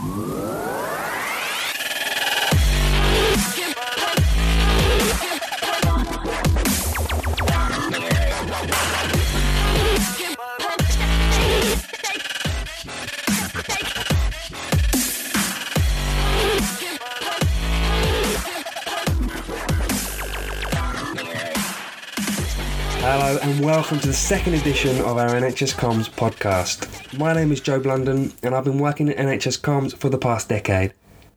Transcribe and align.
Hello 0.00 0.16
and 23.42 23.62
welcome 23.62 24.00
to 24.00 24.06
the 24.06 24.14
second 24.14 24.54
edition 24.54 24.96
of 25.00 25.18
our 25.18 25.28
NHS 25.28 25.74
Comms 25.74 26.08
podcast. 26.08 26.99
My 27.18 27.32
name 27.32 27.50
is 27.50 27.60
Joe 27.60 27.80
Blunden 27.80 28.32
and 28.40 28.54
I've 28.54 28.62
been 28.62 28.78
working 28.78 29.08
at 29.08 29.16
NHS 29.16 29.60
Comms 29.60 29.96
for 29.96 30.08
the 30.08 30.16
past 30.16 30.48
decade. 30.48 30.94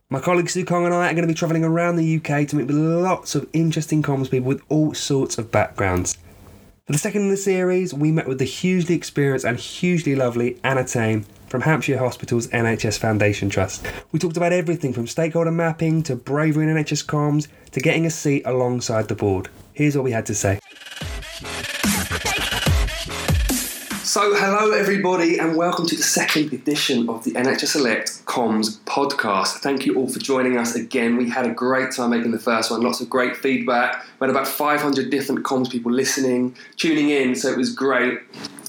My 0.07 0.19
colleague 0.19 0.47
Sue 0.47 0.65
Kong 0.65 0.85
and 0.85 0.93
I 0.93 1.09
are 1.09 1.13
going 1.13 1.23
to 1.23 1.27
be 1.27 1.33
travelling 1.33 1.63
around 1.63 1.95
the 1.95 2.15
UK 2.17 2.47
to 2.49 2.55
meet 2.55 2.67
with 2.67 2.75
lots 2.75 3.33
of 3.33 3.49
interesting 3.53 4.03
comms 4.03 4.29
people 4.29 4.47
with 4.47 4.61
all 4.69 4.93
sorts 4.93 5.39
of 5.39 5.51
backgrounds. 5.51 6.19
For 6.85 6.91
the 6.91 6.99
second 6.99 7.23
in 7.23 7.29
the 7.29 7.37
series, 7.37 7.91
we 7.91 8.11
met 8.11 8.27
with 8.27 8.37
the 8.37 8.45
hugely 8.45 8.93
experienced 8.93 9.45
and 9.45 9.57
hugely 9.57 10.13
lovely 10.13 10.59
Anna 10.63 10.83
Thame 10.83 11.25
from 11.47 11.61
Hampshire 11.61 11.97
Hospital's 11.97 12.47
NHS 12.49 12.99
Foundation 12.99 13.49
Trust. 13.49 13.83
We 14.11 14.19
talked 14.19 14.37
about 14.37 14.53
everything 14.53 14.93
from 14.93 15.07
stakeholder 15.07 15.51
mapping 15.51 16.03
to 16.03 16.15
bravery 16.15 16.69
in 16.69 16.75
NHS 16.75 17.03
comms 17.07 17.47
to 17.71 17.79
getting 17.79 18.05
a 18.05 18.11
seat 18.11 18.43
alongside 18.45 19.07
the 19.07 19.15
board. 19.15 19.49
Here's 19.73 19.95
what 19.95 20.03
we 20.03 20.11
had 20.11 20.27
to 20.27 20.35
say. 20.35 20.59
So, 24.13 24.35
hello 24.35 24.69
everybody, 24.73 25.39
and 25.39 25.57
welcome 25.57 25.87
to 25.87 25.95
the 25.95 26.03
second 26.03 26.53
edition 26.53 27.09
of 27.09 27.23
the 27.23 27.31
NHS 27.31 27.77
Elect 27.77 28.23
Comms 28.27 28.77
podcast. 28.81 29.53
Thank 29.61 29.87
you 29.87 29.95
all 29.95 30.07
for 30.07 30.19
joining 30.19 30.55
us 30.55 30.75
again. 30.75 31.17
We 31.17 31.31
had 31.31 31.47
a 31.47 31.51
great 31.51 31.95
time 31.95 32.11
making 32.11 32.29
the 32.29 32.37
first 32.37 32.69
one, 32.69 32.81
lots 32.81 33.01
of 33.01 33.09
great 33.09 33.35
feedback. 33.35 34.05
We 34.19 34.27
had 34.27 34.29
about 34.29 34.47
500 34.47 35.09
different 35.09 35.43
comms 35.43 35.71
people 35.71 35.91
listening, 35.91 36.55
tuning 36.77 37.09
in, 37.09 37.33
so 37.33 37.49
it 37.49 37.57
was 37.57 37.73
great. 37.73 38.19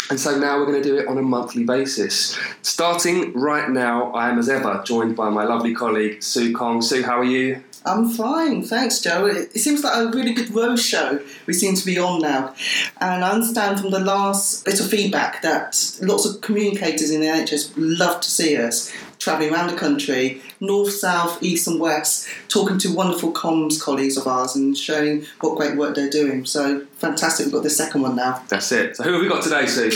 And 0.09 0.19
so 0.19 0.39
now 0.39 0.57
we're 0.57 0.65
going 0.65 0.83
to 0.83 0.89
do 0.89 0.97
it 0.97 1.09
on 1.09 1.19
a 1.19 1.23
monthly 1.23 1.65
basis. 1.65 2.39
Starting 2.63 3.35
right 3.35 3.69
now, 3.69 4.13
I 4.13 4.31
am 4.31 4.39
as 4.39 4.49
ever 4.49 4.83
joined 4.87 5.15
by 5.15 5.29
my 5.29 5.45
lovely 5.45 5.75
colleague 5.75 6.23
Sue 6.23 6.55
Kong. 6.55 6.81
Sue, 6.81 7.03
how 7.03 7.21
are 7.21 7.23
you? 7.23 7.63
I'm 7.87 8.09
fine, 8.09 8.63
thanks, 8.63 9.01
Joe. 9.01 9.27
It, 9.27 9.53
seems 9.59 9.85
like 9.85 9.95
a 9.95 10.09
really 10.09 10.33
good 10.33 10.55
road 10.55 10.79
show 10.79 11.21
we 11.47 11.53
seem 11.53 11.75
to 11.75 11.85
be 11.85 11.99
on 11.99 12.23
now. 12.23 12.55
And 12.99 13.23
I 13.23 13.31
understand 13.31 13.79
from 13.79 13.91
the 13.91 14.01
last 14.01 14.65
bit 14.65 14.81
of 14.81 14.89
feedback 14.89 15.43
that 15.43 15.99
lots 16.01 16.25
of 16.25 16.41
communicators 16.41 17.11
in 17.11 17.21
the 17.21 17.27
NHS 17.27 17.75
love 17.77 18.23
to 18.23 18.31
see 18.31 18.57
us 18.57 18.91
travelling 19.19 19.53
around 19.53 19.71
the 19.71 19.77
country, 19.77 20.41
north, 20.61 20.93
south, 20.93 21.43
east, 21.43 21.67
and 21.67 21.81
west, 21.81 22.29
talking 22.49 22.79
to 22.79 22.95
wonderful 22.95 23.33
comms 23.33 23.81
colleagues 23.81 24.17
of 24.17 24.27
ours 24.27 24.57
and 24.57 24.77
showing 24.77 25.25
what 25.41 25.57
great 25.57 25.77
work 25.77 25.95
they're 25.95 26.11
doing. 26.11 26.45
So 26.45 26.87
fantastic, 26.97 27.47
we've 27.47 27.55
got 27.55 27.63
the 27.63 27.71
second 27.71 28.03
one 28.03 28.17
now. 28.17 28.43
That's 28.49 28.71
it. 28.73 28.97
So, 28.97 29.05
who 29.05 29.13
have 29.13 29.23
we 29.23 29.29
got 29.29 29.43
today, 29.43 29.67
Sue? 29.67 29.91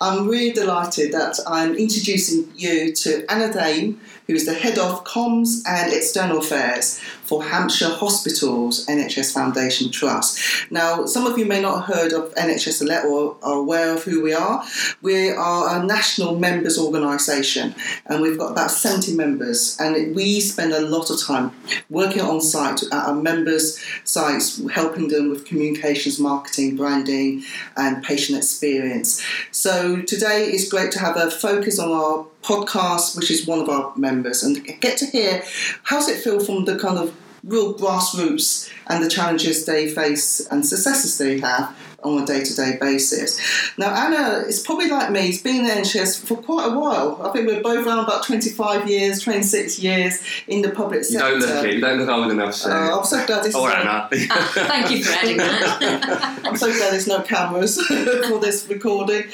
I'm 0.00 0.28
really 0.28 0.52
delighted 0.52 1.12
that 1.12 1.38
I'm 1.46 1.74
introducing 1.74 2.50
you 2.56 2.92
to 2.92 3.24
Anna 3.30 3.52
Thame, 3.52 4.00
who 4.26 4.34
is 4.34 4.46
the 4.46 4.54
head 4.54 4.78
of 4.78 5.04
comms 5.04 5.62
and 5.66 5.92
external 5.92 6.38
affairs 6.38 7.00
for 7.28 7.42
Hampshire 7.42 7.88
Hospitals 7.90 8.86
NHS 8.86 9.32
Foundation 9.34 9.90
Trust. 9.90 10.70
Now, 10.70 11.04
some 11.06 11.26
of 11.26 11.38
you 11.38 11.46
may 11.46 11.60
not 11.60 11.84
have 11.84 11.96
heard 11.96 12.12
of 12.12 12.34
NHS 12.34 12.82
Elect 12.82 13.06
or 13.06 13.36
are 13.42 13.58
aware 13.58 13.94
of 13.94 14.04
who 14.04 14.22
we 14.22 14.32
are. 14.32 14.62
We 15.02 15.30
are 15.30 15.80
a 15.80 15.84
national 15.84 16.38
members 16.38 16.78
organisation 16.78 17.74
and 18.06 18.22
we've 18.22 18.38
got 18.38 18.52
about 18.52 18.70
70 18.70 19.14
members, 19.14 19.76
and 19.80 19.87
we 20.14 20.40
spend 20.40 20.72
a 20.72 20.80
lot 20.80 21.10
of 21.10 21.20
time 21.20 21.52
working 21.90 22.22
on 22.22 22.40
site 22.40 22.82
at 22.82 22.92
our 22.92 23.14
members' 23.14 23.82
sites, 24.04 24.60
helping 24.68 25.08
them 25.08 25.30
with 25.30 25.44
communications, 25.44 26.18
marketing, 26.18 26.76
branding, 26.76 27.42
and 27.76 28.02
patient 28.02 28.38
experience. 28.38 29.22
So 29.50 30.02
today 30.02 30.44
it's 30.46 30.68
great 30.68 30.92
to 30.92 30.98
have 30.98 31.16
a 31.16 31.30
focus 31.30 31.78
on 31.78 31.90
our 31.90 32.26
podcast, 32.42 33.16
which 33.16 33.30
is 33.30 33.46
one 33.46 33.60
of 33.60 33.68
our 33.68 33.92
members, 33.96 34.42
and 34.42 34.64
get 34.80 34.96
to 34.98 35.06
hear 35.06 35.42
how's 35.84 36.08
it 36.08 36.22
feel 36.22 36.40
from 36.40 36.64
the 36.64 36.78
kind 36.78 36.98
of 36.98 37.14
real 37.44 37.74
grassroots 37.74 38.70
and 38.88 39.04
the 39.04 39.08
challenges 39.08 39.64
they 39.64 39.88
face 39.88 40.46
and 40.50 40.66
successes 40.66 41.18
they 41.18 41.38
have 41.38 41.74
on 42.04 42.22
a 42.22 42.26
day-to-day 42.26 42.78
basis. 42.80 43.40
Now, 43.76 43.92
Anna 43.92 44.44
is 44.46 44.60
probably 44.60 44.88
like 44.88 45.10
me. 45.10 45.22
He's 45.22 45.42
been 45.42 45.64
there 45.64 45.76
in 45.76 45.82
the 45.82 45.88
NHS 45.88 46.24
for 46.26 46.36
quite 46.36 46.66
a 46.72 46.78
while. 46.78 47.20
I 47.26 47.32
think 47.32 47.48
we're 47.48 47.60
both 47.62 47.84
around 47.86 48.04
about 48.04 48.24
25 48.24 48.88
years, 48.88 49.20
26 49.20 49.80
years 49.80 50.20
in 50.46 50.62
the 50.62 50.70
public 50.70 51.00
You 51.00 51.04
sector. 51.18 51.28
don't 51.30 51.38
look 51.40 51.64
it. 51.64 51.74
You 51.74 51.80
don't 51.80 51.98
look 51.98 52.08
old 52.08 52.30
enough, 52.30 52.54
Sue. 52.54 52.70
Uh, 52.70 52.98
I'm 52.98 53.04
so 53.04 53.26
glad 53.26 53.42
this 53.44 53.54
or 53.54 53.68
is 53.68 53.74
Anna. 53.74 54.08
Ah, 54.30 54.50
thank 54.54 54.90
you 54.90 55.02
for 55.02 55.12
adding 55.12 55.36
that. 55.38 56.40
I'm 56.44 56.56
so 56.56 56.66
glad 56.72 56.92
there's 56.92 57.08
no 57.08 57.22
cameras 57.22 57.80
for 57.82 58.38
this 58.38 58.66
recording. 58.68 59.24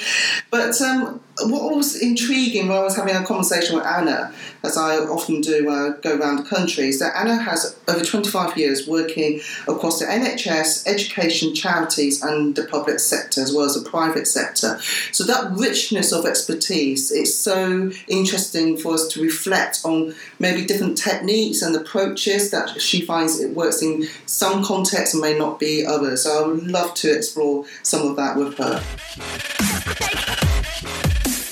But 0.49 0.79
um, 0.81 1.21
what 1.43 1.75
was 1.75 2.01
intriguing 2.01 2.69
when 2.69 2.77
I 2.77 2.83
was 2.83 2.95
having 2.95 3.15
a 3.15 3.25
conversation 3.25 3.75
with 3.75 3.85
Anna, 3.85 4.33
as 4.63 4.77
I 4.77 4.97
often 4.99 5.41
do 5.41 5.65
when 5.65 5.75
I 5.75 5.89
go 6.01 6.17
around 6.17 6.37
the 6.37 6.43
country, 6.43 6.87
is 6.87 6.99
that 6.99 7.15
Anna 7.15 7.35
has 7.35 7.77
over 7.87 8.03
25 8.03 8.57
years 8.57 8.87
working 8.87 9.41
across 9.67 9.99
the 9.99 10.05
NHS, 10.05 10.87
education, 10.87 11.53
charities, 11.53 12.23
and 12.23 12.55
the 12.55 12.63
public 12.65 12.99
sector 12.99 13.41
as 13.41 13.53
well 13.53 13.65
as 13.65 13.75
the 13.75 13.87
private 13.87 14.27
sector. 14.27 14.79
So 15.11 15.25
that 15.25 15.51
richness 15.51 16.13
of 16.13 16.25
expertise, 16.25 17.11
it's 17.11 17.35
so 17.35 17.91
interesting 18.07 18.77
for 18.77 18.93
us 18.93 19.07
to 19.09 19.21
reflect 19.21 19.81
on 19.83 20.15
maybe 20.39 20.65
different 20.65 20.97
techniques 20.97 21.61
and 21.61 21.75
approaches 21.75 22.49
that 22.51 22.81
she 22.81 23.01
finds 23.01 23.41
it 23.41 23.51
works 23.51 23.81
in 23.81 24.07
some 24.25 24.63
contexts 24.63 25.13
and 25.13 25.21
may 25.21 25.37
not 25.37 25.59
be 25.59 25.85
others. 25.85 26.23
So 26.23 26.43
I 26.43 26.47
would 26.47 26.65
love 26.65 26.93
to 26.95 27.13
explore 27.13 27.65
some 27.83 28.07
of 28.07 28.15
that 28.15 28.37
with 28.37 28.57
her. 28.57 28.81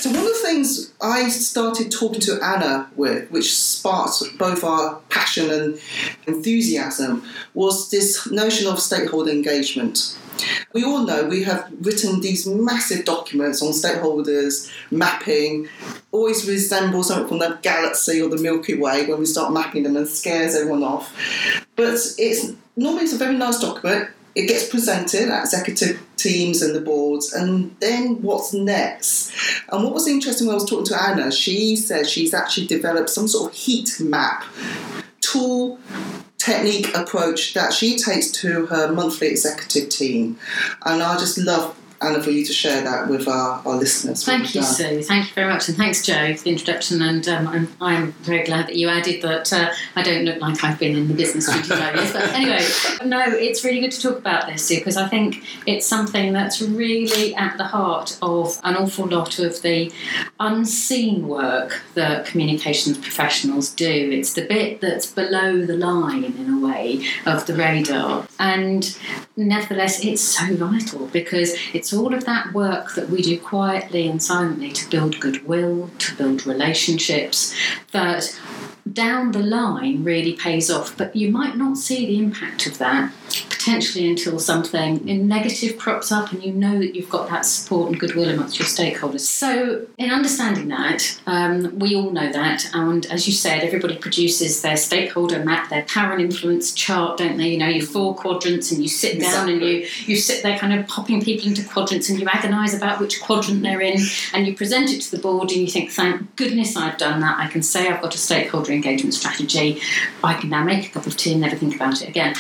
So 0.04 0.10
one 0.10 0.20
of 0.20 0.26
the 0.26 0.40
things 0.40 0.92
I 1.00 1.30
started 1.30 1.90
talking 1.90 2.20
to 2.20 2.38
Anna 2.44 2.90
with, 2.98 3.32
which 3.32 3.58
sparked 3.58 4.38
both 4.38 4.62
our 4.62 5.00
passion 5.08 5.50
and 5.50 5.80
enthusiasm, 6.28 7.24
was 7.54 7.90
this 7.90 8.30
notion 8.30 8.68
of 8.68 8.82
stakeholder 8.82 9.32
engagement. 9.32 10.18
We 10.74 10.84
all 10.84 11.06
know 11.06 11.24
we 11.24 11.44
have 11.44 11.72
written 11.80 12.20
these 12.20 12.46
massive 12.46 13.06
documents 13.06 13.62
on 13.62 13.70
stakeholders, 13.70 14.70
mapping, 14.92 15.70
always 16.12 16.46
resemble 16.50 17.04
something 17.04 17.30
from 17.30 17.40
the 17.40 17.58
galaxy 17.62 18.22
or 18.22 18.28
the 18.28 18.42
Milky 18.44 18.78
Way 18.78 19.06
when 19.06 19.20
we 19.20 19.26
start 19.26 19.54
mapping 19.54 19.84
them 19.84 19.96
and 19.96 20.06
scares 20.06 20.54
everyone 20.54 20.84
off. 20.84 21.16
But 21.78 21.94
it's 22.18 22.52
normally 22.76 23.06
it's 23.06 23.14
a 23.14 23.18
very 23.18 23.38
nice 23.38 23.62
document. 23.62 24.10
It 24.36 24.48
gets 24.48 24.70
presented 24.70 25.30
at 25.30 25.44
executive 25.44 26.02
teams 26.18 26.62
and 26.62 26.76
the 26.76 26.82
boards, 26.82 27.34
and 27.34 27.76
then 27.80 28.22
what's 28.22 28.54
next? 28.54 29.32
And 29.70 29.84
what 29.84 29.94
was 29.94 30.08
interesting 30.08 30.48
when 30.48 30.56
I 30.56 30.60
was 30.62 30.70
talking 30.70 30.86
to 30.86 31.02
Anna, 31.02 31.32
she 31.32 31.76
said 31.76 32.08
she's 32.08 32.34
actually 32.34 32.68
developed 32.68 33.10
some 33.10 33.28
sort 33.28 33.52
of 33.52 33.58
heat 33.58 34.00
map 34.00 34.44
tool 35.20 35.80
technique 36.38 36.96
approach 36.96 37.54
that 37.54 37.72
she 37.72 37.98
takes 37.98 38.30
to 38.32 38.66
her 38.66 38.92
monthly 38.92 39.28
executive 39.28 39.90
team. 39.90 40.38
And 40.86 41.02
I 41.02 41.18
just 41.18 41.38
love 41.38 41.78
Anna 42.04 42.22
for 42.22 42.32
you 42.32 42.46
to 42.46 42.54
share 42.54 42.82
that 42.82 43.08
with 43.08 43.28
our, 43.28 43.62
our 43.66 43.76
listeners. 43.76 44.24
Thank 44.26 44.54
you, 44.56 44.62
done. 44.62 44.74
Sue. 44.74 45.02
Thank 45.04 45.28
you 45.28 45.34
very 45.34 45.52
much, 45.52 45.68
and 45.68 45.78
thanks, 45.78 46.06
Joe, 46.06 46.36
for 46.36 46.44
the 46.44 46.52
introduction. 46.52 47.02
And 47.02 47.28
um, 47.28 47.48
I'm, 47.48 47.68
I'm 47.82 48.12
very 48.24 48.44
glad 48.44 48.68
that 48.68 48.76
you 48.76 48.90
added 48.90 49.22
that 49.22 49.52
uh, 49.54 49.72
I 49.96 50.04
don't 50.04 50.26
look 50.26 50.40
like 50.42 50.64
I've 50.64 50.80
been 50.80 50.96
in 50.96 51.08
the 51.08 51.14
business 51.14 51.46
for 51.46 51.64
25 51.64 51.96
years. 51.96 52.14
But 52.14 52.24
anyway, 52.34 52.66
no, 53.06 53.24
it's 53.28 53.64
really 53.64 53.80
good 53.80 53.92
to 53.92 54.02
talk 54.02 54.18
about 54.18 54.48
this, 54.48 54.66
Sue, 54.66 54.78
because 54.78 54.98
I 54.98 55.08
think 55.08 55.44
it's 55.66 55.86
something 55.86 56.34
that's 56.34 56.62
really 56.62 57.36
at 57.36 57.58
the 57.58 57.66
heart 57.66 58.18
of 58.22 58.60
an 58.64 58.76
awful 58.76 59.06
lot 59.06 59.40
of 59.40 59.62
the 59.62 59.92
unseen 60.40 61.28
work 61.28 61.84
that 61.94 62.26
communications 62.26 62.98
professionals 62.98 63.70
do. 63.70 64.10
It's 64.12 64.34
the 64.34 64.46
bit 64.46 64.82
that's 64.82 65.06
below 65.06 65.66
the 65.66 65.78
line, 65.78 66.24
in 66.24 66.54
a 66.54 66.60
way, 66.60 67.06
of 67.26 67.46
the 67.46 67.56
radar. 67.56 68.28
And 68.40 68.98
nevertheless, 69.36 70.04
it's 70.04 70.22
so 70.22 70.56
vital 70.56 71.08
because 71.08 71.56
it's 71.74 71.93
all 71.96 72.14
of 72.14 72.26
that 72.26 72.54
work 72.54 72.96
that 72.96 73.10
we 73.10 73.22
do 73.22 73.40
quietly 73.40 74.08
and 74.08 74.22
silently 74.22 74.72
to 74.72 74.90
build 74.90 75.20
goodwill, 75.20 75.90
to 76.00 76.16
build 76.16 76.46
relationships 76.46 77.56
that 77.92 78.40
down 78.92 79.32
the 79.32 79.44
line 79.44 80.04
really 80.04 80.34
pays 80.34 80.70
off, 80.70 80.98
but 80.98 81.16
you 81.16 81.32
might 81.32 81.56
not 81.56 81.78
see 81.78 82.06
the 82.06 82.20
impact 82.20 82.68
of 82.68 82.78
that, 82.78 83.12
potentially 83.64 84.10
until 84.10 84.40
something 84.40 85.06
negative 85.06 85.78
crops 85.78 86.12
up 86.12 86.34
and 86.34 86.44
you 86.44 86.52
know 86.52 86.80
that 86.80 86.96
you've 86.96 87.10
got 87.10 87.30
that 87.30 87.46
support 87.46 87.90
and 87.90 87.98
goodwill 87.98 88.28
amongst 88.30 88.60
your 88.60 88.68
stakeholders. 88.68 89.22
So, 89.22 89.88
in 89.98 90.12
understanding 90.12 90.68
that, 90.68 91.18
um, 91.26 91.80
we 91.80 91.96
all 91.96 92.12
know 92.12 92.30
that, 92.30 92.70
and 92.74 93.06
as 93.06 93.26
you 93.26 93.32
said, 93.32 93.64
everybody 93.64 93.98
produces 93.98 94.62
their 94.62 94.76
stakeholder 94.76 95.46
map, 95.46 95.70
their 95.70 95.84
power 95.84 96.12
and 96.12 96.22
influence 96.22 96.74
chart, 96.74 97.18
don't 97.18 97.38
they? 97.38 97.50
You 97.50 97.58
know, 97.58 97.68
your 97.68 97.86
four 97.86 98.16
quadrants, 98.16 98.72
and 98.72 98.82
you 98.82 98.90
sit 98.90 99.22
down 99.22 99.48
and 99.48 99.62
you 99.62 99.88
you 100.06 100.18
sit 100.18 100.44
there 100.44 100.58
kind 100.58 100.78
of 100.78 100.86
popping 100.88 101.22
people 101.22 101.48
into 101.48 101.64
quadrants, 101.64 102.10
and 102.10 102.20
you 102.20 102.26
agonise 102.26 102.76
about 102.76 103.00
which 103.00 103.22
quadrant 103.22 103.64
they're 103.64 103.82
in, 103.82 103.98
and 104.34 104.46
you 104.46 104.56
present 104.56 104.92
it 104.92 105.00
to 105.04 105.12
the 105.12 105.22
board, 105.22 105.52
and 105.52 105.62
you 105.62 105.68
think, 105.68 105.90
thank 105.90 106.36
goodness 106.36 106.76
I've 106.76 106.98
done 106.98 107.22
that. 107.22 107.38
I 107.38 107.48
can 107.48 107.64
say 107.64 107.88
I've 107.88 108.02
got 108.02 108.14
a 108.14 108.18
stakeholder 108.18 108.74
engagement 108.74 109.14
strategy. 109.14 109.80
I 110.22 110.34
can 110.34 110.50
now 110.50 110.66
make 110.66 110.88
a 110.88 110.90
cup 110.90 111.06
of 111.06 111.16
tea 111.16 111.32
and 111.32 111.42
never 111.42 111.56
think 111.56 111.76
about 111.76 112.02
it 112.02 112.10
again. 112.10 112.36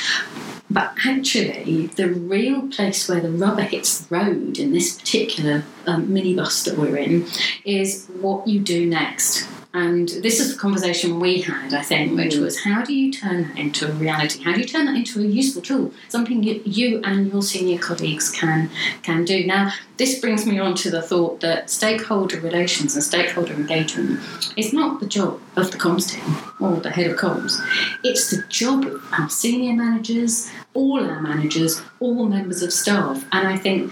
But 0.73 0.95
actually, 1.05 1.85
the 1.95 2.09
real 2.09 2.67
place 2.67 3.07
where 3.07 3.21
the 3.21 3.29
rubber 3.29 3.61
hits 3.61 3.99
the 3.99 4.15
road 4.15 4.57
in 4.57 4.73
this 4.73 4.97
particular 4.97 5.65
um, 5.85 6.07
minibus 6.07 6.65
that 6.65 6.79
we're 6.79 6.97
in 6.97 7.27
is 7.63 8.07
what 8.19 8.47
you 8.47 8.59
do 8.59 8.83
next. 8.87 9.47
And 9.75 10.07
this 10.07 10.39
is 10.39 10.53
the 10.53 10.59
conversation 10.59 11.19
we 11.19 11.41
had, 11.41 11.73
I 11.73 11.81
think, 11.81 12.15
which 12.15 12.35
mm. 12.35 12.41
was 12.41 12.63
how 12.63 12.83
do 12.83 12.93
you 12.93 13.11
turn 13.11 13.47
that 13.47 13.57
into 13.57 13.89
a 13.89 13.91
reality? 13.93 14.43
How 14.43 14.53
do 14.53 14.59
you 14.59 14.67
turn 14.67 14.85
that 14.85 14.95
into 14.95 15.19
a 15.19 15.23
useful 15.23 15.63
tool? 15.63 15.91
Something 16.09 16.43
you, 16.43 16.61
you 16.63 17.01
and 17.03 17.31
your 17.31 17.41
senior 17.41 17.79
colleagues 17.79 18.29
can 18.29 18.69
can 19.01 19.25
do. 19.25 19.47
Now, 19.47 19.71
this 19.97 20.19
brings 20.19 20.45
me 20.45 20.59
on 20.59 20.75
to 20.75 20.91
the 20.91 21.01
thought 21.01 21.39
that 21.39 21.71
stakeholder 21.71 22.39
relations 22.39 22.93
and 22.93 23.03
stakeholder 23.03 23.53
engagement 23.53 24.19
is 24.55 24.73
not 24.73 24.99
the 24.99 25.07
job 25.07 25.41
of 25.55 25.71
the 25.71 25.77
comms 25.79 26.11
team 26.11 26.37
or 26.59 26.79
the 26.79 26.91
head 26.91 27.09
of 27.09 27.17
comms. 27.17 27.59
It's 28.03 28.29
the 28.29 28.43
job 28.49 28.85
of 28.85 29.03
our 29.11 29.29
senior 29.29 29.73
managers, 29.73 30.51
all 30.75 31.03
our 31.03 31.19
managers, 31.19 31.81
all 31.99 32.25
members 32.25 32.61
of 32.61 32.71
staff. 32.71 33.25
And 33.31 33.47
I 33.47 33.57
think 33.57 33.91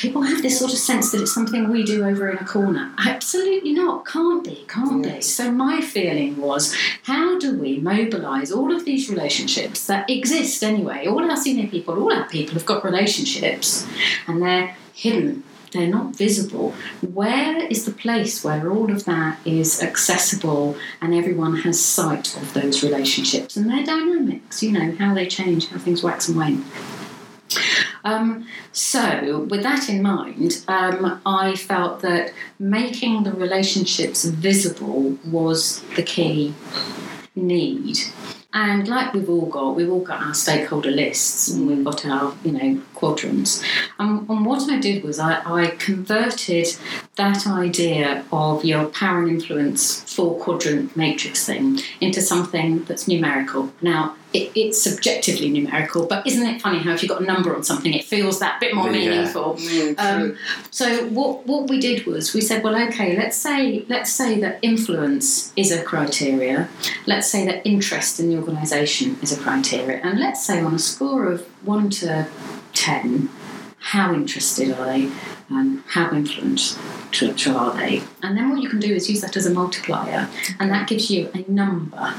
people 0.00 0.22
have 0.22 0.40
this 0.40 0.58
sort 0.58 0.72
of 0.72 0.78
sense 0.78 1.12
that 1.12 1.20
it's 1.20 1.32
something 1.32 1.68
we 1.68 1.84
do 1.84 2.04
over 2.04 2.30
in 2.30 2.38
a 2.38 2.44
corner. 2.46 2.90
Absolutely 2.98 3.72
not. 3.72 4.06
Can't 4.06 4.42
be. 4.42 4.64
Can't 4.66 5.04
yes. 5.04 5.16
be. 5.16 5.20
So 5.22 5.52
my 5.52 5.82
feeling 5.82 6.38
was, 6.38 6.74
how 7.02 7.38
do 7.38 7.58
we 7.58 7.78
mobilise 7.78 8.50
all 8.50 8.74
of 8.74 8.86
these 8.86 9.10
relationships 9.10 9.86
that 9.86 10.08
exist 10.08 10.62
anyway? 10.62 11.06
All 11.06 11.30
our 11.30 11.36
senior 11.36 11.68
people, 11.68 12.02
all 12.02 12.12
our 12.12 12.28
people 12.28 12.54
have 12.54 12.64
got 12.64 12.82
relationships, 12.82 13.86
and 14.26 14.40
they're 14.40 14.74
hidden. 14.94 15.44
They're 15.72 15.86
not 15.86 16.16
visible. 16.16 16.74
Where 17.00 17.64
is 17.66 17.84
the 17.84 17.92
place 17.92 18.42
where 18.42 18.70
all 18.70 18.90
of 18.90 19.04
that 19.04 19.38
is 19.44 19.80
accessible 19.80 20.76
and 21.00 21.14
everyone 21.14 21.58
has 21.58 21.80
sight 21.80 22.36
of 22.36 22.54
those 22.54 22.82
relationships 22.82 23.56
and 23.56 23.70
their 23.70 23.84
dynamics? 23.84 24.62
You 24.64 24.72
know, 24.72 24.96
how 24.98 25.14
they 25.14 25.26
change, 25.26 25.68
how 25.68 25.78
things 25.78 26.02
wax 26.02 26.26
and 26.28 26.38
wane. 26.38 26.64
Um, 28.04 28.46
so, 28.72 29.46
with 29.50 29.62
that 29.62 29.88
in 29.88 30.02
mind, 30.02 30.64
um, 30.68 31.20
I 31.26 31.54
felt 31.56 32.00
that 32.00 32.32
making 32.58 33.24
the 33.24 33.32
relationships 33.32 34.24
visible 34.24 35.18
was 35.24 35.82
the 35.96 36.02
key 36.02 36.54
need. 37.34 37.98
And 38.52 38.88
like 38.88 39.14
we've 39.14 39.30
all 39.30 39.46
got, 39.46 39.76
we've 39.76 39.90
all 39.90 40.00
got 40.00 40.22
our 40.22 40.34
stakeholder 40.34 40.90
lists 40.90 41.48
and 41.48 41.68
we've 41.68 41.84
got 41.84 42.04
our, 42.04 42.34
you 42.44 42.50
know, 42.50 42.82
quadrants. 42.94 43.62
And, 43.98 44.28
and 44.28 44.44
what 44.44 44.68
I 44.68 44.80
did 44.80 45.04
was 45.04 45.20
I, 45.20 45.40
I 45.44 45.68
converted 45.76 46.66
that 47.14 47.46
idea 47.46 48.24
of 48.32 48.64
your 48.64 48.86
power 48.86 49.20
and 49.22 49.30
influence 49.30 50.02
four 50.12 50.36
quadrant 50.40 50.96
matrix 50.96 51.46
thing 51.46 51.78
into 52.00 52.20
something 52.20 52.82
that's 52.84 53.06
numerical. 53.06 53.72
Now, 53.82 54.16
it, 54.32 54.52
it's 54.54 54.80
subjectively 54.80 55.50
numerical, 55.50 56.06
but 56.06 56.26
isn't 56.26 56.46
it 56.46 56.62
funny 56.62 56.78
how 56.78 56.92
if 56.92 57.02
you've 57.02 57.10
got 57.10 57.20
a 57.20 57.24
number 57.24 57.54
on 57.54 57.64
something, 57.64 57.92
it 57.92 58.04
feels 58.04 58.38
that 58.38 58.60
bit 58.60 58.74
more 58.74 58.86
yeah. 58.86 58.92
meaningful? 58.92 59.54
Mm, 59.54 59.98
um, 59.98 60.36
so 60.70 61.06
what 61.08 61.46
what 61.46 61.68
we 61.68 61.80
did 61.80 62.06
was 62.06 62.32
we 62.32 62.40
said, 62.40 62.62
well, 62.62 62.76
okay, 62.88 63.16
let's 63.16 63.36
say 63.36 63.84
let's 63.88 64.12
say 64.12 64.40
that 64.40 64.60
influence 64.62 65.52
is 65.56 65.72
a 65.72 65.82
criteria. 65.82 66.68
Let's 67.06 67.28
say 67.28 67.44
that 67.46 67.66
interest 67.66 68.20
in 68.20 68.28
the 68.30 68.36
organisation 68.36 69.18
is 69.22 69.36
a 69.36 69.40
criteria, 69.40 70.00
and 70.02 70.20
let's 70.20 70.44
say 70.44 70.60
on 70.60 70.74
a 70.74 70.78
score 70.78 71.26
of 71.26 71.42
one 71.64 71.90
to 71.90 72.28
10, 72.74 73.28
how 73.78 74.14
interested 74.14 74.70
are 74.70 74.84
they 74.86 75.10
and 75.48 75.82
how 75.88 76.12
influential 77.10 77.56
are 77.56 77.74
they? 77.74 78.02
And 78.22 78.36
then 78.36 78.50
what 78.50 78.60
you 78.60 78.68
can 78.68 78.80
do 78.80 78.94
is 78.94 79.08
use 79.08 79.20
that 79.20 79.36
as 79.36 79.46
a 79.46 79.50
multiplier, 79.50 80.28
and 80.58 80.70
that 80.70 80.88
gives 80.88 81.10
you 81.10 81.30
a 81.34 81.50
number. 81.50 82.14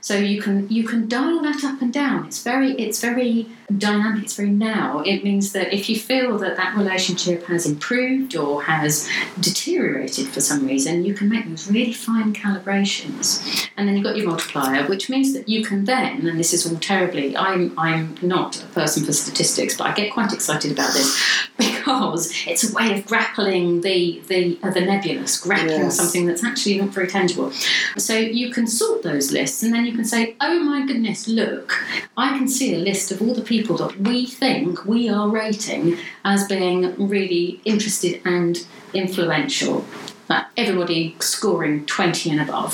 So 0.00 0.16
you 0.16 0.42
can 0.42 0.68
you 0.68 0.84
can 0.84 1.08
dial 1.08 1.40
that 1.42 1.62
up 1.62 1.80
and 1.80 1.92
down. 1.92 2.26
It's 2.26 2.42
very 2.42 2.72
it's 2.72 3.00
very 3.00 3.46
dynamic. 3.78 4.24
It's 4.24 4.34
very 4.34 4.50
now. 4.50 5.00
It 5.00 5.22
means 5.22 5.52
that 5.52 5.72
if 5.72 5.88
you 5.88 5.96
feel 5.98 6.38
that 6.38 6.56
that 6.56 6.76
relationship 6.76 7.46
has 7.46 7.66
improved 7.66 8.34
or 8.34 8.64
has 8.64 9.08
deteriorated 9.38 10.26
for 10.28 10.40
some 10.40 10.66
reason, 10.66 11.04
you 11.04 11.14
can 11.14 11.28
make 11.28 11.48
those 11.48 11.70
really 11.70 11.92
fine 11.92 12.32
calibrations. 12.32 13.68
And 13.76 13.86
then 13.86 13.94
you've 13.96 14.04
got 14.04 14.16
your 14.16 14.26
multiplier, 14.26 14.86
which 14.88 15.08
means 15.08 15.32
that 15.34 15.48
you 15.48 15.64
can 15.64 15.84
then, 15.84 16.26
and 16.26 16.38
this 16.38 16.52
is 16.52 16.66
all 16.66 16.78
terribly. 16.78 17.36
I'm 17.36 17.78
I'm 17.78 18.16
not 18.22 18.60
a 18.62 18.66
person 18.66 19.04
for 19.04 19.12
statistics, 19.12 19.76
but 19.76 19.86
I 19.86 19.94
get 19.94 20.12
quite 20.12 20.32
excited 20.32 20.72
about 20.72 20.92
this 20.92 21.08
because 21.56 22.32
it's 22.46 22.68
a 22.68 22.74
way 22.74 22.98
of 22.98 23.06
grappling 23.06 23.82
the 23.82 23.99
the 24.28 24.58
uh, 24.62 24.70
the 24.70 24.80
nebulous, 24.80 25.40
grappling 25.40 25.86
yes. 25.86 25.96
something 25.96 26.26
that's 26.26 26.44
actually 26.44 26.78
not 26.78 26.90
very 26.90 27.08
tangible. 27.08 27.50
So 27.96 28.14
you 28.16 28.50
can 28.50 28.66
sort 28.66 29.02
those 29.02 29.32
lists, 29.32 29.62
and 29.62 29.72
then 29.74 29.84
you 29.86 29.94
can 29.98 30.04
say, 30.04 30.36
"Oh 30.40 30.58
my 30.60 30.86
goodness, 30.86 31.28
look! 31.28 31.66
I 32.16 32.36
can 32.36 32.48
see 32.48 32.74
a 32.74 32.78
list 32.78 33.12
of 33.12 33.22
all 33.22 33.34
the 33.34 33.48
people 33.54 33.76
that 33.82 33.92
we 34.00 34.26
think 34.26 34.84
we 34.84 35.08
are 35.08 35.28
rating 35.28 35.98
as 36.24 36.46
being 36.46 36.80
really 37.14 37.60
interested 37.64 38.20
and 38.24 38.66
influential." 38.94 39.84
That 40.28 40.50
everybody 40.56 41.16
scoring 41.18 41.86
twenty 41.86 42.30
and 42.30 42.40
above. 42.40 42.72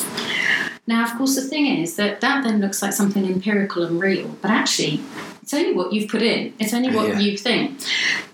Now, 0.86 1.04
of 1.04 1.18
course, 1.18 1.34
the 1.34 1.42
thing 1.42 1.66
is 1.66 1.96
that 1.96 2.20
that 2.20 2.44
then 2.44 2.60
looks 2.60 2.80
like 2.80 2.92
something 2.92 3.26
empirical 3.26 3.84
and 3.84 4.00
real, 4.00 4.28
but 4.40 4.50
actually, 4.52 5.00
it's 5.42 5.52
only 5.52 5.74
what 5.74 5.92
you've 5.92 6.08
put 6.08 6.22
in. 6.22 6.54
It's 6.60 6.72
only 6.72 6.94
what 6.94 7.08
yeah. 7.08 7.18
you 7.18 7.36
think. 7.36 7.80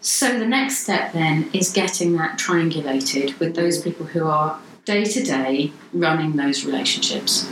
So 0.01 0.39
the 0.39 0.47
next 0.47 0.79
step 0.79 1.13
then 1.13 1.49
is 1.53 1.73
getting 1.73 2.17
that 2.17 2.39
triangulated 2.39 3.39
with 3.39 3.57
those 3.57 3.81
people 3.81 4.07
who 4.07 4.27
are 4.27 4.59
day 4.85 5.05
to 5.05 5.23
day 5.23 5.73
running 5.93 6.37
those 6.37 6.65
relationships. 6.65 7.49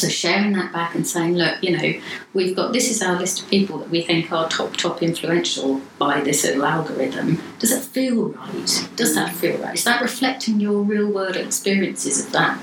So 0.00 0.08
sharing 0.08 0.54
that 0.54 0.72
back 0.72 0.94
and 0.94 1.06
saying, 1.06 1.34
look, 1.34 1.62
you 1.62 1.76
know, 1.76 2.00
we've 2.32 2.56
got 2.56 2.72
this 2.72 2.90
is 2.90 3.02
our 3.02 3.18
list 3.18 3.42
of 3.42 3.50
people 3.50 3.78
that 3.78 3.90
we 3.90 4.00
think 4.00 4.32
are 4.32 4.48
top, 4.48 4.74
top 4.76 5.02
influential 5.02 5.82
by 5.98 6.22
this 6.22 6.42
little 6.42 6.64
algorithm. 6.64 7.38
Does 7.58 7.70
that 7.70 7.84
feel 7.84 8.30
right? 8.30 8.88
Does 8.96 9.14
that 9.14 9.34
feel 9.34 9.58
right? 9.58 9.74
Is 9.74 9.84
that 9.84 10.00
reflecting 10.00 10.58
your 10.58 10.82
real 10.82 11.10
world 11.12 11.36
experiences 11.36 12.24
of 12.24 12.32
that 12.32 12.58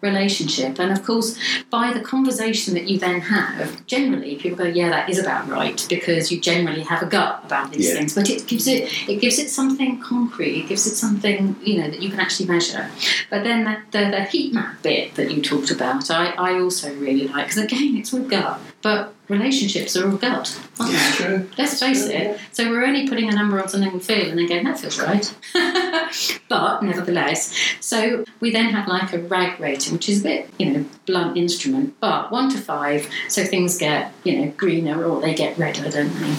relationship? 0.00 0.78
And 0.78 0.92
of 0.92 1.04
course, 1.04 1.36
by 1.70 1.92
the 1.92 2.00
conversation 2.00 2.74
that 2.74 2.86
you 2.88 2.98
then 3.00 3.20
have, 3.20 3.84
generally 3.86 4.36
people 4.36 4.58
go, 4.58 4.64
yeah, 4.64 4.90
that 4.90 5.10
is 5.10 5.18
about 5.18 5.48
right, 5.48 5.84
because 5.88 6.30
you 6.30 6.40
generally 6.40 6.82
have 6.82 7.02
a 7.02 7.06
gut 7.06 7.42
about 7.44 7.72
these 7.72 7.88
yeah. 7.88 7.96
things. 7.96 8.14
But 8.14 8.30
it 8.30 8.46
gives 8.46 8.68
it 8.68 8.82
it 9.08 9.20
gives 9.20 9.40
it 9.40 9.50
something 9.50 10.00
concrete. 10.00 10.60
It 10.60 10.68
gives 10.68 10.86
it 10.86 10.94
something 10.94 11.56
you 11.64 11.78
know 11.78 11.88
that 11.90 12.00
you 12.00 12.10
can 12.10 12.20
actually 12.20 12.48
measure. 12.48 12.88
But 13.30 13.42
then 13.42 13.64
the, 13.64 13.74
the, 13.90 14.10
the 14.10 14.22
heat 14.22 14.54
map 14.54 14.82
bit 14.82 15.16
that 15.16 15.32
you 15.32 15.42
talked 15.42 15.72
about, 15.72 16.10
I, 16.10 16.26
I 16.48 16.60
also 16.60 16.75
really 16.84 17.28
like 17.28 17.46
because 17.46 17.62
again, 17.62 17.96
it's 17.96 18.12
with 18.12 18.30
gut. 18.30 18.60
But 18.82 19.14
relationships 19.28 19.96
are 19.96 20.10
all 20.10 20.16
gut, 20.16 20.58
aren't 20.78 20.92
they? 20.92 21.10
True. 21.12 21.50
Let's 21.58 21.80
face 21.80 22.06
true, 22.06 22.14
it. 22.14 22.22
Yeah. 22.22 22.38
So 22.52 22.70
we're 22.70 22.84
only 22.84 23.08
putting 23.08 23.28
a 23.28 23.34
number 23.34 23.60
on 23.60 23.68
something 23.68 23.92
we 23.92 23.98
feel 23.98 24.30
and 24.30 24.38
then 24.38 24.46
going, 24.46 24.64
that 24.64 24.78
feels 24.78 24.98
right. 24.98 25.34
but 26.48 26.82
nevertheless, 26.82 27.54
so 27.80 28.24
we 28.40 28.50
then 28.50 28.66
have 28.66 28.88
like 28.88 29.12
a 29.12 29.18
RAG 29.18 29.58
rating, 29.60 29.94
which 29.94 30.08
is 30.08 30.20
a 30.20 30.22
bit, 30.22 30.50
you 30.58 30.72
know, 30.72 30.84
blunt 31.06 31.36
instrument, 31.36 31.94
but 32.00 32.30
one 32.30 32.50
to 32.50 32.58
five, 32.58 33.08
so 33.28 33.44
things 33.44 33.78
get, 33.78 34.12
you 34.24 34.40
know, 34.40 34.52
greener 34.56 35.04
or 35.04 35.20
they 35.20 35.34
get 35.34 35.56
redder, 35.58 35.90
don't 35.90 36.12
they? 36.20 36.36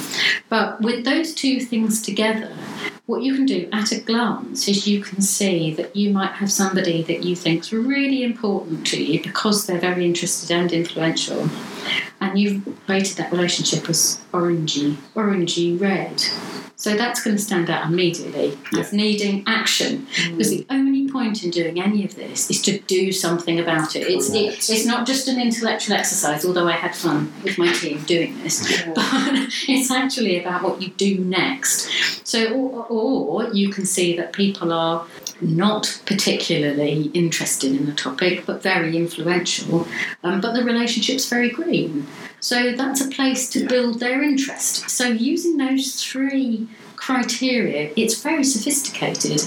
But 0.50 0.82
with 0.82 1.06
those 1.06 1.34
two 1.34 1.60
things 1.60 2.01
together, 2.01 2.56
what 3.08 3.22
you 3.22 3.34
can 3.36 3.46
do 3.46 3.70
at 3.72 3.94
a 3.94 4.01
glance 4.01 4.67
is 4.67 4.86
you 4.86 5.01
can 5.01 5.22
see 5.22 5.74
that 5.74 5.96
you 5.96 6.12
might 6.12 6.34
have 6.34 6.51
somebody 6.51 7.03
that 7.03 7.24
you 7.24 7.38
think 7.38 7.62
is 7.62 7.72
really 7.72 8.22
important 8.22 8.86
to 8.88 9.01
you 9.01 9.24
because 9.24 9.65
they're 9.65 9.79
very 9.79 10.06
interested 10.06 10.51
and 10.51 10.74
influential 10.74 11.50
and 12.29 12.39
you've 12.39 12.89
rated 12.89 13.17
that 13.17 13.31
relationship 13.31 13.89
as 13.89 14.22
orangey, 14.31 14.96
orangey 15.15 15.79
red. 15.79 16.24
So 16.79 16.96
that's 16.96 17.24
going 17.24 17.36
to 17.36 17.41
stand 17.41 17.72
out 17.72 17.88
immediately 17.88 18.55
yeah. 18.72 18.81
as 18.81 18.93
needing 18.93 19.43
action. 19.48 20.05
Mm. 20.05 20.38
Because 20.38 20.51
the 20.51 20.65
only 20.69 21.12
point 21.12 21.43
in 21.43 21.50
doing 21.50 21.81
any 21.81 22.05
of 22.05 22.15
this 22.15 22.51
is 22.51 22.62
to 22.62 22.77
do 22.81 23.12
something 23.12 23.60
about 23.60 23.96
it. 23.96 24.01
It's, 24.07 24.29
it, 24.29 24.69
it's 24.69 24.86
not 24.86 25.07
just 25.07 25.27
an 25.27 25.41
intellectual 25.41 25.96
exercise, 25.96 26.46
although 26.46 26.67
I 26.67 26.74
had 26.74 26.96
fun 26.96 27.34
with 27.43 27.57
my 27.57 27.74
team 27.74 28.03
doing 28.03 28.38
this, 28.43 28.69
yeah. 28.69 28.91
but 28.96 29.03
it's 29.67 29.89
actually 29.89 30.39
about 30.39 30.62
what 30.62 30.79
you 30.79 30.89
do 30.89 31.17
next. 31.17 31.89
So, 32.27 32.53
or, 32.53 32.86
or 32.89 33.50
you 33.50 33.72
can 33.72 33.88
see 33.88 34.15
that 34.17 34.34
people 34.34 34.72
are 34.72 35.07
not 35.41 36.01
particularly 36.06 37.03
interested 37.13 37.72
in 37.72 37.86
the 37.86 37.94
topic, 37.94 38.46
but 38.46 38.62
very 38.63 38.98
influential. 38.98 39.88
Um, 40.24 40.41
but 40.41 40.53
the 40.53 40.63
relationship's 40.63 41.29
very 41.29 41.50
green. 41.50 42.08
So 42.39 42.74
that's 42.74 43.01
a 43.01 43.10
place 43.10 43.50
to 43.51 43.67
build 43.67 44.00
their 44.00 44.22
interest. 44.24 44.89
So 44.89 45.08
using 45.08 45.58
those 45.58 46.01
three 46.03 46.67
criteria, 46.96 47.91
it's 47.96 48.22
very 48.22 48.44
sophisticated 48.44 49.41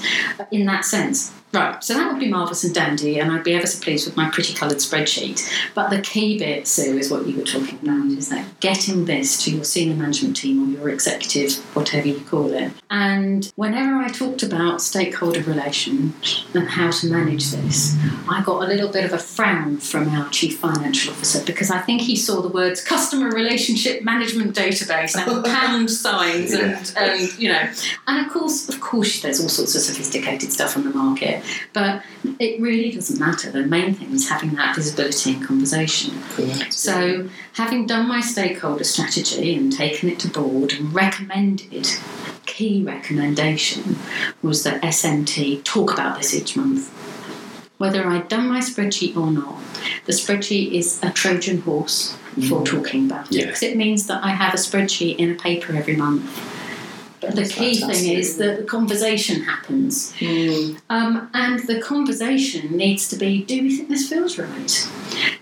in 0.50 0.66
that 0.66 0.85
sense. 0.85 1.32
Right, 1.52 1.83
so 1.83 1.95
that 1.95 2.12
would 2.12 2.21
be 2.21 2.28
marvellous 2.28 2.62
and 2.62 2.73
dandy, 2.73 3.19
and 3.19 3.33
I'd 3.33 3.42
be 3.42 3.54
ever 3.54 3.66
so 3.66 3.83
pleased 3.83 4.07
with 4.07 4.16
my 4.16 4.30
pretty 4.30 4.54
coloured 4.54 4.76
spreadsheet. 4.76 5.52
But 5.75 5.90
the 5.90 6.00
key 6.00 6.38
bit, 6.38 6.69
Sue, 6.69 6.97
is 6.97 7.11
what 7.11 7.26
you 7.26 7.37
were 7.37 7.45
talking 7.45 7.80
about, 7.83 8.07
is 8.16 8.28
that 8.28 8.61
getting 8.61 9.07
this 9.07 9.42
to 9.45 9.50
your 9.50 9.64
senior 9.64 9.97
management 9.97 10.37
team 10.37 10.62
or 10.62 10.78
your 10.78 10.88
executive, 10.90 11.57
whatever 11.75 12.07
you 12.07 12.21
call 12.21 12.52
it. 12.52 12.71
And 12.88 13.52
whenever 13.57 13.97
I 13.97 14.09
talked 14.09 14.45
about 14.45 14.80
stakeholder 14.80 15.42
relations 15.42 16.47
and 16.54 16.69
how 16.69 16.92
to 16.92 17.11
manage 17.11 17.50
this, 17.50 17.97
I 18.28 18.45
got 18.45 18.62
a 18.62 18.66
little 18.66 18.88
bit 18.88 19.04
of 19.04 19.12
a 19.12 19.19
frown 19.19 19.78
from 19.78 20.09
our 20.11 20.28
chief 20.30 20.61
financial 20.61 21.12
officer 21.12 21.45
because 21.45 21.71
I 21.71 21.80
think 21.80 22.02
he 22.02 22.14
saw 22.14 22.42
the 22.42 22.49
words 22.49 22.80
customer 22.80 23.28
relationship 23.28 24.04
management 24.04 24.54
database 24.54 25.16
and 25.16 25.45
pound 25.45 25.90
signs 25.90 26.52
and, 26.52 26.92
and 26.97 27.38
you 27.38 27.49
know, 27.49 27.69
and 28.07 28.25
of 28.25 28.33
course, 28.33 28.69
of 28.69 28.80
course, 28.80 29.21
there's 29.23 29.40
all 29.40 29.49
sorts 29.49 29.75
of 29.75 29.83
sophisticated 29.83 30.52
stuff 30.52 30.76
on 30.76 30.85
the 30.85 30.90
market. 30.90 31.39
But 31.73 32.02
it 32.38 32.61
really 32.61 32.90
doesn't 32.90 33.18
matter. 33.18 33.50
The 33.50 33.66
main 33.66 33.94
thing 33.94 34.12
is 34.12 34.28
having 34.28 34.54
that 34.54 34.76
visibility 34.76 35.35
and 35.35 35.44
conversation. 35.44 36.20
Correct. 36.30 36.73
So, 36.73 37.28
having 37.54 37.87
done 37.87 38.09
my 38.09 38.20
stakeholder 38.20 38.85
strategy 38.85 39.54
and 39.54 39.73
taken 39.73 40.09
it 40.09 40.18
to 40.20 40.28
board 40.28 40.73
and 40.73 40.94
recommended, 40.94 41.88
key 42.47 42.82
recommendation 42.82 43.97
was 44.42 44.64
that 44.64 44.82
SMT 44.82 45.64
talk 45.64 45.92
about 45.92 46.18
this 46.18 46.35
each 46.35 46.56
month. 46.56 46.88
Whether 47.78 48.06
I'd 48.06 48.28
done 48.28 48.49
my 48.49 48.61
spreadsheet 48.61 49.16
or 49.16 49.30
not, 49.30 49.59
the 50.04 50.12
spreadsheet 50.12 50.73
is 50.73 51.02
a 51.02 51.11
Trojan 51.11 51.62
horse 51.62 52.16
for 52.35 52.61
mm. 52.61 52.66
talking 52.66 53.06
about 53.06 53.35
it 53.35 53.47
because 53.47 53.62
it 53.62 53.76
means 53.76 54.06
that 54.06 54.23
I 54.23 54.30
have 54.30 54.52
a 54.52 54.59
spreadsheet 54.59 55.16
in 55.16 55.30
a 55.30 55.35
paper 55.35 55.75
every 55.75 55.97
month. 55.97 56.59
But 57.20 57.36
the 57.36 57.46
key 57.46 57.74
thing 57.74 58.16
is 58.16 58.36
that 58.38 58.56
the 58.58 58.64
conversation 58.64 59.42
happens. 59.42 60.12
Mm, 60.18 60.80
Um, 60.88 61.28
and 61.34 61.60
the 61.66 61.80
conversation 61.80 62.76
needs 62.76 63.08
to 63.08 63.16
be 63.16 63.42
do 63.44 63.62
we 63.62 63.76
think 63.76 63.88
this 63.88 64.08
feels 64.08 64.38
right? 64.38 64.88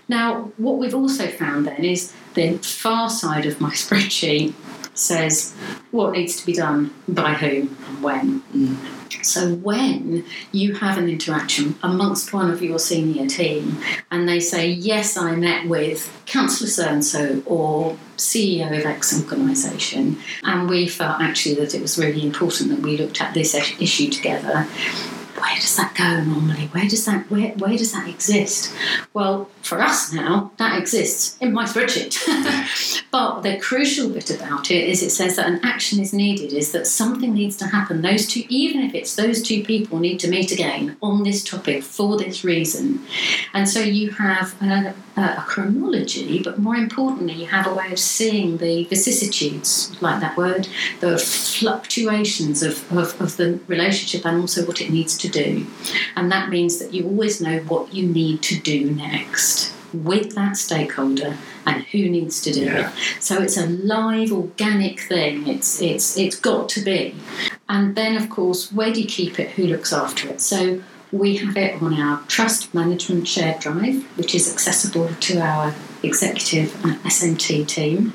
Now, 0.07 0.51
what 0.57 0.77
we've 0.77 0.95
also 0.95 1.27
found 1.27 1.67
then 1.67 1.83
is 1.85 2.11
the 2.33 2.57
far 2.57 3.09
side 3.09 3.45
of 3.45 3.61
my 3.61 3.69
spreadsheet 3.83 4.53
says 4.99 5.53
what 5.91 6.13
needs 6.13 6.35
to 6.37 6.45
be 6.45 6.53
done 6.53 6.93
by 7.07 7.33
whom 7.33 7.77
and 7.87 8.03
when. 8.03 8.41
Mm. 8.53 8.77
So, 9.21 9.55
when 9.55 10.23
you 10.51 10.75
have 10.75 10.97
an 10.97 11.09
interaction 11.09 11.75
amongst 11.83 12.31
one 12.31 12.51
of 12.51 12.61
your 12.61 12.79
senior 12.79 13.27
team 13.27 13.77
and 14.11 14.29
they 14.29 14.39
say, 14.39 14.69
Yes, 14.69 15.17
I 15.17 15.35
met 15.35 15.67
with 15.67 16.11
Councillor 16.25 16.69
so 16.69 16.87
and 16.87 17.05
so 17.05 17.43
or 17.45 17.97
CEO 18.17 18.67
of 18.77 18.85
X 18.85 19.19
organisation, 19.21 20.19
and 20.43 20.69
we 20.69 20.87
felt 20.87 21.21
actually 21.21 21.55
that 21.55 21.73
it 21.73 21.81
was 21.81 21.97
really 21.97 22.23
important 22.23 22.69
that 22.69 22.79
we 22.79 22.97
looked 22.97 23.21
at 23.21 23.33
this 23.33 23.55
issue 23.55 24.09
together. 24.09 24.63
Where 25.37 25.55
does 25.55 25.75
that 25.77 25.95
go 25.95 26.23
normally? 26.23 26.67
Where 26.67 26.87
does 26.87 27.05
that 27.05 27.29
where, 27.31 27.49
where 27.53 27.77
does 27.77 27.93
that 27.93 28.07
exist? 28.07 28.73
Well, 29.13 29.49
for 29.61 29.81
us 29.81 30.13
now, 30.13 30.51
that 30.57 30.77
exists 30.77 31.37
in 31.39 31.53
my 31.53 31.65
spreadsheet. 31.65 32.98
but 33.11 33.41
the 33.41 33.57
crucial 33.57 34.09
bit 34.09 34.29
about 34.29 34.69
it 34.69 34.87
is 34.87 35.01
it 35.01 35.09
says 35.09 35.35
that 35.37 35.47
an 35.47 35.59
action 35.63 35.99
is 35.99 36.13
needed, 36.13 36.53
is 36.53 36.71
that 36.73 36.85
something 36.85 37.33
needs 37.33 37.55
to 37.57 37.65
happen. 37.65 38.01
Those 38.01 38.27
two, 38.27 38.43
even 38.49 38.81
if 38.81 38.93
it's 38.93 39.15
those 39.15 39.41
two 39.41 39.63
people, 39.63 39.99
need 39.99 40.19
to 40.19 40.29
meet 40.29 40.51
again 40.51 40.95
on 41.01 41.23
this 41.23 41.43
topic 41.43 41.83
for 41.83 42.17
this 42.17 42.43
reason. 42.43 43.01
And 43.53 43.67
so 43.67 43.79
you 43.79 44.11
have 44.11 44.59
a, 44.61 44.93
a 45.17 45.43
chronology, 45.47 46.43
but 46.43 46.59
more 46.59 46.75
importantly, 46.75 47.33
you 47.33 47.47
have 47.47 47.65
a 47.65 47.73
way 47.73 47.91
of 47.91 47.99
seeing 47.99 48.57
the 48.57 48.83
vicissitudes, 48.85 49.99
like 50.01 50.21
that 50.21 50.37
word, 50.37 50.67
the 50.99 51.17
fluctuations 51.17 52.61
of, 52.61 52.91
of, 52.95 53.19
of 53.19 53.37
the 53.37 53.59
relationship 53.67 54.25
and 54.25 54.39
also 54.39 54.65
what 54.65 54.81
it 54.81 54.91
needs 54.91 55.17
to 55.17 55.27
do. 55.27 55.65
And 56.15 56.31
that 56.31 56.49
means 56.49 56.77
that 56.79 56.93
you 56.93 57.05
always 57.05 57.41
know 57.41 57.59
what 57.61 57.93
you 57.93 58.07
need 58.07 58.43
to 58.43 58.59
do 58.59 58.91
next 58.91 59.78
with 59.93 60.35
that 60.35 60.57
stakeholder 60.57 61.37
and 61.65 61.83
who 61.85 62.09
needs 62.09 62.41
to 62.41 62.51
do 62.51 62.61
Yeah. 62.65 62.89
it. 62.89 62.93
So 63.19 63.41
it's 63.41 63.57
a 63.57 63.65
live, 63.67 64.31
organic 64.31 64.99
thing. 65.01 65.47
It's 65.47 65.81
it's 65.81 66.17
it's 66.17 66.35
got 66.39 66.69
to 66.69 66.81
be. 66.81 67.15
And 67.67 67.95
then 67.95 68.15
of 68.17 68.29
course, 68.29 68.71
where 68.71 68.91
do 68.91 69.01
you 69.01 69.07
keep 69.07 69.39
it? 69.39 69.51
Who 69.51 69.63
looks 69.67 69.91
after 69.93 70.27
it? 70.29 70.41
So 70.41 70.81
we 71.11 71.37
have 71.37 71.57
it 71.57 71.81
on 71.81 71.93
our 71.99 72.21
trust 72.27 72.73
management 72.73 73.27
shared 73.27 73.59
drive, 73.59 74.03
which 74.17 74.35
is 74.35 74.51
accessible 74.51 75.09
to 75.21 75.39
our 75.41 75.73
executive 76.03 76.73
and 76.85 76.95
SMT 77.03 77.67
team. 77.67 78.13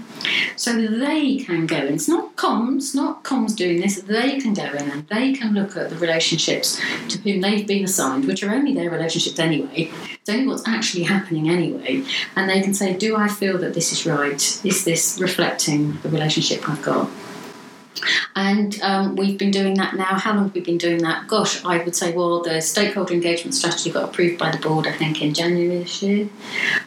So 0.56 0.74
they 0.86 1.38
can 1.38 1.66
go 1.66 1.76
in. 1.76 1.94
It's 1.94 2.08
not 2.08 2.36
comms, 2.36 2.94
not 2.94 3.24
comms 3.24 3.54
doing 3.56 3.80
this. 3.80 4.00
They 4.00 4.40
can 4.40 4.54
go 4.54 4.64
in 4.64 4.90
and 4.90 5.08
they 5.08 5.32
can 5.32 5.54
look 5.54 5.76
at 5.76 5.90
the 5.90 5.96
relationships 5.96 6.80
to 7.08 7.18
whom 7.18 7.40
they've 7.40 7.66
been 7.66 7.84
assigned, 7.84 8.26
which 8.26 8.42
are 8.42 8.52
only 8.52 8.74
their 8.74 8.90
relationships 8.90 9.38
anyway. 9.38 9.90
It's 10.20 10.28
only 10.28 10.46
what's 10.46 10.66
actually 10.66 11.04
happening 11.04 11.48
anyway. 11.48 12.04
And 12.36 12.48
they 12.48 12.60
can 12.60 12.74
say, 12.74 12.96
Do 12.96 13.16
I 13.16 13.28
feel 13.28 13.58
that 13.58 13.74
this 13.74 13.92
is 13.92 14.06
right? 14.06 14.40
Is 14.64 14.84
this 14.84 15.18
reflecting 15.20 15.98
the 16.02 16.08
relationship 16.08 16.68
I've 16.68 16.82
got? 16.82 17.10
And 18.36 18.80
um, 18.82 19.16
we've 19.16 19.38
been 19.38 19.50
doing 19.50 19.74
that 19.74 19.94
now. 19.94 20.18
How 20.18 20.34
long 20.34 20.44
have 20.44 20.54
we 20.54 20.60
been 20.60 20.78
doing 20.78 20.98
that? 21.02 21.28
Gosh, 21.28 21.64
I 21.64 21.82
would 21.82 21.94
say, 21.94 22.12
well, 22.12 22.42
the 22.42 22.60
stakeholder 22.60 23.14
engagement 23.14 23.54
strategy 23.54 23.90
got 23.90 24.08
approved 24.08 24.38
by 24.38 24.50
the 24.50 24.58
board, 24.58 24.86
I 24.86 24.92
think, 24.92 25.22
in 25.22 25.34
January 25.34 25.78
this 25.78 26.02
year. 26.02 26.28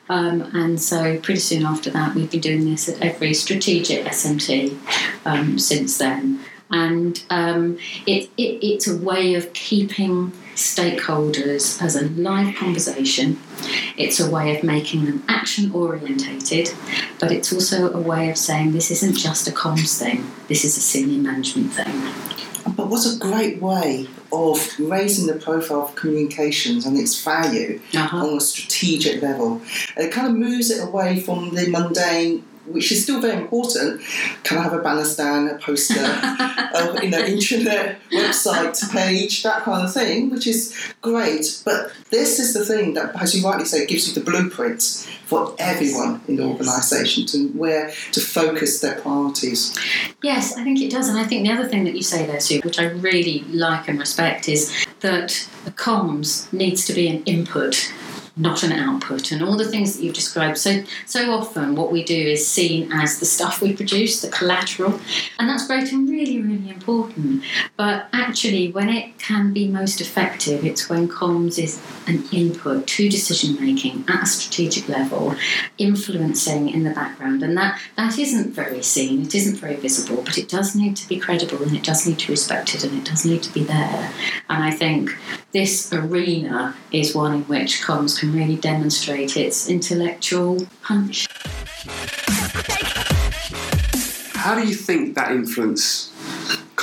Um, 0.09 0.41
and 0.53 0.81
so, 0.81 1.19
pretty 1.19 1.39
soon 1.39 1.65
after 1.65 1.89
that, 1.91 2.15
we've 2.15 2.29
been 2.29 2.41
doing 2.41 2.65
this 2.65 2.89
at 2.89 3.01
every 3.01 3.33
strategic 3.33 4.05
SMT 4.05 4.77
um, 5.25 5.57
since 5.59 5.97
then. 5.97 6.39
And 6.69 7.23
um, 7.29 7.77
it, 8.05 8.29
it, 8.37 8.65
it's 8.65 8.87
a 8.87 8.97
way 8.97 9.35
of 9.35 9.53
keeping 9.53 10.33
stakeholders 10.57 11.81
as 11.81 11.95
a 11.95 12.05
live 12.09 12.55
conversation. 12.55 13.39
It's 13.95 14.19
a 14.19 14.29
way 14.29 14.55
of 14.57 14.63
making 14.63 15.05
them 15.05 15.23
action 15.27 15.71
orientated, 15.71 16.73
but 17.19 17.31
it's 17.31 17.53
also 17.53 17.91
a 17.93 18.01
way 18.01 18.29
of 18.29 18.37
saying 18.37 18.71
this 18.71 18.89
isn't 18.91 19.15
just 19.15 19.47
a 19.47 19.51
comms 19.51 19.97
thing, 19.99 20.25
this 20.47 20.65
is 20.65 20.75
a 20.77 20.81
senior 20.81 21.21
management 21.21 21.71
thing. 21.73 21.95
But 22.75 22.87
what 22.89 23.05
a 23.05 23.17
great 23.17 23.61
way 23.61 24.07
of 24.31 24.57
raising 24.79 25.27
the 25.27 25.35
profile 25.39 25.83
of 25.83 25.95
communications 25.95 26.85
and 26.85 26.97
its 26.97 27.23
value 27.23 27.79
Uh-huh. 27.95 28.17
on 28.27 28.37
a 28.37 28.41
strategic 28.41 29.21
level. 29.21 29.61
And 29.95 30.05
it 30.07 30.11
kind 30.11 30.27
of 30.27 30.33
moves 30.35 30.69
it 30.69 30.83
away 30.83 31.19
from 31.21 31.55
the 31.55 31.69
mundane, 31.69 32.43
which 32.71 32.91
is 32.91 33.03
still 33.03 33.21
very 33.21 33.37
important. 33.37 34.01
Can 34.43 34.57
I 34.57 34.63
have 34.63 34.73
a 34.73 34.81
banner 34.81 35.05
stand, 35.05 35.49
a 35.49 35.55
poster, 35.57 35.95
a, 35.99 36.99
you 37.03 37.09
know, 37.09 37.19
internet 37.19 37.99
website 38.11 38.77
page, 38.91 39.43
that 39.43 39.63
kind 39.63 39.85
of 39.85 39.93
thing, 39.93 40.29
which 40.29 40.47
is 40.47 40.75
great. 41.01 41.61
But 41.65 41.91
this 42.11 42.39
is 42.39 42.53
the 42.53 42.65
thing 42.65 42.93
that, 42.95 43.15
as 43.21 43.35
you 43.35 43.47
rightly 43.47 43.65
say, 43.65 43.85
gives 43.85 44.07
you 44.07 44.13
the 44.13 44.29
blueprint 44.29 44.81
for 45.25 45.55
everyone 45.59 46.21
in 46.27 46.35
the 46.37 46.43
Yes. 46.43 46.51
organisation 46.53 47.25
to 47.27 47.47
where 47.49 47.91
to 48.13 48.19
focus 48.21 48.79
their 48.79 48.95
priorities. 49.01 49.75
Yes, 50.23 50.55
I 50.57 50.63
think 50.63 50.81
it 50.81 50.89
does. 50.91 51.09
And 51.09 51.17
I 51.17 51.25
think 51.25 51.45
the 51.45 51.53
other 51.53 51.67
thing 51.67 51.83
that 51.83 51.95
you 51.95 52.03
say 52.03 52.25
there, 52.25 52.39
too, 52.39 52.61
which 52.63 52.79
I 52.79 52.85
really 52.85 53.43
like 53.49 53.87
and 53.89 53.99
respect, 53.99 54.47
is 54.47 54.71
that 55.01 55.47
the 55.65 55.71
comms 55.71 56.51
needs 56.53 56.85
to 56.85 56.93
be 56.93 57.07
an 57.09 57.23
input, 57.25 57.91
not 58.37 58.63
an 58.63 58.71
output. 58.71 59.31
And 59.31 59.41
all 59.41 59.57
the 59.57 59.67
things 59.67 59.95
that 59.95 60.03
you've 60.03 60.13
described. 60.13 60.57
So, 60.57 60.83
so 61.05 61.31
often 61.31 61.75
what 61.75 61.91
we 61.91 62.03
do 62.03 62.15
is 62.15 62.47
seen 62.47 62.91
as 62.91 63.19
the 63.19 63.25
stuff 63.25 63.61
we 63.61 63.75
produce, 63.75 64.21
the 64.21 64.29
collateral. 64.29 64.99
And 65.39 65.49
that's 65.49 65.67
great 65.67 65.91
and 65.91 66.07
really, 66.07 66.41
really 66.41 66.69
important. 66.69 67.43
But 67.75 68.07
actually, 68.13 68.71
when 68.71 68.89
it 68.89 69.17
can 69.17 69.53
be 69.53 69.67
most 69.67 70.01
effective, 70.01 70.63
it's 70.63 70.89
when 70.89 71.07
comms 71.07 71.57
is 71.57 71.81
an 72.07 72.23
input 72.31 72.87
to 72.87 73.09
decision 73.09 73.59
making 73.59 74.05
at 74.07 74.23
a 74.23 74.25
strategic 74.25 74.87
level, 74.87 75.35
influencing 75.77 76.69
in 76.69 76.83
the 76.83 76.91
background. 76.91 77.43
And 77.43 77.57
that, 77.57 77.79
that 77.95 78.17
isn't 78.19 78.53
very 78.53 78.83
seen, 78.83 79.23
it 79.23 79.35
isn't 79.35 79.57
very 79.57 79.75
visible, 79.75 80.21
but 80.23 80.37
it 80.37 80.47
does 80.47 80.75
need 80.75 80.95
to 80.97 81.07
be 81.07 81.19
credible 81.19 81.63
and 81.63 81.75
it 81.75 81.83
does 81.83 82.05
need 82.05 82.19
to 82.19 82.27
be 82.27 82.33
respected 82.33 82.83
and 82.83 82.97
it 82.97 83.05
does 83.05 83.25
need 83.25 83.43
to 83.43 83.53
be 83.53 83.63
there. 83.63 84.11
And 84.49 84.63
I 84.63 84.71
think 84.71 85.17
this 85.51 85.91
arena 85.91 86.75
is 86.91 87.15
one 87.15 87.33
in 87.33 87.43
which 87.43 87.81
comms 87.81 88.19
can 88.19 88.26
really 88.33 88.55
demonstrate 88.55 89.37
its 89.37 89.69
intellectual 89.69 90.67
punch. 90.81 91.27
How 94.33 94.55
do 94.55 94.67
you 94.67 94.75
think 94.75 95.15
that 95.15 95.31
influence 95.31 96.11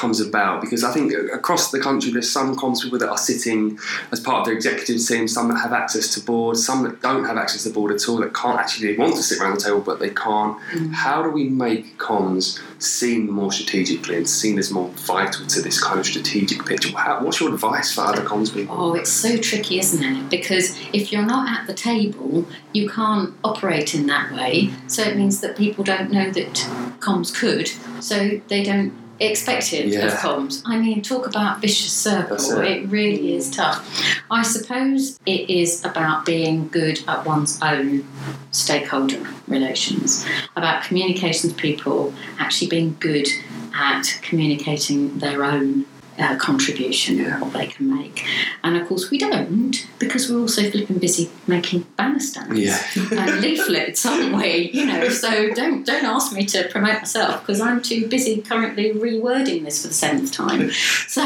comes 0.04 0.20
about 0.20 0.60
because 0.60 0.84
I 0.84 0.92
think 0.92 1.14
across 1.32 1.70
the 1.70 1.80
country 1.80 2.12
there's 2.12 2.30
some 2.30 2.54
comms 2.56 2.82
people 2.82 2.98
that 2.98 3.08
are 3.08 3.16
sitting 3.16 3.78
as 4.12 4.20
part 4.20 4.40
of 4.40 4.44
their 4.44 4.54
executive 4.54 5.02
team, 5.02 5.26
some 5.26 5.48
that 5.48 5.56
have 5.56 5.72
access 5.72 6.12
to 6.14 6.20
boards, 6.20 6.64
some 6.64 6.82
that 6.84 7.00
don't 7.00 7.24
have 7.24 7.38
access 7.38 7.62
to 7.64 7.70
board 7.70 7.90
at 7.90 8.06
all, 8.06 8.18
that 8.18 8.34
can't 8.34 8.58
actually 8.58 8.98
want 8.98 9.16
to 9.16 9.22
sit 9.22 9.40
around 9.40 9.54
the 9.54 9.62
table 9.62 9.80
but 9.80 10.00
they 10.00 10.10
can't. 10.10 10.60
Mm. 10.72 10.92
How 10.92 11.22
do 11.22 11.30
we 11.30 11.48
make 11.48 11.96
comms 11.96 12.60
seen 12.82 13.30
more 13.30 13.50
strategically 13.50 14.16
and 14.16 14.28
seen 14.28 14.58
as 14.58 14.70
more 14.70 14.90
vital 14.90 15.46
to 15.46 15.62
this 15.62 15.82
kind 15.82 15.98
of 15.98 16.04
strategic 16.04 16.66
picture? 16.66 16.94
How, 16.94 17.24
what's 17.24 17.40
your 17.40 17.54
advice 17.54 17.94
for 17.94 18.02
other 18.02 18.22
comms 18.22 18.52
people? 18.52 18.76
Oh, 18.78 18.94
it's 18.94 19.10
so 19.10 19.38
tricky, 19.38 19.78
isn't 19.78 20.04
it? 20.04 20.28
Because 20.28 20.78
if 20.92 21.12
you're 21.12 21.24
not 21.24 21.48
at 21.48 21.66
the 21.66 21.72
table, 21.72 22.46
you 22.74 22.90
can't 22.90 23.32
operate 23.42 23.94
in 23.94 24.04
that 24.08 24.32
way. 24.32 24.70
So 24.86 25.02
it 25.02 25.16
means 25.16 25.40
that 25.40 25.56
people 25.56 25.82
don't 25.82 26.10
know 26.10 26.30
that 26.30 26.54
comms 27.00 27.34
could, 27.34 27.68
so 28.02 28.42
they 28.48 28.62
don't 28.62 28.92
expect 29.20 29.72
it 29.72 29.86
of 29.86 29.92
Yeah. 29.92 30.16
comms. 30.16 30.62
I 30.64 30.78
mean, 30.78 31.02
talk 31.02 31.26
about 31.26 31.60
vicious 31.60 31.92
circle. 31.92 32.36
It. 32.60 32.70
It 32.70 32.88
really 32.88 33.28
mm. 33.28 33.36
is 33.36 33.50
tough. 33.50 33.86
I 34.30 34.42
suppose 34.42 35.18
it 35.26 35.48
is 35.48 35.84
about 35.84 36.24
being 36.24 36.68
good 36.68 37.00
at 37.06 37.24
one's 37.24 37.58
own 37.62 38.04
stakeholder 38.50 39.20
relations, 39.46 40.24
about 40.56 40.84
communications 40.84 41.52
people 41.52 42.12
actually 42.38 42.68
being 42.68 42.96
good 43.00 43.28
at 43.74 44.18
communicating 44.22 45.18
their 45.18 45.44
own 45.44 45.86
uh, 46.18 46.36
contribution, 46.36 47.18
what 47.40 47.52
they 47.52 47.66
can 47.66 47.94
make. 47.94 48.24
And 48.62 48.76
of 48.76 48.86
course, 48.88 49.10
we 49.10 49.18
don't 49.18 49.86
because 49.98 50.30
we're 50.30 50.40
also 50.40 50.70
flipping 50.70 50.98
busy 50.98 51.30
making 51.46 51.82
banner 51.96 52.20
stands 52.20 52.58
Yeah. 52.58 52.78
and 52.96 53.40
leaflets, 53.42 54.04
aren't 54.06 54.34
we? 54.36 54.70
You 54.72 54.86
know, 54.86 55.08
so 55.08 55.52
don't 55.54 55.84
don't 55.84 56.04
ask 56.04 56.32
me 56.32 56.44
to 56.46 56.68
promote 56.68 56.98
myself 57.00 57.40
because 57.40 57.60
I'm 57.60 57.82
too 57.82 58.08
busy 58.08 58.40
currently 58.42 58.92
rewording 58.92 59.64
this 59.64 59.82
for 59.82 59.88
the 59.88 59.94
seventh 59.94 60.32
time. 60.32 60.70
So 61.08 61.22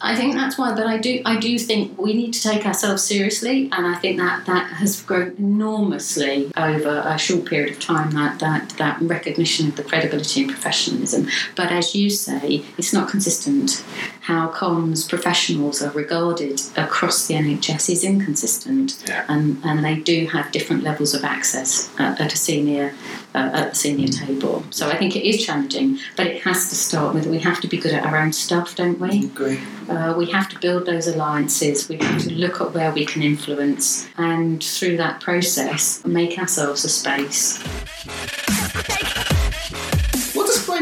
I 0.00 0.14
think 0.14 0.34
that's 0.34 0.56
why. 0.58 0.74
But 0.74 0.86
I 0.86 0.96
do 0.98 1.22
I 1.24 1.38
do 1.38 1.58
think 1.58 1.98
we 1.98 2.12
need 2.14 2.32
to 2.34 2.42
take 2.42 2.64
ourselves 2.66 3.02
seriously, 3.02 3.68
and 3.72 3.86
I 3.86 3.96
think 3.96 4.18
that 4.18 4.46
that 4.46 4.66
has 4.74 5.02
grown 5.02 5.34
enormously 5.38 6.50
over 6.56 7.02
a 7.04 7.18
short 7.18 7.44
period 7.46 7.72
of 7.72 7.80
time. 7.80 8.10
That 8.12 8.38
that 8.40 8.70
that 8.78 9.00
recognition 9.00 9.68
of 9.68 9.76
the 9.76 9.82
credibility 9.84 10.42
and 10.42 10.50
professionalism. 10.50 11.28
But 11.56 11.72
as 11.72 11.94
you 11.94 12.10
say, 12.10 12.64
it's 12.76 12.92
not 12.92 13.08
consistent. 13.08 13.84
How 14.22 14.48
comms 14.50 15.08
professionals 15.08 15.80
are 15.82 15.90
regarded 15.90 16.60
across 16.76 17.26
the 17.26 17.34
NHS 17.34 17.90
is 17.90 18.04
inconsistent, 18.04 19.02
Yeah. 19.08 19.24
and, 19.28 19.58
and 19.64 19.84
they 19.84 19.96
do 19.96 20.26
have 20.26 20.52
different 20.52 20.82
levels 20.82 21.14
of 21.14 21.24
access 21.24 21.90
at, 21.98 22.20
at 22.20 22.32
a 22.32 22.36
senior 22.36 22.92
uh, 23.34 23.50
at 23.52 23.70
the 23.70 23.74
senior 23.76 24.08
table. 24.08 24.64
So 24.70 24.88
I 24.88 24.96
think 24.96 25.14
it 25.16 25.26
is 25.26 25.44
challenging, 25.44 25.98
but 26.16 26.26
it 26.26 26.42
has 26.42 26.68
to 26.70 26.74
start 26.74 27.14
with 27.14 27.26
we 27.26 27.38
have 27.40 27.60
to 27.60 27.68
be 27.68 27.76
good 27.76 27.92
at 27.92 28.04
our 28.04 28.16
own 28.16 28.32
stuff, 28.32 28.74
don't 28.74 28.98
we? 28.98 29.26
Agree. 29.26 29.60
Uh, 29.88 30.14
we 30.16 30.26
have 30.30 30.48
to 30.50 30.58
build 30.58 30.86
those 30.86 31.06
alliances. 31.06 31.88
We 31.88 31.96
have 31.98 32.22
to 32.22 32.32
look 32.32 32.60
at 32.60 32.72
where 32.74 32.92
we 32.92 33.04
can 33.06 33.22
influence, 33.22 34.08
and 34.16 34.62
through 34.62 34.96
that 34.98 35.20
process, 35.20 36.04
make 36.04 36.38
ourselves 36.38 36.84
a 36.84 36.88
space. 36.88 37.58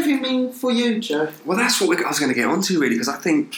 Mean 0.05 0.51
for 0.51 0.71
you, 0.71 0.99
Joe? 0.99 1.31
Well, 1.45 1.57
that's 1.57 1.81
what 1.81 2.03
I 2.03 2.07
was 2.07 2.19
going 2.19 2.29
to 2.29 2.35
get 2.35 2.45
onto, 2.47 2.79
really, 2.79 2.95
because 2.95 3.09
I 3.09 3.17
think 3.17 3.55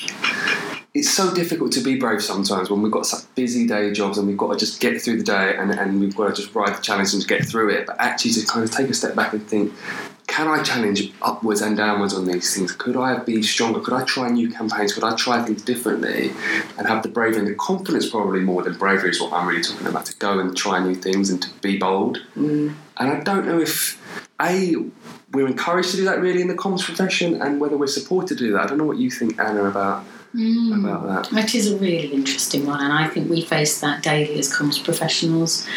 it's 0.94 1.10
so 1.10 1.34
difficult 1.34 1.72
to 1.74 1.82
be 1.82 1.98
brave 1.98 2.24
sometimes 2.24 2.70
when 2.70 2.82
we've 2.82 2.92
got 2.92 3.06
such 3.06 3.24
busy 3.36 3.68
day 3.68 3.92
jobs 3.94 4.18
and 4.18 4.28
we've 4.28 4.38
got 4.38 4.54
to 4.54 4.58
just 4.58 4.82
get 4.82 5.02
through 5.02 5.18
the 5.18 5.24
day 5.24 5.56
and, 5.58 5.72
and 5.72 6.00
we've 6.00 6.16
got 6.16 6.28
to 6.28 6.42
just 6.42 6.54
ride 6.56 6.76
the 6.76 6.82
challenge 6.82 7.14
and 7.14 7.28
get 7.28 7.46
through 7.46 7.70
it. 7.70 7.86
But 7.86 7.98
actually, 8.00 8.32
to 8.32 8.46
kind 8.46 8.64
of 8.64 8.72
take 8.72 8.90
a 8.90 8.94
step 8.94 9.16
back 9.16 9.34
and 9.34 9.46
think, 9.48 9.74
can 10.28 10.48
I 10.48 10.62
challenge 10.64 11.12
upwards 11.22 11.62
and 11.62 11.76
downwards 11.76 12.14
on 12.14 12.26
these 12.26 12.56
things? 12.56 12.72
Could 12.72 12.96
I 12.96 13.18
be 13.18 13.42
stronger? 13.42 13.80
Could 13.80 13.94
I 13.94 14.04
try 14.06 14.30
new 14.30 14.50
campaigns? 14.50 14.94
Could 14.94 15.04
I 15.04 15.16
try 15.16 15.44
things 15.44 15.62
differently? 15.62 16.32
And 16.78 16.88
have 16.88 17.04
the 17.04 17.10
bravery 17.10 17.40
and 17.40 17.48
the 17.48 17.56
confidence, 17.56 18.10
probably 18.10 18.42
more 18.42 18.64
than 18.64 18.78
bravery, 18.78 19.10
is 19.10 19.22
what 19.22 19.34
I'm 19.34 19.48
really 19.48 19.64
talking 19.64 19.88
about, 19.88 20.06
to 20.06 20.16
go 20.18 20.40
and 20.40 20.56
try 20.56 20.80
new 20.84 20.96
things 20.96 21.30
and 21.30 21.42
to 21.42 21.50
be 21.62 21.78
bold. 21.78 22.20
Mm. 22.36 22.76
And 22.98 23.12
I 23.12 23.20
don't 23.22 23.46
know 23.46 23.60
if, 23.60 24.00
A, 24.40 24.76
we're 25.34 25.48
encouraged 25.48 25.92
to 25.92 25.98
do 25.98 26.06
that 26.06 26.20
really 26.20 26.42
in 26.42 26.48
the 26.48 26.56
comms 26.56 26.84
profession 26.84 27.42
and 27.42 27.60
whether 27.60 27.78
we're 27.78 27.88
supported 27.88 28.38
to 28.38 28.44
do 28.44 28.54
that. 28.54 28.62
I 28.62 28.68
don't 28.68 28.78
know 28.78 28.86
what 28.86 28.98
you 28.98 29.12
think, 29.12 29.40
Anna, 29.40 29.66
about, 29.66 30.04
about 30.34 31.32
that. 31.32 31.44
It 31.44 31.56
is 31.56 31.72
a 31.72 31.78
really 31.78 32.08
interesting 32.14 32.66
one, 32.66 32.82
and 32.82 32.92
I 32.92 33.08
think 33.08 33.30
we 33.30 33.42
face 33.42 33.80
that 33.82 34.02
daily 34.02 34.40
as 34.40 34.52
comms 34.52 34.84
professionals. 34.84 35.68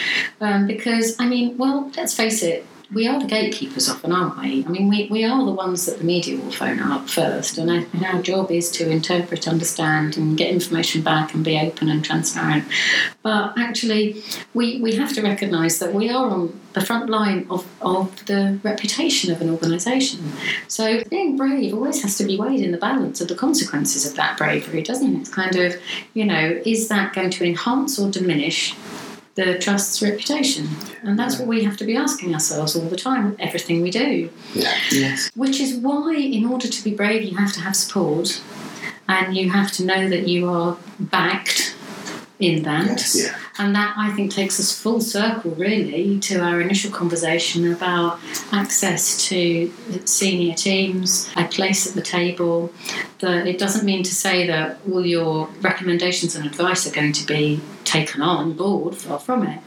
Um, 0.41 0.67
because, 0.67 1.17
I 1.19 1.27
mean, 1.29 1.59
well, 1.59 1.91
let's 1.97 2.15
face 2.15 2.43
it, 2.43 2.67
we 2.95 3.07
are 3.07 3.19
the 3.19 3.27
gatekeepers 3.27 3.89
often, 3.89 4.13
aren't 4.13 4.39
we? 4.39 4.65
I 4.65 4.69
mean, 4.69 4.89
we, 4.89 5.09
we 5.11 5.25
are 5.25 5.45
the 5.45 5.53
ones 5.53 5.87
that 5.87 5.99
the 5.99 6.05
media 6.05 6.39
will 6.39 6.51
phone 6.51 6.79
up 6.81 7.09
first, 7.09 7.59
and 7.59 7.71
our, 8.05 8.23
job 8.23 8.51
is 8.51 8.71
to 8.71 8.89
interpret, 8.89 9.49
understand, 9.49 10.17
and 10.17 10.37
get 10.37 10.51
information 10.51 11.03
back 11.03 11.35
and 11.35 11.45
be 11.45 11.59
open 11.59 11.89
and 11.89 12.05
transparent. 12.05 12.65
But 13.23 13.55
actually, 13.59 14.23
we, 14.55 14.81
we 14.81 14.95
have 14.97 15.13
to 15.15 15.23
recognise 15.23 15.79
that 15.79 15.93
we 15.95 16.11
are 16.11 16.29
on 16.29 16.61
the 16.75 16.81
front 16.81 17.11
line 17.11 17.47
of, 17.51 17.67
of 17.81 18.25
the 18.27 18.61
reputation 18.63 19.33
of 19.33 19.41
an 19.41 19.51
organisation. 19.51 20.21
So 20.69 21.03
being 21.05 21.37
brave 21.37 21.75
always 21.75 22.03
has 22.03 22.17
to 22.19 22.25
be 22.25 22.39
weighed 22.39 22.61
in 22.61 22.73
the 22.73 22.79
balance 22.79 23.21
of 23.21 23.29
the 23.29 23.35
consequences 23.35 24.07
of 24.07 24.15
that 24.17 24.39
bravery, 24.39 24.83
doesn't 24.83 25.17
it? 25.17 25.21
It's 25.21 25.31
kind 25.31 25.57
of, 25.57 25.77
you 26.15 26.25
know, 26.25 26.61
is 26.65 26.89
that 26.89 27.15
going 27.15 27.31
to 27.31 27.45
enhance 27.45 27.99
or 27.99 28.11
diminish 28.11 28.75
the 29.35 29.59
trust's 29.59 30.03
reputation? 30.03 30.69
And 31.03 31.19
that's 31.19 31.39
what 31.39 31.49
we 31.49 31.65
have 31.65 31.77
to 31.79 31.85
be 31.85 31.97
asking 31.97 32.35
ourselves 32.35 32.77
all 32.77 32.89
the 32.89 32.97
time 32.97 33.31
with 33.31 33.41
everything 33.41 33.83
we 33.83 33.91
do. 33.91 34.31
Yeah. 34.55 34.75
Yes. 34.91 35.31
Which 35.35 35.61
is 35.61 35.77
why, 35.77 36.15
in 36.15 36.45
order 36.45 36.69
to 36.69 36.85
be 36.85 36.95
brave, 36.95 37.23
you 37.23 37.37
have 37.37 37.53
to 37.55 37.61
have 37.61 37.77
support 37.77 38.43
and 39.09 39.37
you 39.37 39.51
have 39.51 39.73
to 39.73 39.85
know 39.85 40.09
that 40.09 40.29
you 40.29 40.49
are 40.49 40.77
backed 40.99 41.75
in 42.39 42.63
that. 42.65 42.87
Yes. 42.87 43.25
Yeah. 43.25 43.39
And 43.59 43.75
that 43.75 43.95
I 43.99 44.11
think 44.13 44.31
takes 44.31 44.59
us 44.59 44.77
full 44.79 45.01
circle 45.01 45.51
really 45.53 46.19
to 46.21 46.41
our 46.41 46.61
initial 46.61 46.91
conversation 46.91 47.71
about 47.73 48.19
access 48.51 49.29
to 49.29 49.73
senior 50.07 50.55
teams, 50.55 51.31
a 51.37 51.45
place 51.45 51.87
at 51.87 51.95
the 51.95 52.03
table. 52.03 52.73
That 53.19 53.47
it 53.47 53.59
doesn't 53.59 53.85
mean 53.85 54.03
to 54.05 54.15
say 54.15 54.47
that 54.47 54.79
all 54.91 55.05
your 55.07 55.49
recommendations 55.61 56.35
and 56.35 56.47
advice 56.47 56.87
are 56.87 56.95
going 56.95 57.13
to 57.13 57.27
be 57.27 57.61
taken 57.85 58.23
on 58.23 58.55
board, 58.55 58.95
far 58.97 59.19
from 59.19 59.47
it, 59.47 59.61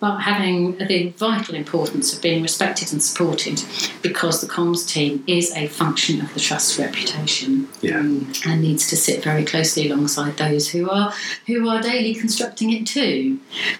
but 0.00 0.18
having 0.18 0.76
the 0.78 1.08
vital 1.16 1.54
importance 1.54 2.12
of 2.14 2.20
being 2.20 2.42
respected 2.42 2.92
and 2.92 3.02
supported 3.02 3.62
because 4.02 4.40
the 4.40 4.46
comms 4.46 4.86
team 4.86 5.24
is 5.26 5.50
a 5.56 5.66
function 5.68 6.20
of 6.20 6.32
the 6.34 6.40
trust's 6.40 6.78
reputation 6.78 7.68
Yeah. 7.80 7.98
and 7.98 8.60
needs 8.60 8.88
to 8.90 8.96
sit 8.96 9.22
very 9.24 9.44
closely 9.44 9.88
alongside 9.88 10.36
those 10.36 10.68
who 10.70 10.90
are 10.90 11.12
who 11.46 11.68
are 11.68 11.80
daily 11.80 12.14
constructing 12.14 12.70
it 12.72 12.86
too. 12.86 13.29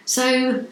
So. 0.05 0.67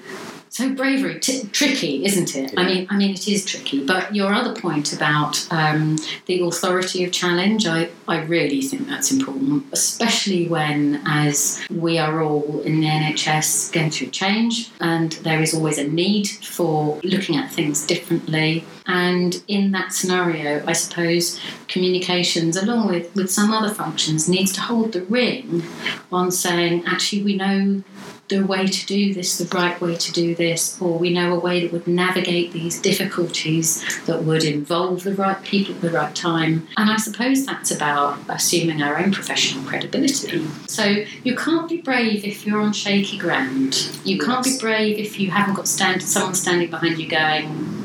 So 0.51 0.71
bravery, 0.75 1.21
t- 1.21 1.47
tricky, 1.53 2.05
isn't 2.07 2.35
it? 2.35 2.55
I 2.57 2.65
mean, 2.65 2.87
I 2.91 2.97
mean, 2.97 3.13
it 3.13 3.29
is 3.29 3.45
tricky. 3.45 3.85
But 3.85 4.17
your 4.17 4.33
other 4.33 4.59
point 4.59 4.93
about 4.93 5.47
um, 5.53 5.99
the 6.25 6.41
authority 6.41 7.05
of 7.05 7.13
challenge, 7.13 7.67
I, 7.67 7.91
I 8.09 8.23
really 8.23 8.63
think 8.63 8.89
that's 8.89 9.13
important, 9.13 9.67
especially 9.71 10.49
when, 10.49 11.03
as 11.07 11.63
we 11.71 11.99
are 11.99 12.23
all 12.23 12.63
in 12.63 12.81
the 12.81 12.87
NHS 12.87 13.71
going 13.73 13.91
through 13.91 14.09
change, 14.09 14.71
and 14.81 15.13
there 15.13 15.43
is 15.43 15.53
always 15.55 15.77
a 15.77 15.87
need 15.87 16.27
for 16.27 16.99
looking 17.05 17.37
at 17.37 17.53
things 17.53 17.87
differently. 17.87 18.65
And 18.87 19.43
in 19.47 19.73
that 19.73 19.93
scenario, 19.93 20.65
I 20.67 20.73
suppose 20.73 21.39
communications, 21.69 22.57
along 22.57 22.89
with, 22.89 23.15
with 23.15 23.31
some 23.31 23.53
other 23.53 23.73
functions, 23.73 24.27
needs 24.27 24.53
to 24.53 24.63
hold 24.63 24.93
the 24.93 25.03
ring 25.03 25.63
on 26.11 26.31
saying, 26.31 26.85
actually, 26.87 27.23
we 27.23 27.37
know 27.37 27.83
the 28.29 28.45
way 28.45 28.67
to 28.67 28.87
do 28.87 29.15
this, 29.15 29.39
the 29.39 29.57
right 29.57 29.81
way 29.81 29.97
to 29.97 30.13
do 30.13 30.35
this, 30.35 30.81
or 30.81 30.99
we 30.99 31.11
know 31.11 31.35
a 31.35 31.39
way 31.39 31.61
that 31.63 31.73
would 31.73 31.87
navigate 31.87 32.53
these 32.53 32.81
difficulties 32.81 33.85
that 34.05 34.23
would 34.25 34.45
involve 34.45 35.05
the 35.05 35.15
right 35.15 35.43
people 35.43 35.75
at 35.75 35.81
the 35.81 35.91
right 35.91 36.15
time. 36.15 36.69
And 36.77 36.91
I 36.91 36.97
suppose 36.97 37.47
that's 37.47 37.71
about 37.71 37.98
assuming 38.29 38.83
our 38.83 38.99
own 38.99 39.13
professional 39.13 39.65
credibility. 39.65 40.47
So 40.67 41.05
you 41.25 41.37
can't 41.37 41.69
be 41.69 41.81
brave 41.81 42.25
if 42.25 42.47
you're 42.47 42.61
on 42.61 42.73
shaky 42.73 43.19
ground. 43.19 43.91
You 44.05 44.19
can't 44.19 44.45
be 44.45 44.57
brave 44.59 44.99
if 44.99 45.19
you 45.19 45.31
haven't 45.31 45.55
got 45.55 45.69
stand 45.69 46.03
someone 46.03 46.35
standing 46.35 46.71
behind 46.71 46.99
you 46.99 47.09
going, 47.09 47.78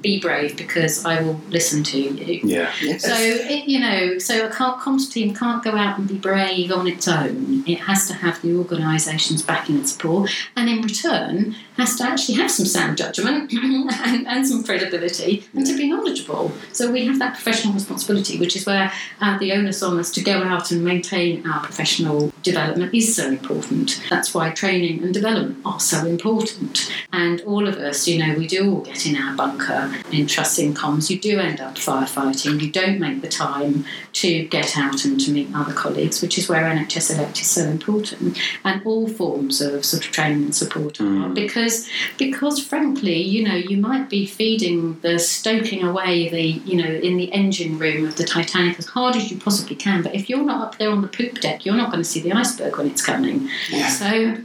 be 0.00 0.20
brave 0.20 0.56
because 0.56 1.04
I 1.04 1.20
will 1.22 1.40
listen 1.48 1.82
to 1.84 2.00
you. 2.00 2.40
Yeah. 2.42 2.72
Yes. 2.80 3.04
So 3.04 3.14
it, 3.14 3.68
you 3.68 3.80
know, 3.80 4.18
so 4.18 4.46
a 4.46 4.50
co- 4.50 4.76
comms 4.76 5.10
team 5.12 5.34
can't 5.34 5.62
go 5.62 5.72
out 5.72 5.98
and 5.98 6.08
be 6.08 6.18
brave 6.18 6.72
on 6.72 6.86
its 6.86 7.06
own. 7.08 7.64
It 7.66 7.80
has 7.80 8.06
to 8.08 8.14
have 8.14 8.40
the 8.42 8.56
organisation's 8.56 9.42
backing 9.42 9.76
and 9.76 9.88
support, 9.88 10.30
and 10.56 10.68
in 10.68 10.82
return, 10.82 11.54
has 11.76 11.96
to 11.96 12.04
actually 12.04 12.34
have 12.34 12.50
some 12.50 12.66
sound 12.66 12.98
judgment 12.98 13.52
and, 13.52 14.26
and 14.26 14.46
some 14.46 14.62
credibility, 14.62 15.46
and 15.54 15.66
to 15.66 15.76
be 15.76 15.88
knowledgeable. 15.88 16.52
So 16.72 16.90
we 16.90 17.06
have 17.06 17.18
that 17.18 17.34
professional 17.34 17.74
responsibility, 17.74 18.38
which 18.38 18.56
is 18.56 18.66
where 18.66 18.92
uh, 19.20 19.38
the 19.38 19.52
onus 19.52 19.82
on 19.82 19.98
us 19.98 20.10
to 20.12 20.22
go 20.22 20.42
out 20.42 20.70
and 20.70 20.84
maintain 20.84 21.46
our 21.46 21.60
professional 21.62 22.32
development 22.42 22.94
is 22.94 23.14
so 23.14 23.28
important. 23.28 24.02
That's 24.10 24.34
why 24.34 24.50
training 24.50 25.02
and 25.02 25.14
development 25.14 25.58
are 25.64 25.80
so 25.80 26.04
important. 26.06 26.92
And 27.12 27.40
all 27.42 27.66
of 27.66 27.76
us, 27.76 28.06
you 28.06 28.24
know, 28.24 28.36
we 28.36 28.46
do 28.46 28.70
all 28.70 28.80
get 28.80 29.06
in 29.06 29.16
our 29.16 29.34
bunker 29.34 29.89
in 30.12 30.26
trusting 30.26 30.74
comms, 30.74 31.10
you 31.10 31.18
do 31.18 31.38
end 31.38 31.60
up 31.60 31.76
firefighting. 31.76 32.60
You 32.60 32.70
don't 32.70 32.98
make 32.98 33.22
the 33.22 33.28
time 33.28 33.84
to 34.14 34.46
get 34.48 34.76
out 34.76 35.04
and 35.04 35.20
to 35.20 35.30
meet 35.30 35.48
other 35.54 35.72
colleagues, 35.72 36.22
which 36.22 36.38
is 36.38 36.48
where 36.48 36.62
NHS 36.62 37.14
Elect 37.16 37.40
is 37.40 37.48
so 37.48 37.64
important, 37.64 38.38
and 38.64 38.84
all 38.84 39.08
forms 39.08 39.60
of 39.60 39.84
sort 39.84 40.04
of 40.04 40.12
training 40.12 40.44
and 40.44 40.54
support 40.54 41.00
are 41.00 41.04
mm. 41.04 41.34
because 41.34 41.88
because 42.18 42.64
frankly, 42.64 43.20
you 43.20 43.44
know, 43.44 43.54
you 43.54 43.76
might 43.76 44.08
be 44.08 44.26
feeding 44.26 44.98
the 45.00 45.18
stoking 45.18 45.82
away 45.82 46.28
the 46.28 46.42
you 46.42 46.82
know 46.82 46.90
in 46.90 47.16
the 47.16 47.32
engine 47.32 47.78
room 47.78 48.06
of 48.06 48.16
the 48.16 48.24
Titanic 48.24 48.78
as 48.78 48.86
hard 48.86 49.16
as 49.16 49.30
you 49.30 49.38
possibly 49.38 49.76
can, 49.76 50.02
but 50.02 50.14
if 50.14 50.28
you're 50.28 50.44
not 50.44 50.60
up 50.60 50.78
there 50.78 50.90
on 50.90 51.02
the 51.02 51.08
poop 51.08 51.40
deck, 51.40 51.64
you're 51.64 51.76
not 51.76 51.90
going 51.90 52.02
to 52.02 52.08
see 52.08 52.20
the 52.20 52.32
iceberg 52.32 52.76
when 52.76 52.86
it's 52.86 53.04
coming. 53.04 53.48
So. 53.88 54.36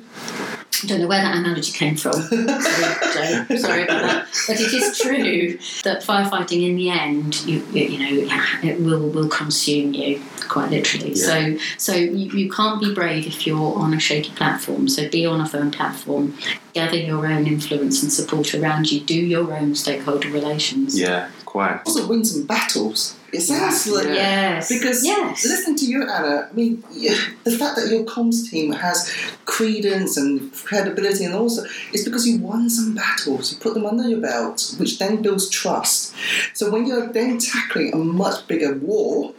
I 0.83 0.87
don't 0.87 1.01
know 1.01 1.07
where 1.07 1.21
that 1.21 1.37
analogy 1.37 1.71
came 1.71 1.95
from. 1.95 2.13
Sorry, 2.21 3.45
Joe. 3.47 3.55
Sorry 3.57 3.83
about 3.83 4.01
that. 4.01 4.27
But 4.47 4.59
it 4.59 4.73
is 4.73 4.97
true 4.99 5.57
that 5.83 6.03
firefighting, 6.03 6.67
in 6.67 6.75
the 6.75 6.89
end, 6.89 7.45
you, 7.45 7.65
you 7.71 7.99
know, 7.99 8.35
it 8.63 8.79
will 8.81 9.09
will 9.09 9.29
consume 9.29 9.93
you 9.93 10.21
quite 10.47 10.69
literally. 10.71 11.13
Yeah. 11.13 11.25
So 11.25 11.57
so 11.77 11.93
you, 11.93 12.37
you 12.37 12.51
can't 12.51 12.81
be 12.81 12.93
brave 12.93 13.27
if 13.27 13.45
you're 13.47 13.75
on 13.77 13.93
a 13.93 13.99
shaky 13.99 14.31
platform. 14.31 14.87
So 14.87 15.09
be 15.09 15.25
on 15.25 15.41
a 15.41 15.47
firm 15.47 15.71
platform. 15.71 16.37
Gather 16.73 16.97
your 16.97 17.25
own 17.25 17.47
influence 17.47 18.03
and 18.03 18.11
support 18.11 18.53
around 18.53 18.91
you. 18.91 18.99
Do 18.99 19.15
your 19.15 19.53
own 19.53 19.75
stakeholder 19.75 20.29
relations. 20.29 20.99
Yeah, 20.99 21.29
quite. 21.45 21.81
Also 21.85 22.07
win 22.07 22.25
some 22.25 22.45
battles. 22.45 23.17
It 23.35 23.41
sounds 23.41 23.87
like 23.87 24.05
Yes. 24.07 24.69
Because 24.69 25.05
yes. 25.05 25.43
listening 25.43 25.75
to 25.77 25.85
you, 25.85 26.03
Anna, 26.03 26.47
I 26.49 26.53
mean, 26.53 26.83
yeah, 26.91 27.15
the 27.43 27.51
fact 27.51 27.75
that 27.77 27.89
your 27.89 28.03
comms 28.05 28.49
team 28.49 28.71
has 28.71 29.11
credence 29.45 30.17
and 30.17 30.53
credibility, 30.53 31.25
and 31.25 31.33
also 31.33 31.63
it's 31.91 32.03
because 32.03 32.27
you 32.27 32.39
won 32.39 32.69
some 32.69 32.95
battles, 32.95 33.51
you 33.51 33.59
put 33.59 33.73
them 33.73 33.85
under 33.85 34.07
your 34.07 34.21
belt, 34.21 34.75
which 34.77 34.99
then 34.99 35.21
builds 35.21 35.49
trust. 35.49 36.15
So 36.53 36.71
when 36.71 36.85
you're 36.87 37.07
then 37.11 37.37
tackling 37.37 37.93
a 37.93 37.97
much 37.97 38.47
bigger 38.47 38.75
war, 38.75 39.33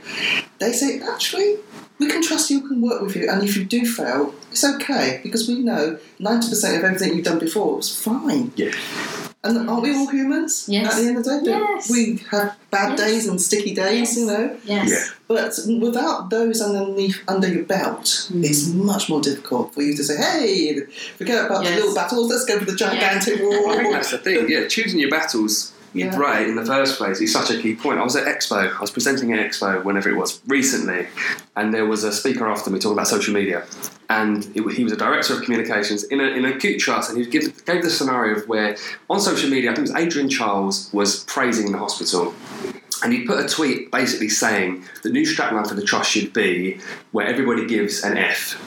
they 0.59 0.73
say, 0.73 1.01
actually, 1.01 1.57
we 1.99 2.09
can 2.09 2.23
trust 2.23 2.51
you, 2.51 2.61
we 2.61 2.69
can 2.69 2.81
work 2.83 3.01
with 3.01 3.17
you, 3.17 3.31
and 3.31 3.43
if 3.43 3.57
you 3.57 3.65
do 3.65 3.87
fail, 3.87 4.35
it's 4.51 4.65
okay 4.65 5.21
because 5.23 5.49
we 5.49 5.61
know 5.61 5.99
90% 6.21 6.79
of 6.79 6.85
everything 6.85 7.15
you've 7.15 7.25
done 7.25 7.39
before 7.39 7.77
was 7.77 7.95
fine. 7.97 8.53
Yeah. 8.57 8.73
And 9.47 9.69
aren't 9.71 9.83
we 9.83 9.95
all 9.95 10.09
humans? 10.09 10.65
Yes. 10.69 10.93
At 10.95 11.01
the 11.01 11.09
end 11.09 11.19
of 11.19 11.25
the 11.25 11.41
day, 11.45 11.51
Yes. 11.51 11.91
we 11.91 12.21
have 12.31 12.57
bad 12.71 12.91
Yes. 12.99 13.01
days 13.01 13.27
and 13.29 13.41
sticky 13.41 13.75
days, 13.75 14.01
Yes. 14.11 14.17
you 14.17 14.27
know. 14.27 14.57
Yes. 14.65 14.89
Yeah. 14.91 15.05
But 15.29 15.59
without 15.81 16.31
those 16.31 16.61
underneath 16.61 17.19
under 17.29 17.49
your 17.49 17.65
belt, 17.65 18.05
Mm. 18.33 18.45
it's 18.45 18.67
much 18.69 19.09
more 19.09 19.21
difficult 19.21 19.73
for 19.75 19.83
you 19.83 19.95
to 19.97 20.05
say, 20.05 20.17
"Hey, 20.17 20.83
forget 21.19 21.47
about 21.47 21.63
Yes. 21.65 21.71
the 21.71 21.77
little 21.81 21.95
battles. 21.95 22.31
Let's 22.31 22.45
go 22.45 22.59
for 22.59 22.65
the 22.65 22.77
gigantic 22.77 23.41
war." 23.43 23.71
I 23.73 23.77
think 23.79 23.93
that's 23.93 24.11
the 24.11 24.19
thing. 24.19 24.49
Yeah, 24.49 24.67
choosing 24.67 24.99
your 25.01 25.11
battles 25.11 25.73
Yeah. 25.93 26.17
right 26.17 26.47
in 26.47 26.57
the 26.57 26.65
first 26.65 26.99
place 26.99 27.21
is 27.21 27.33
such 27.33 27.51
a 27.51 27.61
key 27.61 27.75
point. 27.75 27.99
I 27.99 28.05
was 28.05 28.17
at 28.17 28.27
Expo. 28.27 28.75
I 28.75 28.81
was 28.81 28.91
presenting 28.91 29.33
at 29.33 29.39
Expo 29.39 29.83
whenever 29.83 30.11
it 30.11 30.17
was 30.17 30.41
recently, 30.47 31.07
and 31.57 31.73
there 31.73 31.87
was 31.87 32.05
a 32.05 32.13
speaker 32.13 32.47
after 32.47 32.71
me 32.71 32.79
talking 32.79 32.93
about 32.93 33.09
social 33.09 33.33
media. 33.33 33.65
And 34.09 34.45
it, 34.55 34.63
he 34.75 34.85
was 34.85 34.93
a 34.93 34.97
director 34.97 35.35
of 35.35 35.43
communications 35.43 36.05
in, 36.05 36.21
a, 36.21 36.25
in 36.25 36.45
an 36.45 36.53
acute 36.53 36.81
trust, 36.81 37.11
and 37.11 37.19
he 37.19 37.27
gave 37.31 37.83
the 37.83 37.91
scenario 37.91 38.37
of 38.37 38.49
where 38.49 38.77
on 39.11 39.21
social 39.21 39.51
media, 39.51 39.71
I 39.71 39.75
think 39.75 39.89
it 39.89 39.93
was 39.93 40.01
Adrian 40.01 40.29
Chiles 40.29 40.93
was 40.93 41.25
praising 41.25 41.73
the 41.73 41.79
hospital. 41.79 42.35
And 43.03 43.13
he 43.13 43.27
put 43.27 43.45
a 43.45 43.49
tweet 43.49 43.91
basically 43.91 44.29
saying 44.29 44.85
the 45.03 45.11
new 45.11 45.23
strapline 45.23 45.67
for 45.69 45.75
the 45.75 45.83
trust 45.83 46.11
should 46.11 46.33
be 46.33 46.81
where 47.13 47.27
everybody 47.27 47.67
gives 47.67 48.03
an 48.03 48.17
F. 48.17 48.59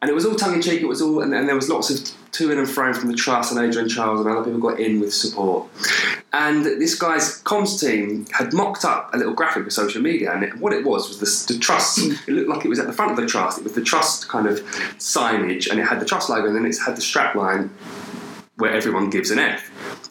And 0.00 0.10
it 0.10 0.14
was 0.14 0.24
all 0.24 0.34
tongue 0.34 0.54
in 0.54 0.62
cheek. 0.62 0.80
It 0.82 0.86
was 0.86 1.02
all, 1.02 1.20
and, 1.20 1.34
and 1.34 1.48
there 1.48 1.54
was 1.54 1.68
lots 1.68 1.90
of 1.90 2.10
to 2.32 2.52
and 2.52 2.68
fro 2.68 2.92
from 2.92 3.10
the 3.10 3.16
trust, 3.16 3.50
and 3.50 3.60
Adrian 3.60 3.88
Chiles 3.88 4.20
and 4.20 4.28
other 4.28 4.44
people 4.44 4.60
got 4.60 4.78
in 4.78 5.00
with 5.00 5.12
support. 5.12 5.68
And 6.38 6.66
this 6.66 6.94
guy's 6.98 7.42
comms 7.44 7.80
team 7.80 8.26
had 8.30 8.52
mocked 8.52 8.84
up 8.84 9.14
a 9.14 9.16
little 9.16 9.32
graphic 9.32 9.64
for 9.64 9.70
social 9.70 10.02
media, 10.02 10.34
and 10.34 10.44
it, 10.44 10.58
what 10.58 10.74
it 10.74 10.84
was 10.84 11.08
was 11.08 11.18
the, 11.18 11.54
the 11.54 11.58
trust. 11.58 11.98
It 12.28 12.28
looked 12.28 12.50
like 12.50 12.62
it 12.62 12.68
was 12.68 12.78
at 12.78 12.86
the 12.86 12.92
front 12.92 13.10
of 13.10 13.16
the 13.16 13.24
trust. 13.24 13.56
It 13.56 13.64
was 13.64 13.72
the 13.72 13.82
trust 13.82 14.28
kind 14.28 14.46
of 14.46 14.60
signage, 14.98 15.70
and 15.70 15.80
it 15.80 15.84
had 15.84 15.98
the 15.98 16.04
trust 16.04 16.28
logo, 16.28 16.46
and 16.46 16.54
then 16.54 16.66
it 16.66 16.76
had 16.84 16.94
the 16.94 17.00
strap 17.00 17.36
line 17.36 17.70
where 18.56 18.70
everyone 18.70 19.08
gives 19.08 19.30
an 19.30 19.38
F. 19.38 19.70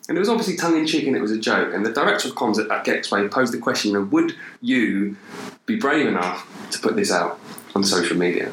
And 0.10 0.18
it 0.18 0.20
was 0.20 0.28
obviously 0.28 0.56
tongue 0.56 0.78
in 0.78 0.88
cheek 0.88 1.06
and 1.06 1.16
it 1.16 1.22
was 1.22 1.32
a 1.32 1.40
joke. 1.40 1.74
And 1.74 1.86
the 1.86 1.92
director 1.92 2.28
of 2.30 2.36
comms 2.36 2.64
at, 2.64 2.72
at 2.72 2.86
Gexway 2.86 3.30
posed 3.32 3.54
the 3.54 3.58
question, 3.58 4.10
would 4.10 4.36
you 4.62 5.18
be 5.66 5.76
brave 5.76 6.08
enough 6.08 6.48
to 6.72 6.80
put 6.80 6.96
this 6.96 7.12
out 7.12 7.40
on 7.76 7.84
social 7.84 8.18
media? 8.18 8.52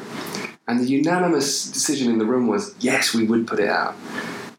And 0.67 0.79
the 0.79 0.85
unanimous 0.85 1.71
decision 1.71 2.11
in 2.11 2.17
the 2.17 2.25
room 2.25 2.47
was, 2.47 2.73
yes, 2.79 3.13
we 3.13 3.25
would 3.25 3.45
put 3.45 3.59
it 3.59 3.69
out. 3.69 3.95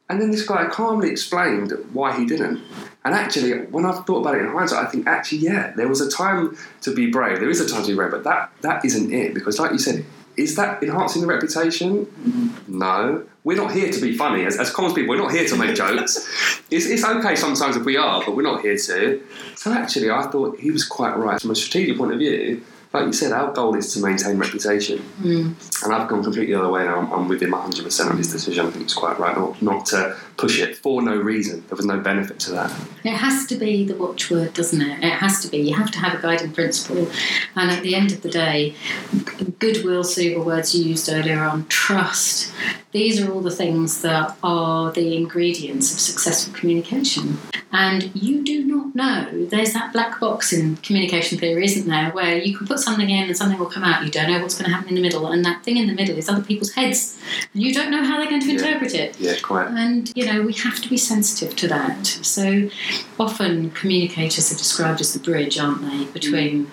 And 0.09 0.20
then 0.20 0.31
this 0.31 0.46
guy 0.46 0.66
calmly 0.66 1.11
explained 1.11 1.72
why 1.92 2.16
he 2.16 2.27
didn't. 2.27 2.62
And 3.04 3.14
actually, 3.14 3.52
when 3.66 3.84
I've 3.84 4.06
thought 4.06 4.20
about 4.20 4.36
it 4.36 4.42
in 4.42 4.48
hindsight, 4.48 4.86
I 4.86 4.90
think 4.90 5.06
actually, 5.06 5.38
yeah, 5.38 5.72
there 5.76 5.88
was 5.88 6.00
a 6.00 6.10
time 6.10 6.56
to 6.82 6.94
be 6.94 7.10
brave. 7.10 7.38
There 7.38 7.50
is 7.50 7.60
a 7.60 7.68
time 7.68 7.82
to 7.82 7.88
be 7.88 7.94
brave, 7.94 8.10
but 8.10 8.24
that 8.24 8.50
that 8.62 8.84
isn't 8.84 9.12
it. 9.12 9.34
Because, 9.34 9.58
like 9.58 9.72
you 9.72 9.78
said, 9.78 10.06
is 10.36 10.56
that 10.56 10.82
enhancing 10.82 11.22
the 11.22 11.28
reputation? 11.28 12.62
No. 12.66 13.24
We're 13.44 13.56
not 13.56 13.72
here 13.72 13.92
to 13.92 14.00
be 14.00 14.16
funny. 14.16 14.44
As, 14.44 14.58
as 14.58 14.72
comms 14.72 14.94
people, 14.94 15.10
we're 15.10 15.22
not 15.22 15.32
here 15.32 15.46
to 15.46 15.56
make 15.56 15.74
jokes. 15.74 16.28
It's, 16.70 16.86
it's 16.86 17.04
okay 17.04 17.36
sometimes 17.36 17.76
if 17.76 17.84
we 17.84 17.96
are, 17.96 18.24
but 18.24 18.34
we're 18.34 18.42
not 18.42 18.62
here 18.62 18.76
to. 18.76 19.22
So 19.54 19.72
actually, 19.72 20.10
I 20.10 20.22
thought 20.22 20.58
he 20.58 20.72
was 20.72 20.84
quite 20.84 21.16
right 21.16 21.40
from 21.40 21.52
a 21.52 21.54
strategic 21.54 21.98
point 21.98 22.12
of 22.12 22.18
view. 22.18 22.64
Like 22.92 23.06
you 23.06 23.12
said, 23.12 23.32
our 23.32 23.52
goal 23.52 23.76
is 23.76 23.92
to 23.94 24.00
maintain 24.00 24.38
reputation. 24.38 24.98
Mm. 25.20 25.84
And 25.84 25.92
I've 25.92 26.08
gone 26.08 26.24
completely 26.24 26.54
the 26.54 26.60
other 26.60 26.70
way 26.70 26.84
now. 26.84 26.98
I'm, 26.98 27.12
I'm 27.12 27.28
with 27.28 27.42
him 27.42 27.52
100% 27.52 28.10
on 28.10 28.16
his 28.16 28.32
decision. 28.32 28.66
I 28.66 28.70
think 28.70 28.84
it's 28.84 28.94
quite 28.94 29.18
right 29.20 29.36
not, 29.36 29.60
not 29.62 29.86
to 29.86 30.16
push 30.37 30.61
it 30.61 30.77
for 30.77 31.01
no 31.03 31.16
reason. 31.16 31.64
There 31.68 31.77
was 31.77 31.87
no 31.87 31.99
benefit 32.01 32.38
to 32.40 32.53
that. 32.53 32.70
It 33.05 33.14
has 33.14 33.47
to 33.47 33.57
be 33.57 33.85
the 33.85 33.94
watchword, 33.94 34.55
doesn't 34.55 34.81
it? 34.81 35.05
It 35.05 35.12
has 35.12 35.40
to 35.40 35.49
be. 35.49 35.59
You 35.59 35.75
have 35.75 35.90
to 35.92 35.99
have 35.99 36.18
a 36.18 36.23
guiding 36.23 36.53
principle. 36.53 37.09
And 37.57 37.70
at 37.70 37.83
the 37.83 37.94
end 37.94 38.12
of 38.12 38.23
the 38.23 38.31
day, 38.31 38.75
goodwill, 39.59 40.05
Sue, 40.05 40.38
were 40.38 40.44
words 40.44 40.75
you 40.75 40.85
used 40.85 41.09
earlier 41.09 41.40
on, 41.40 41.66
trust. 41.68 42.53
These 42.92 43.20
are 43.20 43.31
all 43.33 43.40
the 43.40 43.51
things 43.51 44.03
that 44.03 44.37
are 44.42 44.92
the 44.92 45.16
ingredients 45.16 45.92
of 45.92 45.99
successful 45.99 46.55
communication. 46.55 47.38
And 47.73 48.14
you 48.14 48.44
do 48.44 48.64
not 48.64 48.94
know. 48.94 49.47
There's 49.47 49.73
that 49.73 49.92
black 49.92 50.20
box 50.20 50.53
in 50.53 50.77
communication 50.77 51.38
theory, 51.38 51.64
isn't 51.64 51.88
there, 51.88 52.11
where 52.12 52.38
you 52.38 52.57
can 52.57 52.68
put 52.68 52.79
something 52.79 53.11
in 53.11 53.25
and 53.25 53.37
something 53.37 53.59
will 53.59 53.66
come 53.66 53.83
out. 53.83 54.05
You 54.05 54.12
don't 54.12 54.31
know 54.31 54.40
what's 54.40 54.57
going 54.57 54.70
to 54.70 54.75
happen 54.77 54.90
in 54.90 54.94
the 54.94 55.01
middle. 55.01 55.27
And 55.27 55.44
that 55.44 55.64
thing 55.64 55.77
in 55.77 55.88
the 55.88 55.92
middle 55.94 56.16
is 56.16 56.29
other 56.29 56.42
people's 56.42 56.73
heads. 56.73 57.18
And 57.53 57.62
you 57.64 57.75
don't 57.75 57.90
know 57.90 58.05
how 58.05 58.18
they're 58.18 58.29
going 58.31 58.42
to 58.42 58.47
Yeah. 58.47 58.53
interpret 58.55 58.94
it. 58.94 59.16
Yeah, 59.18 59.35
quite. 59.42 59.68
And 59.68 60.12
you 60.14 60.23
know, 60.26 60.42
we 60.42 60.52
have 60.54 60.80
to 60.82 60.88
be 60.88 60.96
sensitive 60.96 61.56
to 61.56 61.68
that. 61.68 62.06
So 62.06 62.70
often 63.18 63.70
communicators 63.70 64.52
are 64.52 64.56
described 64.56 65.00
as 65.00 65.12
the 65.12 65.20
bridge, 65.20 65.58
aren't 65.58 65.82
they, 65.82 66.04
between 66.12 66.70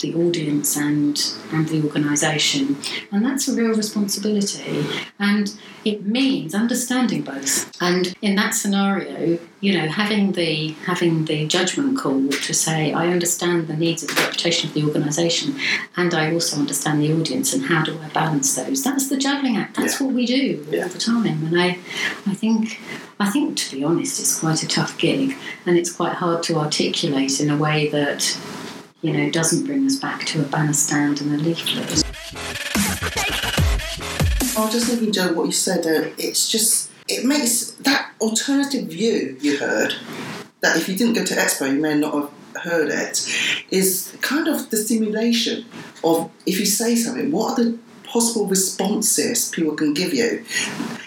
the 0.00 0.14
audience 0.14 0.76
and 0.76 1.20
and 1.52 1.68
the 1.68 1.82
organisation. 1.82 2.76
And 3.12 3.24
that's 3.24 3.48
a 3.48 3.54
real 3.54 3.74
responsibility. 3.74 4.84
And 5.18 5.54
it 5.84 6.04
means 6.06 6.54
understanding 6.54 7.22
both. 7.22 7.70
And 7.80 8.14
in 8.22 8.36
that 8.36 8.54
scenario, 8.54 9.38
you 9.60 9.72
know, 9.76 9.86
having 9.88 10.32
the 10.32 10.68
having 10.86 11.24
the 11.24 11.46
judgment 11.46 11.98
call 11.98 12.28
to 12.28 12.54
say, 12.54 12.92
I 12.92 13.08
understand 13.08 13.68
the 13.68 13.76
needs 13.76 14.02
of 14.02 14.10
the 14.14 14.22
reputation 14.22 14.68
of 14.68 14.74
the 14.74 14.84
organisation 14.84 15.56
and 15.96 16.12
I 16.14 16.32
also 16.32 16.58
understand 16.58 17.02
the 17.02 17.12
audience 17.12 17.52
and 17.54 17.64
how 17.64 17.82
do 17.84 17.98
I 18.02 18.08
balance 18.08 18.54
those? 18.54 18.82
That's 18.82 19.08
the 19.08 19.16
juggling 19.16 19.56
act. 19.56 19.76
That's 19.76 20.00
Yeah. 20.00 20.06
what 20.06 20.14
we 20.14 20.26
do 20.26 20.64
Yeah. 20.70 20.82
all 20.84 20.88
the 20.88 20.98
time. 20.98 21.26
And 21.46 21.60
I 21.60 21.78
I 22.26 22.34
think 22.34 22.80
I 23.20 23.30
think 23.30 23.56
to 23.58 23.76
be 23.76 23.84
honest 23.84 24.20
it's 24.20 24.38
quite 24.40 24.62
a 24.62 24.68
tough 24.68 24.98
gig 24.98 25.36
and 25.66 25.76
it's 25.78 25.92
quite 25.92 26.14
hard 26.14 26.42
to 26.44 26.56
articulate 26.56 27.40
in 27.40 27.48
a 27.50 27.56
way 27.56 27.88
that 27.88 28.36
you 29.04 29.12
know 29.12 29.30
doesn't 29.30 29.66
bring 29.66 29.84
us 29.84 29.96
back 29.96 30.24
to 30.24 30.40
a 30.40 30.44
banner 30.44 30.72
stand 30.72 31.20
and 31.20 31.34
a 31.34 31.36
leaflet. 31.44 32.02
I 34.56 34.64
was 34.64 34.72
just 34.72 34.86
thinking, 34.88 35.12
Joe, 35.12 35.34
what 35.34 35.44
you 35.44 35.52
said. 35.52 35.86
Uh, 35.86 36.08
it's 36.16 36.48
just 36.48 36.90
it 37.06 37.24
makes 37.26 37.72
that 37.72 38.12
alternative 38.22 38.86
view 38.86 39.36
you 39.42 39.58
heard 39.58 39.94
that 40.60 40.78
if 40.78 40.88
you 40.88 40.96
didn't 40.96 41.12
go 41.14 41.24
to 41.24 41.34
Expo, 41.34 41.70
you 41.70 41.80
may 41.82 41.98
not 41.98 42.14
have 42.14 42.62
heard 42.64 42.88
it. 42.88 43.28
Is 43.70 44.16
kind 44.22 44.48
of 44.48 44.70
the 44.70 44.78
simulation 44.78 45.66
of 46.02 46.30
if 46.46 46.58
you 46.58 46.64
say 46.64 46.96
something, 46.96 47.30
what 47.30 47.58
are 47.58 47.64
the 47.64 47.78
possible 48.04 48.46
responses 48.46 49.50
people 49.50 49.74
can 49.74 49.92
give 49.92 50.14
you, 50.14 50.44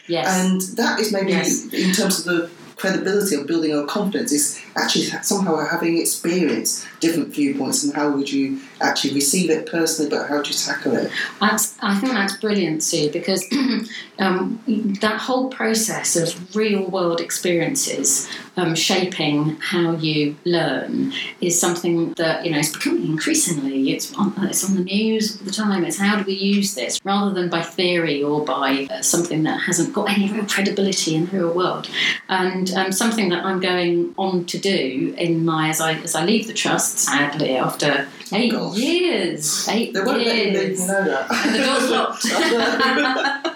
Yes. 0.07 0.27
and 0.27 0.61
that 0.77 0.99
is 0.99 1.11
maybe 1.11 1.31
Yes. 1.31 1.65
in 1.73 1.93
terms 1.93 2.19
of 2.19 2.25
the 2.25 2.49
credibility 2.77 3.35
of 3.35 3.47
building 3.47 3.75
our 3.75 3.85
confidence 3.85 4.31
is 4.31 4.61
actually 4.75 5.05
somehow 5.23 5.57
having 5.65 5.97
experienced 5.97 6.87
different 6.99 7.29
viewpoints 7.33 7.83
and 7.83 7.93
how 7.93 8.09
would 8.11 8.31
you 8.31 8.61
actually 8.81 9.13
receive 9.13 9.49
it 9.49 9.69
personally 9.69 10.09
but 10.09 10.27
how 10.27 10.41
do 10.41 10.49
you 10.49 10.55
tackle 10.55 10.95
it 10.95 11.11
That's, 11.39 11.77
I 11.81 11.95
think 11.95 12.13
that's 12.13 12.37
brilliant, 12.37 12.83
Sue, 12.83 13.09
because 13.11 13.43
um, 14.19 14.61
that 15.01 15.19
whole 15.19 15.49
process 15.49 16.15
of 16.15 16.55
real 16.55 16.87
world 16.87 17.21
experiences 17.21 18.29
um, 18.57 18.73
shaping 18.75 19.55
how 19.57 19.91
you 19.91 20.35
learn 20.43 21.13
is 21.41 21.59
something 21.59 22.13
that 22.13 22.43
you 22.43 22.51
know 22.51 22.57
is 22.57 22.73
becoming 22.73 23.05
increasingly. 23.05 23.91
It's 23.91 24.13
on, 24.15 24.33
it's 24.43 24.67
on 24.67 24.75
the 24.75 24.83
news 24.83 25.37
all 25.37 25.45
the 25.45 25.51
time. 25.51 25.85
It's 25.85 25.97
how 25.97 26.17
do 26.17 26.23
we 26.23 26.33
use 26.33 26.73
this 26.73 26.99
rather 27.03 27.33
than 27.33 27.49
by 27.49 27.61
theory 27.61 28.23
or 28.23 28.43
by 28.43 28.87
uh, 28.89 29.01
something 29.01 29.43
that 29.43 29.61
hasn't 29.61 29.93
got 29.93 30.09
any 30.09 30.31
real 30.31 30.45
credibility 30.45 31.15
in 31.15 31.27
the 31.27 31.37
real 31.37 31.53
world. 31.53 31.87
And 32.29 32.71
um, 32.71 32.91
something 32.91 33.29
that 33.29 33.45
I'm 33.45 33.59
going 33.59 34.15
on 34.17 34.45
to 34.45 34.57
do 34.57 35.13
in 35.17 35.45
my 35.45 35.69
as 35.69 35.79
I 35.79 35.93
as 35.93 36.15
I 36.15 36.25
leave 36.25 36.47
the 36.47 36.53
trust, 36.53 36.97
sadly 36.99 37.55
after 37.55 38.07
eight 38.33 38.53
gosh. 38.69 38.77
years, 38.77 39.67
eight 39.69 39.93
They 39.93 40.01
won't 40.01 40.17
let 40.25 40.35
you 40.35 40.43
leave, 40.43 40.53
years. 40.53 40.79
you 40.79 40.87
know 40.87 41.03
that. 41.05 41.29
The 41.29 41.57
door's 41.63 41.89
locked. 41.89 42.25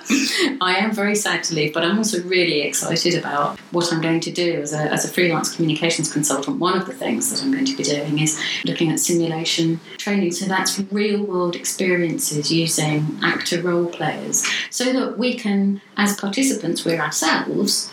I 0.62 0.76
am 0.78 0.92
very 0.92 1.16
sad 1.16 1.44
to 1.46 1.56
leave, 1.56 1.74
but 1.74 1.84
I'm 1.84 1.98
also 1.98 2.22
really 2.24 2.62
excited 2.62 3.16
about 3.16 3.60
what 3.72 3.92
I'm 3.94 4.02
going 4.02 4.20
to 4.22 4.32
do 4.32 4.62
as 4.62 4.74
a, 4.74 4.80
as 4.80 5.06
a 5.06 5.08
freelance 5.08 5.56
communications 5.56 6.12
consultant. 6.12 6.60
One 6.60 6.78
of 6.78 6.86
the 6.86 6.94
things 6.94 7.32
that 7.32 7.42
I'm 7.44 7.52
going 7.52 7.66
to 7.66 7.78
be 7.78 7.84
doing 7.84 8.20
is 8.20 8.40
looking 8.66 8.92
at 8.92 9.00
simulation 9.00 9.80
training. 9.98 10.32
So 10.34 10.46
that's 10.46 10.80
real 10.92 11.24
world 11.24 11.56
experiences 11.56 12.52
using 12.52 13.20
actor 13.24 13.62
role 13.62 13.88
players 13.88 14.46
so 14.70 14.92
that 14.92 15.18
we 15.18 15.36
can, 15.36 15.82
as 15.98 16.16
participants, 16.20 16.84
we're 16.86 17.00
ourselves, 17.00 17.92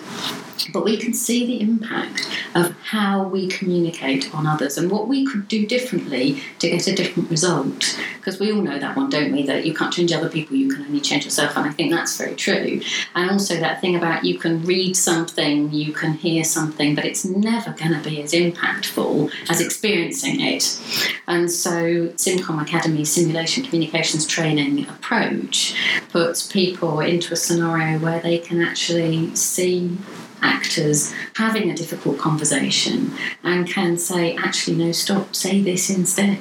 but 0.73 0.85
we 0.85 0.97
can 0.97 1.15
see 1.15 1.47
the 1.47 1.61
impact 1.61 2.29
of 2.55 2.73
how 2.83 3.27
we 3.29 3.49
communicate 3.49 4.35
on 4.35 4.47
others 4.47 4.79
and 4.79 4.91
what 4.91 5.09
we 5.09 5.27
could 5.27 5.49
do 5.49 5.67
differently 5.67 6.41
to 6.59 6.69
get 6.69 6.87
a 6.87 6.95
different 6.95 7.31
result. 7.31 7.99
Because 8.17 8.39
we 8.39 8.53
all 8.53 8.61
know 8.61 8.79
that 8.79 8.97
one, 8.97 9.11
don't 9.11 9.33
we? 9.33 9.47
That 9.47 9.65
you 9.65 9.75
can't 9.75 9.93
change 9.93 10.13
other 10.13 10.29
people, 10.29 10.57
you 10.57 10.71
can 10.71 10.85
only 10.85 11.01
change 11.01 11.25
yourself. 11.25 11.57
And 11.57 11.67
I 11.67 11.71
think 11.71 11.93
that's 11.93 12.17
very 12.17 12.35
true. 12.35 12.81
And 13.15 13.31
also 13.31 13.57
that 13.57 13.81
thing 13.81 13.97
about 13.97 14.25
you 14.25 14.39
can 14.39 14.63
read 14.65 14.97
something, 14.97 15.73
you 15.73 15.93
can 15.93 16.15
hear 16.15 16.45
something, 16.45 16.95
but 16.95 17.05
it's 17.05 17.25
never 17.25 17.73
going 17.73 17.93
to 17.93 18.09
be 18.09 18.23
as 18.23 18.33
impactful 18.33 19.33
as 19.49 19.61
experiencing 19.61 20.41
it. 20.41 20.81
And 21.27 21.51
so, 21.51 22.09
Simcom 22.17 22.63
Academy 22.63 23.05
simulation 23.05 23.65
communications 23.65 24.27
training 24.27 24.89
approach 24.89 25.75
puts 26.11 26.47
people 26.47 27.01
into 27.01 27.33
a 27.33 27.37
scenario 27.37 27.99
where 27.99 28.21
they 28.21 28.39
can 28.39 28.61
actually 28.61 29.35
see 29.35 29.97
actors 30.43 31.13
having 31.35 31.71
a 31.71 31.75
difficult 31.75 32.19
conversation 32.19 33.13
and 33.43 33.67
can 33.67 33.97
say, 33.97 34.37
actually, 34.37 34.77
no, 34.77 34.93
stop, 34.93 35.35
say 35.35 35.63
this 35.63 35.91
instead. 35.91 36.39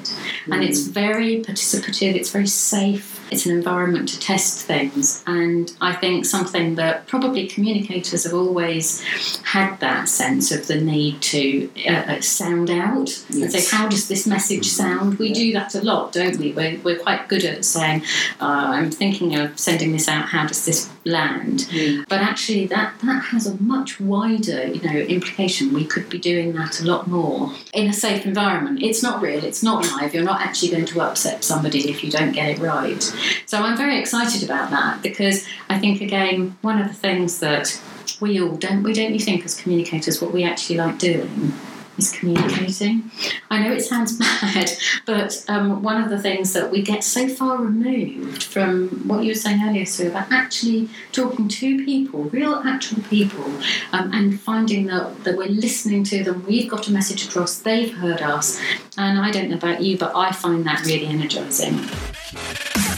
And 0.51 0.63
it's 0.63 0.87
mm. 0.87 0.91
very 0.91 1.41
participative, 1.43 2.15
it's 2.15 2.31
very 2.31 2.47
safe, 2.47 3.16
it's 3.31 3.45
an 3.45 3.55
environment 3.55 4.09
to 4.09 4.19
test 4.19 4.65
things. 4.65 5.23
And 5.27 5.71
I 5.81 5.93
think 5.93 6.25
something 6.25 6.75
that 6.75 7.07
probably 7.07 7.47
communicators 7.47 8.23
have 8.23 8.33
always 8.33 9.01
had 9.43 9.79
that 9.79 10.09
sense 10.09 10.51
of 10.51 10.67
the 10.67 10.79
need 10.79 11.21
to 11.21 11.69
uh, 11.87 11.91
uh, 11.91 12.21
sound 12.21 12.69
out 12.69 13.23
and 13.29 13.51
say, 13.51 13.75
how 13.75 13.87
does 13.87 14.07
this 14.07 14.27
message 14.27 14.67
sound? 14.67 15.19
We 15.19 15.33
do 15.33 15.53
that 15.53 15.75
a 15.75 15.81
lot, 15.81 16.13
don't 16.13 16.37
we? 16.37 16.51
We're, 16.51 16.79
we're 16.79 16.99
quite 16.99 17.27
good 17.27 17.43
at 17.43 17.65
saying, 17.65 18.03
uh, 18.39 18.67
I'm 18.75 18.91
thinking 18.91 19.35
of 19.35 19.57
sending 19.59 19.91
this 19.91 20.07
out, 20.07 20.25
how 20.25 20.47
does 20.47 20.65
this 20.65 20.89
land? 21.05 21.59
Mm. 21.71 22.07
But 22.07 22.21
actually, 22.21 22.67
that, 22.67 22.99
that 22.99 23.23
has 23.25 23.47
a 23.47 23.61
much 23.61 23.99
wider, 23.99 24.67
you 24.67 24.81
know, 24.81 24.97
implication. 24.99 25.73
We 25.73 25.85
could 25.85 26.09
be 26.09 26.17
doing 26.17 26.53
that 26.53 26.79
a 26.79 26.85
lot 26.85 27.07
more 27.07 27.53
in 27.73 27.87
a 27.87 27.93
safe 27.93 28.25
environment. 28.25 28.81
It's 28.81 29.03
not 29.03 29.21
real. 29.21 29.43
It's 29.43 29.63
not 29.63 29.85
live. 29.91 30.13
You're 30.13 30.23
not 30.23 30.41
actually 30.41 30.71
going 30.71 30.85
to 30.85 31.01
upset 31.01 31.43
somebody 31.43 31.89
if 31.89 32.03
you 32.03 32.11
don't 32.11 32.31
get 32.31 32.49
it 32.49 32.59
right. 32.59 33.03
So 33.45 33.59
I'm 33.59 33.77
very 33.77 33.99
excited 33.99 34.43
about 34.43 34.69
that 34.71 35.01
because 35.01 35.45
I 35.69 35.79
think 35.79 36.01
again 36.01 36.57
one 36.61 36.81
of 36.81 36.87
the 36.87 36.93
things 36.93 37.39
that 37.39 37.79
we 38.19 38.41
all 38.41 38.55
don't 38.55 38.83
we 38.83 38.93
don't 38.93 39.13
you 39.13 39.19
think 39.19 39.45
as 39.45 39.59
communicators 39.59 40.21
what 40.21 40.31
we 40.31 40.43
actually 40.43 40.77
like 40.77 40.97
doing 40.97 41.53
is 41.97 42.11
communicating. 42.11 43.11
I 43.49 43.63
know 43.63 43.73
it 43.73 43.81
sounds 43.81 44.17
bad, 44.17 44.71
but 45.05 45.43
um, 45.47 45.81
one 45.81 46.01
of 46.01 46.09
the 46.09 46.19
things 46.19 46.53
that 46.53 46.71
we 46.71 46.81
get 46.81 47.03
so 47.03 47.27
far 47.27 47.57
removed 47.57 48.43
from 48.43 48.89
what 49.07 49.23
you 49.23 49.31
were 49.31 49.35
saying 49.35 49.61
earlier, 49.63 49.85
Sue, 49.85 50.09
about 50.09 50.31
actually 50.31 50.89
talking 51.11 51.47
to 51.47 51.85
people, 51.85 52.23
real 52.25 52.55
actual 52.65 53.01
people, 53.03 53.45
um, 53.93 54.11
and 54.13 54.39
finding 54.39 54.87
that, 54.87 55.23
that 55.23 55.37
we're 55.37 55.47
listening 55.47 56.03
to 56.05 56.23
them, 56.23 56.45
we've 56.45 56.69
got 56.69 56.87
a 56.87 56.91
message 56.91 57.27
across, 57.27 57.57
they've 57.59 57.93
heard 57.93 58.21
us. 58.21 58.61
And 58.97 59.19
I 59.19 59.31
don't 59.31 59.49
know 59.49 59.57
about 59.57 59.81
you, 59.81 59.97
but 59.97 60.15
I 60.15 60.31
find 60.31 60.65
that 60.65 60.85
really 60.85 61.07
energising. 61.07 61.79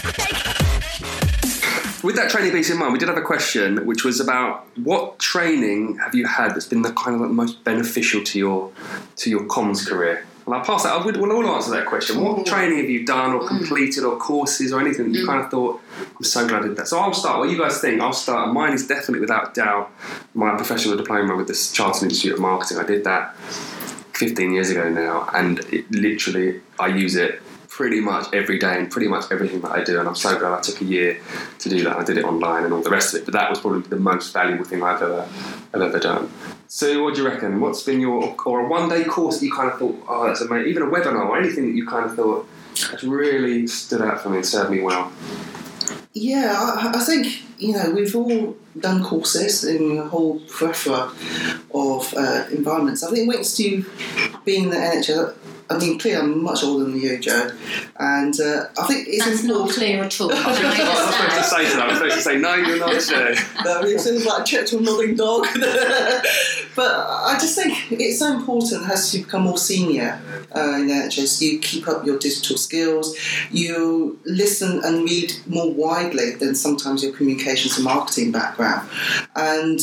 With 2.03 2.15
that 2.15 2.29
training 2.29 2.53
piece 2.53 2.69
in 2.69 2.77
mind, 2.77 2.93
we 2.93 2.99
did 2.99 3.09
have 3.09 3.17
a 3.17 3.21
question 3.21 3.85
which 3.85 4.05
was 4.05 4.21
about 4.21 4.65
what 4.77 5.19
training 5.19 5.97
have 5.97 6.15
you 6.15 6.25
had 6.25 6.55
that's 6.55 6.65
been 6.65 6.81
the 6.81 6.93
kind 6.93 7.15
of 7.15 7.21
like 7.21 7.31
most 7.31 7.63
beneficial 7.65 8.23
to 8.23 8.39
your 8.39 8.71
to 9.17 9.29
your 9.29 9.41
comms 9.41 9.85
career? 9.85 10.25
And 10.45 10.55
I'll 10.55 10.63
pass 10.63 10.81
that. 10.81 10.93
I 10.93 11.05
would, 11.05 11.17
we'll 11.17 11.31
all 11.31 11.45
answer 11.53 11.69
that 11.71 11.85
question. 11.85 12.23
What 12.23 12.43
training 12.43 12.79
have 12.79 12.89
you 12.89 13.05
done 13.05 13.33
or 13.33 13.47
completed 13.47 14.03
or 14.03 14.17
courses 14.17 14.73
or 14.73 14.81
anything 14.81 15.11
that 15.11 15.19
you 15.19 15.23
mm. 15.23 15.27
kind 15.27 15.43
of 15.43 15.51
thought, 15.51 15.79
I'm 16.17 16.23
so 16.23 16.47
glad 16.47 16.63
I 16.63 16.67
did 16.69 16.77
that. 16.77 16.87
So 16.87 16.97
I'll 16.97 17.13
start. 17.13 17.37
What 17.37 17.51
you 17.51 17.57
guys 17.59 17.79
think? 17.79 18.01
I'll 18.01 18.13
start. 18.13 18.51
Mine 18.51 18.73
is 18.73 18.87
definitely 18.87 19.19
without 19.19 19.53
doubt 19.53 19.91
my 20.33 20.55
professional 20.55 20.97
diploma 20.97 21.35
with 21.35 21.47
the 21.47 21.71
Chartered 21.73 22.01
Institute 22.01 22.33
of 22.33 22.39
Marketing. 22.39 22.79
I 22.79 22.83
did 22.83 23.03
that 23.03 23.35
15 23.35 24.51
years 24.51 24.71
ago 24.71 24.89
now, 24.89 25.29
and 25.35 25.59
it 25.71 25.91
literally 25.91 26.61
I 26.79 26.87
use 26.87 27.15
it 27.15 27.43
pretty 27.79 28.01
much 28.01 28.27
every 28.33 28.59
day 28.59 28.77
and 28.77 28.91
pretty 28.91 29.07
much 29.07 29.31
everything 29.31 29.61
that 29.61 29.71
I 29.71 29.81
do. 29.81 29.99
And 29.99 30.09
I'm 30.09 30.13
so 30.13 30.37
glad 30.37 30.51
I 30.51 30.59
took 30.59 30.81
a 30.81 30.83
year 30.83 31.17
to 31.59 31.69
do 31.69 31.81
that. 31.85 31.95
I 31.95 32.03
did 32.03 32.17
it 32.17 32.25
online 32.25 32.65
and 32.65 32.73
all 32.73 32.81
the 32.81 32.89
rest 32.89 33.13
of 33.13 33.21
it, 33.21 33.23
but 33.23 33.33
that 33.35 33.49
was 33.49 33.61
probably 33.61 33.83
the 33.83 33.95
most 33.95 34.33
valuable 34.33 34.65
thing 34.65 34.83
I've 34.83 35.01
ever 35.01 35.25
I've 35.73 35.81
ever 35.81 35.97
done. 35.97 36.29
So, 36.67 37.01
what 37.01 37.15
do 37.15 37.21
you 37.21 37.29
reckon? 37.29 37.61
What's 37.61 37.81
been 37.83 38.01
your 38.01 38.35
or 38.45 38.65
a 38.65 38.67
one 38.67 38.89
day 38.89 39.05
course 39.05 39.39
that 39.39 39.45
you 39.45 39.53
kind 39.53 39.71
of 39.71 39.79
thought, 39.79 39.97
oh, 40.09 40.27
that's 40.27 40.41
amazing? 40.41 40.69
Even 40.69 40.83
a 40.83 40.87
webinar 40.87 41.25
or 41.29 41.37
anything 41.37 41.67
that 41.67 41.75
you 41.77 41.87
kind 41.87 42.05
of 42.05 42.17
thought 42.17 42.49
that's 42.91 43.05
really 43.05 43.65
stood 43.65 44.01
out 44.01 44.19
for 44.19 44.27
me 44.27 44.37
and 44.37 44.45
served 44.45 44.71
me 44.71 44.81
well. 44.81 45.09
Yeah, 46.11 46.51
I, 46.57 46.91
I 46.93 46.99
think 46.99 47.27
you 47.59 47.75
know 47.75 47.91
we've 47.91 48.13
all 48.13 48.57
done 48.77 49.05
courses 49.05 49.63
in 49.63 49.99
a 49.99 50.03
whole 50.03 50.41
plethora 50.41 51.13
of 51.73 52.13
uh, 52.13 52.43
environments. 52.51 53.03
I 53.03 53.11
think 53.11 53.31
thanks 53.31 53.55
to 53.55 53.85
being 54.43 54.69
the 54.69 54.75
NHS, 54.75 55.35
I 55.71 55.77
mean, 55.77 55.99
clearly 55.99 56.21
I'm 56.21 56.43
much 56.43 56.63
older 56.63 56.85
than 56.85 56.99
you, 56.99 57.19
Joe, 57.19 57.51
and 57.99 58.39
uh, 58.39 58.65
I 58.77 58.87
think 58.87 59.07
it's 59.07 59.23
That's 59.23 59.43
not 59.43 59.69
clear 59.69 60.03
at 60.03 60.19
all. 60.19 60.31
I 60.33 60.35
I 60.35 60.47
was 60.47 61.15
supposed 61.15 61.37
to 61.37 61.43
say 61.43 61.69
to 61.69 61.77
that. 61.77 61.81
I 61.81 61.87
was 61.87 61.97
supposed 61.97 62.15
to 62.15 62.21
say 62.21 62.37
no, 62.37 62.55
you're 62.55 62.79
not. 62.79 63.01
Sure. 63.01 63.35
No, 63.65 63.81
it 63.81 63.99
sounds 63.99 64.25
like 64.25 64.41
a 64.41 64.45
gentle 64.45 64.79
nodding 64.79 65.15
dog. 65.15 65.45
but 66.75 66.91
I 66.91 67.37
just 67.39 67.55
think 67.55 67.91
it's 67.91 68.19
so 68.19 68.33
important 68.33 68.89
as 68.89 69.13
you 69.13 69.25
become 69.25 69.43
more 69.43 69.57
senior 69.57 70.21
uh, 70.55 70.77
in 70.77 70.87
the 70.87 70.93
NHS, 70.93 71.41
you 71.41 71.59
keep 71.59 71.87
up 71.87 72.05
your 72.05 72.17
digital 72.17 72.57
skills, 72.57 73.17
you 73.51 74.19
listen 74.25 74.81
and 74.83 75.03
read 75.03 75.33
more 75.45 75.71
widely 75.71 76.31
than 76.35 76.55
sometimes 76.55 77.03
your 77.03 77.13
communications 77.13 77.75
and 77.75 77.85
marketing 77.85 78.31
background. 78.31 78.89
And 79.35 79.79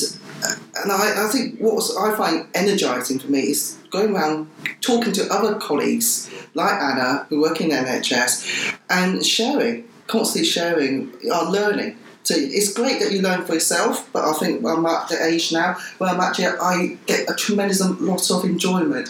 and 0.77 0.93
I, 0.93 1.27
I 1.27 1.29
think 1.29 1.59
what 1.59 1.83
I 1.99 2.17
find 2.17 2.47
energising 2.55 3.19
for 3.19 3.29
me 3.29 3.41
is 3.41 3.79
going 3.97 4.15
around 4.15 4.51
talking 4.81 5.13
to 5.13 5.33
other 5.33 5.59
colleagues 5.59 6.31
like 6.55 6.81
Anna 6.81 7.27
who 7.29 7.41
work 7.41 7.61
in 7.61 7.71
NHS 7.71 8.77
and 8.91 9.25
sharing, 9.25 9.89
constantly 10.07 10.49
sharing 10.49 11.13
our 11.33 11.51
learning. 11.51 11.97
So 12.27 12.35
it's 12.37 12.73
great 12.73 12.99
that 12.99 13.13
you 13.13 13.23
learn 13.23 13.45
for 13.45 13.55
yourself, 13.55 14.11
but 14.13 14.25
I 14.25 14.33
think 14.33 14.67
I'm 14.67 14.85
at 14.85 15.09
the 15.09 15.25
age 15.25 15.53
now 15.53 15.77
where 15.99 16.11
I'm 16.11 16.19
actually 16.19 16.47
I 16.47 16.99
get 17.07 17.31
a 17.31 17.35
tremendous 17.35 17.81
lot 17.81 18.31
of 18.33 18.45
enjoyment 18.45 19.09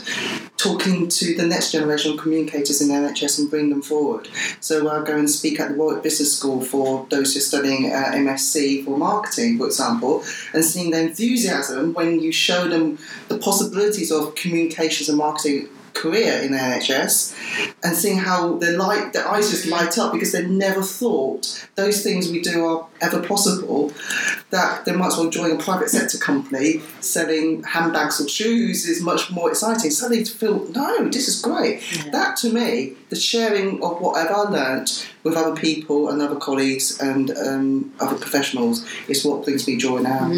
talking 0.58 1.08
to 1.08 1.34
the 1.34 1.46
next 1.46 1.72
generation 1.72 2.12
of 2.12 2.18
communicators 2.18 2.82
in 2.82 2.88
NHS 2.88 3.38
and 3.38 3.48
bring 3.48 3.70
them 3.70 3.80
forward. 3.80 4.28
So 4.60 4.90
I 4.90 5.02
go 5.02 5.16
and 5.16 5.30
speak 5.30 5.58
at 5.60 5.70
the 5.70 5.74
Warwick 5.76 6.02
Business 6.02 6.36
School 6.36 6.60
for 6.60 7.06
those 7.08 7.32
who 7.32 7.38
are 7.38 7.42
studying 7.42 7.90
uh, 7.90 8.12
MSc 8.12 8.84
for 8.84 8.98
marketing, 8.98 9.56
for 9.56 9.64
example, 9.64 10.22
and 10.52 10.62
seeing 10.62 10.90
the 10.90 11.00
enthusiasm 11.00 11.94
when 11.94 12.20
you 12.20 12.32
show 12.32 12.68
them 12.68 12.98
the 13.28 13.38
possibilities 13.38 14.12
of 14.12 14.34
communications 14.34 15.08
and 15.08 15.16
marketing 15.16 15.70
career 15.96 16.40
in 16.42 16.52
NHS 16.52 17.34
and 17.82 17.96
seeing 17.96 18.18
how 18.18 18.58
their 18.58 18.76
light 18.76 19.12
their 19.12 19.26
eyes 19.26 19.50
just 19.50 19.66
light 19.66 19.96
up 19.98 20.12
because 20.12 20.32
they 20.32 20.46
never 20.46 20.82
thought 20.82 21.68
those 21.74 22.02
things 22.02 22.30
we 22.30 22.40
do 22.42 22.64
are 22.64 22.88
ever 23.00 23.20
possible 23.22 23.92
that 24.50 24.84
they 24.84 24.92
might 24.92 25.08
as 25.08 25.16
well 25.16 25.28
join 25.30 25.50
a 25.50 25.56
private 25.62 25.88
sector 25.90 26.18
company 26.18 26.80
selling 27.00 27.62
handbags 27.64 28.20
or 28.20 28.28
shoes 28.28 28.86
is 28.88 29.02
much 29.02 29.30
more 29.30 29.50
exciting. 29.50 29.90
Suddenly 29.90 30.24
to 30.24 30.32
feel 30.32 30.66
no 30.70 31.08
this 31.08 31.28
is 31.28 31.40
great. 31.42 31.82
That 32.12 32.36
to 32.38 32.52
me 32.52 32.94
the 33.10 33.16
sharing 33.16 33.82
of 33.82 34.00
whatever 34.00 34.34
I 34.34 34.42
learnt 34.42 35.08
with 35.22 35.36
other 35.36 35.54
people 35.56 36.08
and 36.08 36.20
other 36.22 36.36
colleagues 36.36 36.98
and 37.00 37.30
um, 37.36 37.92
other 38.00 38.16
professionals 38.16 38.84
is 39.08 39.24
what 39.24 39.44
brings 39.44 39.66
me 39.66 39.76
joy 39.76 39.98
now. 39.98 40.28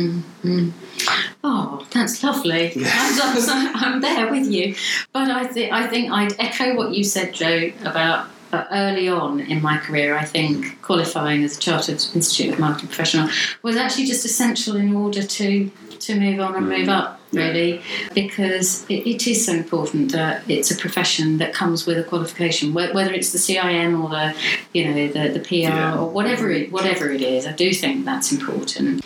Oh, 1.45 1.87
that's 1.91 2.23
lovely. 2.23 2.73
I'm, 2.77 3.21
I'm- 3.21 3.77
I'm 3.85 4.01
there 4.01 4.31
with 4.31 4.47
you. 4.51 4.75
But 5.13 5.31
I, 5.31 5.47
th- 5.47 5.71
I 5.73 5.87
think 5.87 6.11
I'd 6.11 6.35
echo 6.39 6.75
what 6.77 6.93
you 6.95 7.05
said, 7.05 7.33
Joe, 7.33 7.71
about 7.85 8.27
uh, 8.53 8.65
early 8.71 9.09
on 9.09 9.41
in 9.41 9.63
my 9.63 9.79
career. 9.79 10.17
I 10.17 10.25
think 10.25 10.81
qualifying 10.83 11.45
as 11.45 11.57
a 11.57 11.61
Chartered 11.61 12.03
Institute 12.15 12.55
of 12.55 12.59
Marketing 12.59 12.89
Professional 12.89 13.29
was 13.63 13.77
actually 13.77 14.07
just 14.07 14.25
essential 14.25 14.77
in 14.77 14.95
order 14.95 15.23
to 15.23 15.71
to 16.01 16.19
move 16.19 16.41
on 16.41 16.55
and 16.55 16.69
move 16.69 16.89
up 16.89 17.18
really, 17.33 17.83
because 18.15 18.85
it, 18.89 19.07
it 19.07 19.27
is 19.27 19.45
so 19.45 19.53
important 19.53 20.13
that 20.13 20.43
it's 20.49 20.71
a 20.71 20.77
profession 20.77 21.39
that 21.39 21.53
comes 21.53 21.87
with 21.87 21.99
a 21.99 22.05
qualification, 22.05 22.73
whether 22.75 23.13
it's 23.13 23.33
the 23.33 23.39
CIM 23.39 24.03
or 24.03 24.09
the, 24.11 24.35
you 24.73 24.85
know, 24.87 25.09
the, 25.09 25.29
the 25.39 25.41
PR 25.41 25.55
Yeah. 25.55 25.99
or 25.99 26.09
whatever 26.11 26.51
it, 26.51 26.73
whatever 26.73 27.11
it 27.11 27.21
is. 27.23 27.47
I 27.47 27.53
do 27.53 27.73
think 27.73 28.05
that's 28.05 28.33
important. 28.33 29.05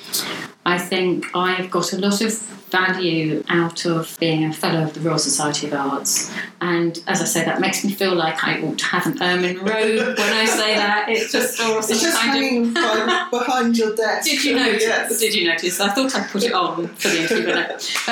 I 0.64 0.78
think 0.78 1.26
I've 1.34 1.70
got 1.70 1.92
a 1.92 1.98
lot 1.98 2.20
of 2.20 2.32
value 2.72 3.44
out 3.50 3.84
of 3.84 4.16
being 4.18 4.44
a 4.44 4.52
fellow 4.52 4.82
of 4.84 4.94
the 4.94 5.00
Royal 5.00 5.18
Society 5.18 5.66
of 5.66 5.74
Arts, 5.74 6.32
and 6.60 7.02
as 7.06 7.20
I 7.20 7.24
say, 7.26 7.44
that 7.44 7.60
makes 7.60 7.84
me 7.84 7.92
feel 7.92 8.14
like 8.14 8.42
I 8.44 8.62
ought 8.62 8.78
to 8.78 8.84
have 8.86 9.06
an 9.06 9.20
ermine 9.22 9.58
robe 9.58 9.66
when 10.18 10.32
I 10.32 10.44
say 10.46 10.74
that. 10.76 11.06
It's 11.08 11.32
just 11.32 11.58
It's 11.60 12.00
just 12.00 12.16
kind 12.16 12.30
of 12.38 12.42
hanging 12.42 12.72
by, 12.72 13.26
behind 13.30 13.76
your 13.76 13.94
desk. 13.94 14.26
did 14.30 14.42
you 14.44 14.54
notice? 14.56 14.82
Yes. 14.84 15.18
Did 15.20 15.34
you 15.34 15.48
notice? 15.48 15.80
I 15.80 15.88
thought 15.90 16.14
I'd 16.14 16.30
put 16.30 16.44
it 16.44 16.52
on 16.54 16.86
for 16.88 17.08
the 17.08 17.22
interview. 17.22 17.52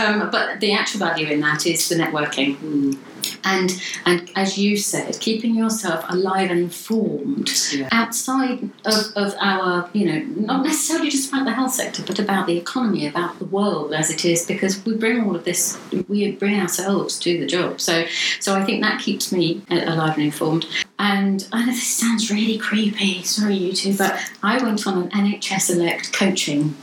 Um, 0.00 0.30
but 0.30 0.60
the 0.60 0.72
actual 0.72 1.00
value 1.00 1.26
in 1.28 1.40
that 1.40 1.66
is 1.66 1.88
the 1.88 1.96
networking. 1.96 2.56
Mm. 2.56 2.98
And 3.44 3.82
and 4.06 4.30
as 4.34 4.58
you 4.58 4.76
said, 4.76 5.18
keeping 5.20 5.54
yourself 5.54 6.04
alive 6.08 6.50
and 6.50 6.60
informed 6.60 7.50
Yeah. 7.72 7.88
outside 7.92 8.70
of, 8.84 9.04
of 9.16 9.34
our, 9.40 9.88
you 9.92 10.06
know, 10.06 10.20
not 10.52 10.64
necessarily 10.64 11.10
just 11.10 11.30
about 11.30 11.44
the 11.44 11.52
health 11.52 11.72
sector, 11.72 12.02
but 12.06 12.18
about 12.18 12.46
the 12.46 12.56
economy, 12.56 13.06
about 13.06 13.38
the 13.38 13.44
world 13.44 13.92
as 13.92 14.10
it 14.10 14.24
is, 14.24 14.46
because 14.46 14.84
we 14.84 14.94
bring 14.94 15.22
all 15.24 15.36
of 15.36 15.44
this, 15.44 15.78
we 16.08 16.32
bring 16.32 16.58
ourselves 16.60 17.18
to 17.20 17.38
the 17.38 17.46
job. 17.46 17.80
So 17.80 18.06
so 18.40 18.54
I 18.54 18.64
think 18.64 18.82
that 18.82 19.00
keeps 19.00 19.32
me 19.32 19.62
alive 19.70 20.14
and 20.14 20.24
informed. 20.24 20.66
And 20.98 21.46
I 21.52 21.64
know 21.64 21.72
this 21.72 21.86
sounds 21.96 22.30
really 22.30 22.58
creepy, 22.58 23.22
sorry 23.22 23.54
you 23.54 23.72
two, 23.72 23.96
but 23.96 24.18
I 24.42 24.62
went 24.62 24.86
on 24.86 25.02
an 25.02 25.10
NHS 25.10 25.70
Elect 25.70 26.12
coaching 26.12 26.76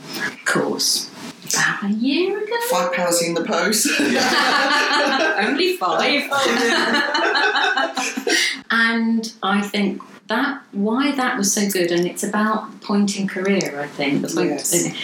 course 0.44 1.07
about 1.52 1.84
a 1.84 1.88
year 1.94 2.36
ago. 2.42 2.56
Five 2.70 2.92
pounds 2.92 3.22
in 3.22 3.34
the 3.34 3.44
post. 3.44 3.86
Only 5.48 5.76
five. 5.76 6.24
And 8.70 9.32
I 9.42 9.62
think 9.62 10.02
that 10.28 10.60
why 10.72 11.12
that 11.12 11.38
was 11.38 11.50
so 11.50 11.66
good, 11.70 11.90
and 11.90 12.06
it's 12.06 12.22
about 12.22 12.82
point 12.82 13.18
in 13.18 13.26
career. 13.26 13.80
I 13.80 13.86
think 13.86 14.22
point, 14.34 14.50
Yes. 14.50 14.94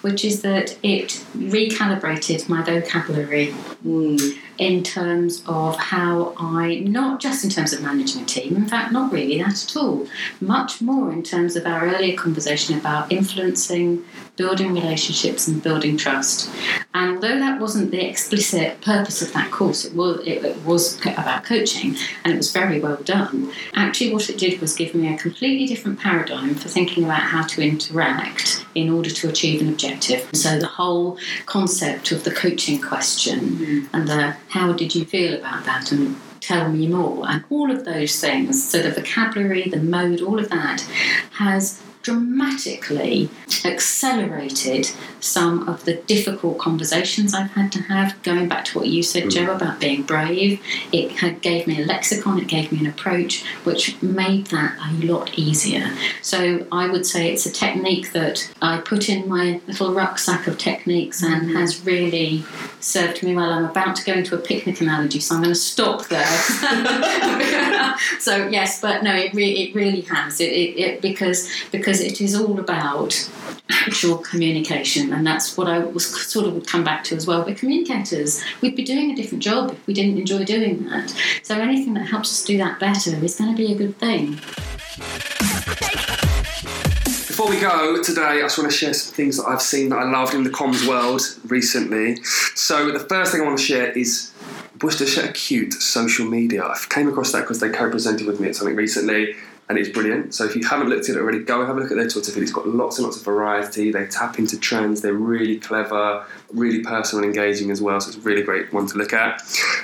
which 0.00 0.24
is 0.24 0.42
that 0.42 0.76
it 0.82 1.22
recalibrated 1.36 2.48
my 2.48 2.62
vocabulary 2.62 3.54
Mm. 3.86 4.36
in 4.58 4.82
terms 4.82 5.42
of 5.46 5.76
how 5.76 6.34
I, 6.36 6.80
not 6.86 7.20
just 7.20 7.44
in 7.44 7.50
terms 7.50 7.72
of 7.72 7.80
managing 7.82 8.22
a 8.22 8.24
team, 8.24 8.56
in 8.56 8.66
fact, 8.66 8.92
not 8.92 9.12
really 9.12 9.38
that 9.38 9.62
at 9.64 9.76
all, 9.76 10.06
much 10.40 10.80
more 10.80 11.12
in 11.12 11.22
terms 11.22 11.54
of 11.56 11.64
our 11.66 11.86
earlier 11.88 12.16
conversation 12.16 12.76
about 12.76 13.10
influencing, 13.12 14.04
building 14.42 14.74
relationships, 14.74 15.46
and 15.46 15.62
building 15.62 15.96
trust. 15.96 16.50
And 16.94 17.14
although 17.14 17.38
that 17.38 17.60
wasn't 17.60 17.92
the 17.92 18.04
explicit 18.04 18.80
purpose 18.80 19.22
of 19.22 19.32
that 19.34 19.52
course, 19.52 19.84
it 19.84 19.94
was, 19.94 20.18
it, 20.26 20.44
it 20.44 20.56
was 20.64 21.00
about 21.06 21.44
coaching 21.44 21.94
and 22.24 22.32
it 22.32 22.36
was 22.36 22.50
very 22.50 22.80
well 22.80 23.00
done. 23.04 23.52
Actually, 23.74 24.12
what 24.12 24.28
it 24.28 24.38
did 24.38 24.60
was 24.60 24.74
give 24.74 24.96
me 24.96 25.14
a 25.14 25.16
completely 25.16 25.66
different 25.72 26.00
paradigm 26.00 26.56
for 26.56 26.68
thinking 26.68 27.04
about 27.04 27.22
how 27.22 27.44
to 27.46 27.62
interact 27.62 28.66
in 28.74 28.90
order 28.90 29.10
to 29.10 29.28
achieve 29.28 29.60
an 29.60 29.68
objective. 29.68 30.28
So 30.34 30.58
the 30.58 30.66
whole 30.66 31.18
concept 31.46 32.10
of 32.10 32.24
the 32.24 32.32
coaching 32.32 32.80
question 32.80 33.38
mm-hmm. 33.38 33.94
and 33.94 34.08
the 34.08 34.36
how 34.48 34.72
did 34.72 34.92
you 34.96 35.04
feel 35.04 35.34
about 35.34 35.64
that 35.66 35.92
and 35.92 36.16
tell 36.40 36.68
me 36.68 36.88
more 36.88 37.24
and 37.30 37.44
all 37.50 37.70
of 37.70 37.84
those 37.84 38.20
things 38.20 38.68
so 38.68 38.82
the 38.82 38.90
vocabulary 38.90 39.68
the 39.68 39.76
mode 39.76 40.20
all 40.20 40.40
of 40.40 40.48
that 40.48 40.80
has 41.34 41.80
dramatically 42.02 43.30
accelerated 43.64 44.90
some 45.22 45.68
of 45.68 45.84
the 45.84 45.94
difficult 45.94 46.58
conversations 46.58 47.32
I've 47.32 47.52
had 47.52 47.72
to 47.72 47.82
have. 47.82 48.20
Going 48.22 48.48
back 48.48 48.64
to 48.66 48.78
what 48.78 48.88
you 48.88 49.02
said, 49.02 49.24
mm. 49.24 49.30
Joe, 49.30 49.54
about 49.54 49.80
being 49.80 50.02
brave, 50.02 50.60
it 50.92 51.12
had, 51.12 51.40
gave 51.40 51.66
me 51.66 51.80
a 51.80 51.86
lexicon, 51.86 52.38
it 52.38 52.48
gave 52.48 52.72
me 52.72 52.80
an 52.80 52.86
approach, 52.86 53.44
which 53.64 54.00
made 54.02 54.46
that 54.48 54.76
a 54.78 55.06
lot 55.06 55.38
easier. 55.38 55.90
So 56.20 56.66
I 56.72 56.88
would 56.88 57.06
say 57.06 57.32
it's 57.32 57.46
a 57.46 57.52
technique 57.52 58.12
that 58.12 58.52
I 58.60 58.78
put 58.78 59.08
in 59.08 59.28
my 59.28 59.60
little 59.66 59.94
rucksack 59.94 60.46
of 60.46 60.58
techniques 60.58 61.22
and 61.22 61.42
mm-hmm. 61.42 61.56
has 61.56 61.84
really 61.86 62.44
served 62.80 63.22
me 63.22 63.34
well. 63.34 63.52
I'm 63.52 63.64
about 63.64 63.96
to 63.96 64.04
go 64.04 64.12
into 64.14 64.34
a 64.34 64.38
picnic 64.38 64.80
analogy, 64.80 65.20
so 65.20 65.36
I'm 65.36 65.42
going 65.42 65.54
to 65.54 65.60
stop 65.60 66.06
there. 66.08 66.26
so 68.18 68.48
yes, 68.48 68.80
but 68.80 69.02
no, 69.02 69.14
it, 69.14 69.32
re- 69.34 69.62
it 69.62 69.74
really 69.74 70.02
has. 70.02 70.40
It, 70.40 70.52
it, 70.52 70.78
it 70.78 71.02
because 71.02 71.48
because 71.70 72.00
it 72.00 72.20
is 72.20 72.34
all 72.34 72.58
about 72.58 73.28
actual 73.70 74.18
communication, 74.18 75.11
and 75.12 75.26
that's 75.26 75.56
what 75.56 75.68
I 75.68 75.78
was 75.80 76.06
sort 76.06 76.46
of 76.46 76.54
would 76.54 76.66
come 76.66 76.84
back 76.84 77.04
to 77.04 77.16
as 77.16 77.26
well. 77.26 77.44
We're 77.44 77.54
communicators, 77.54 78.42
we'd 78.60 78.76
be 78.76 78.84
doing 78.84 79.10
a 79.10 79.16
different 79.16 79.42
job 79.42 79.72
if 79.72 79.86
we 79.86 79.94
didn't 79.94 80.18
enjoy 80.18 80.44
doing 80.44 80.84
that. 80.86 81.14
So 81.42 81.58
anything 81.58 81.94
that 81.94 82.06
helps 82.06 82.30
us 82.30 82.44
do 82.44 82.58
that 82.58 82.80
better 82.80 83.14
is 83.24 83.36
going 83.36 83.54
to 83.54 83.56
be 83.56 83.72
a 83.72 83.76
good 83.76 83.96
thing. 83.98 84.40
Before 87.32 87.48
we 87.48 87.60
go 87.60 88.02
today, 88.02 88.20
I 88.20 88.42
just 88.42 88.58
want 88.58 88.70
to 88.70 88.76
share 88.76 88.94
some 88.94 89.14
things 89.14 89.38
that 89.38 89.46
I've 89.46 89.62
seen 89.62 89.88
that 89.88 89.98
I 89.98 90.10
loved 90.10 90.34
in 90.34 90.44
the 90.44 90.50
comms 90.50 90.86
world 90.86 91.22
recently. 91.46 92.22
So 92.54 92.92
the 92.92 93.00
first 93.00 93.32
thing 93.32 93.40
I 93.40 93.44
want 93.44 93.58
to 93.58 93.64
share 93.64 93.90
is 93.92 94.32
Worcestershire 94.80 95.30
Acute 95.30 95.72
social 95.74 96.26
media. 96.26 96.64
I 96.64 96.76
came 96.88 97.08
across 97.08 97.32
that 97.32 97.40
because 97.40 97.60
they 97.60 97.70
co-presented 97.70 98.26
with 98.26 98.40
me 98.40 98.48
at 98.48 98.56
something 98.56 98.76
recently, 98.76 99.34
and 99.72 99.78
it's 99.78 99.88
brilliant. 99.88 100.34
So 100.34 100.44
if 100.44 100.54
you 100.54 100.62
haven't 100.66 100.90
looked 100.90 101.08
at 101.08 101.16
it 101.16 101.18
already, 101.18 101.38
go 101.38 101.64
have 101.64 101.78
a 101.78 101.80
look 101.80 101.90
at 101.90 101.96
their 101.96 102.06
Twitter 102.06 102.30
feed. 102.30 102.42
It's 102.42 102.52
got 102.52 102.68
lots 102.68 102.98
and 102.98 103.06
lots 103.06 103.16
of 103.16 103.24
variety. 103.24 103.90
They 103.90 104.06
tap 104.06 104.38
into 104.38 104.58
trends. 104.58 105.00
They're 105.00 105.14
really 105.14 105.58
clever, 105.58 106.26
really 106.52 106.82
personal 106.82 107.24
and 107.24 107.34
engaging 107.34 107.70
as 107.70 107.80
well. 107.80 107.98
So 107.98 108.08
it's 108.08 108.18
a 108.18 108.20
really 108.20 108.42
great 108.42 108.70
one 108.70 108.86
to 108.88 108.98
look 108.98 109.14
at. 109.14 109.40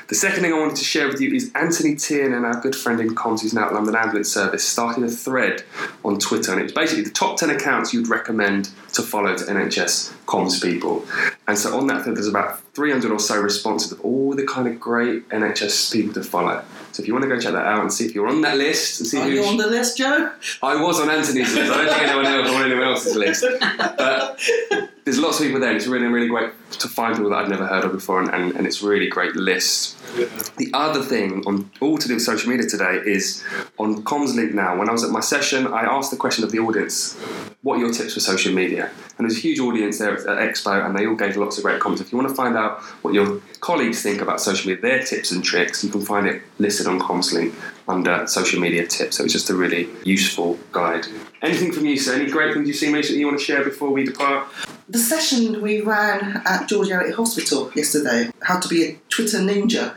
The 0.08 0.14
second 0.14 0.42
thing 0.42 0.52
I 0.52 0.58
wanted 0.58 0.76
to 0.76 0.84
share 0.84 1.08
with 1.08 1.22
you 1.22 1.34
is 1.34 1.50
Anthony 1.54 1.96
Tiernan, 1.96 2.44
our 2.44 2.60
good 2.60 2.76
friend 2.76 3.00
in 3.00 3.14
comms 3.14 3.40
who's 3.40 3.54
now 3.54 3.68
at 3.68 3.72
London 3.72 3.96
Ambulance 3.96 4.30
Service, 4.30 4.62
started 4.62 5.04
a 5.04 5.08
thread 5.08 5.64
on 6.04 6.18
Twitter, 6.18 6.52
and 6.52 6.60
it's 6.60 6.74
basically 6.74 7.04
the 7.04 7.10
top 7.10 7.38
10 7.38 7.48
accounts 7.48 7.94
you'd 7.94 8.08
recommend 8.08 8.68
to 8.92 9.00
follow 9.00 9.34
to 9.34 9.44
NHS 9.44 10.12
comms 10.26 10.62
people. 10.62 11.06
And 11.46 11.56
so 11.56 11.74
on 11.78 11.86
that 11.86 12.04
thread, 12.04 12.16
there's 12.16 12.28
about 12.28 12.60
300 12.74 13.10
or 13.10 13.18
so 13.18 13.40
responses 13.40 13.92
of 13.92 14.02
all 14.02 14.34
the 14.34 14.46
kind 14.46 14.68
of 14.68 14.78
great 14.78 15.26
NHS 15.30 15.90
people 15.90 16.12
to 16.12 16.22
follow. 16.22 16.62
So 16.92 17.02
if 17.02 17.06
you 17.06 17.12
want 17.14 17.22
to 17.24 17.28
go 17.28 17.38
check 17.38 17.52
that 17.52 17.66
out 17.66 17.80
and 17.80 17.92
see 17.92 18.06
if 18.06 18.14
you're 18.14 18.28
on 18.28 18.40
that 18.42 18.56
list 18.56 19.00
and 19.00 19.08
see 19.08 19.20
Are 19.20 19.28
you 19.28 19.44
on 19.44 19.56
the 19.56 19.66
list, 19.66 19.98
Joe? 19.98 20.32
I 20.62 20.80
was 20.80 21.00
on 21.00 21.10
Anthony's 21.10 21.54
list. 21.54 21.70
I 21.72 21.84
don't 21.84 21.88
think 21.88 22.02
anyone 22.02 22.26
else 22.26 22.48
on 22.50 22.62
anyone 22.64 22.84
else's 22.88 23.14
list. 23.16 23.44
But 23.96 24.40
there's 25.04 25.18
lots 25.18 25.38
of 25.38 25.46
people 25.46 25.60
there. 25.60 25.70
and 25.70 25.76
It's 25.76 25.86
really, 25.86 26.06
really 26.06 26.28
great 26.28 26.50
to 26.72 26.88
find 26.88 27.14
people 27.14 27.30
that 27.30 27.44
I'd 27.44 27.48
never 27.50 27.66
heard 27.66 27.84
of 27.84 27.92
before, 27.92 28.20
and, 28.20 28.30
and, 28.34 28.52
and 28.56 28.66
it's 28.66 28.82
really 28.82 29.08
great 29.08 29.36
list. 29.36 29.96
The 30.56 30.70
other 30.74 31.02
thing, 31.02 31.42
on 31.46 31.70
all 31.80 31.98
to 31.98 32.08
do 32.08 32.14
with 32.14 32.22
social 32.22 32.50
media 32.50 32.66
today, 32.66 33.00
is 33.04 33.42
on 33.78 34.02
Comms 34.04 34.34
now. 34.54 34.76
When 34.78 34.88
I 34.88 34.92
was 34.92 35.04
at 35.04 35.10
my 35.10 35.20
session, 35.20 35.66
I 35.66 35.82
asked 35.82 36.10
the 36.10 36.16
question 36.16 36.44
of 36.44 36.50
the 36.50 36.58
audience, 36.58 37.16
"What 37.62 37.76
are 37.76 37.80
your 37.80 37.92
tips 37.92 38.14
for 38.14 38.20
social 38.20 38.52
media?" 38.52 38.90
And 39.16 39.28
there's 39.28 39.36
a 39.36 39.40
huge 39.40 39.58
audience 39.58 39.98
there 39.98 40.14
at 40.14 40.24
Expo, 40.26 40.84
and 40.84 40.96
they 40.96 41.06
all 41.06 41.16
gave 41.16 41.36
lots 41.36 41.58
of 41.58 41.64
great 41.64 41.80
comments. 41.80 42.00
If 42.00 42.12
you 42.12 42.18
want 42.18 42.28
to 42.28 42.34
find 42.34 42.56
out 42.56 42.80
what 43.02 43.14
your 43.14 43.40
colleagues 43.60 44.00
think 44.02 44.20
about 44.20 44.40
social 44.40 44.68
media, 44.68 44.82
their 44.82 45.02
tips 45.02 45.30
and 45.32 45.42
tricks, 45.42 45.82
you 45.84 45.90
can 45.90 46.04
find 46.04 46.26
it 46.26 46.42
listed 46.58 46.86
on 46.86 47.00
Comms 47.00 47.28
under 47.88 48.26
social 48.26 48.60
media 48.60 48.86
tips. 48.86 49.16
So 49.16 49.24
it's 49.24 49.32
just 49.32 49.50
a 49.50 49.54
really 49.54 49.88
useful 50.04 50.58
guide. 50.72 51.06
Anything 51.42 51.72
from 51.72 51.86
you, 51.86 51.96
sir? 51.96 52.14
Any 52.14 52.30
great 52.30 52.54
things 52.54 52.68
you've 52.68 52.76
seen 52.76 52.92
recently 52.92 53.20
you 53.20 53.26
want 53.26 53.38
to 53.38 53.44
share 53.44 53.64
before 53.64 53.90
we 53.90 54.04
depart? 54.04 54.46
The 54.88 54.98
session 54.98 55.60
we 55.60 55.80
ran 55.80 56.42
at 56.46 56.68
George 56.68 56.90
Eliot 56.90 57.14
Hospital 57.14 57.70
yesterday, 57.74 58.30
how 58.42 58.58
to 58.58 58.68
be 58.68 58.84
a 58.84 58.98
Twitter 59.08 59.38
ninja, 59.38 59.94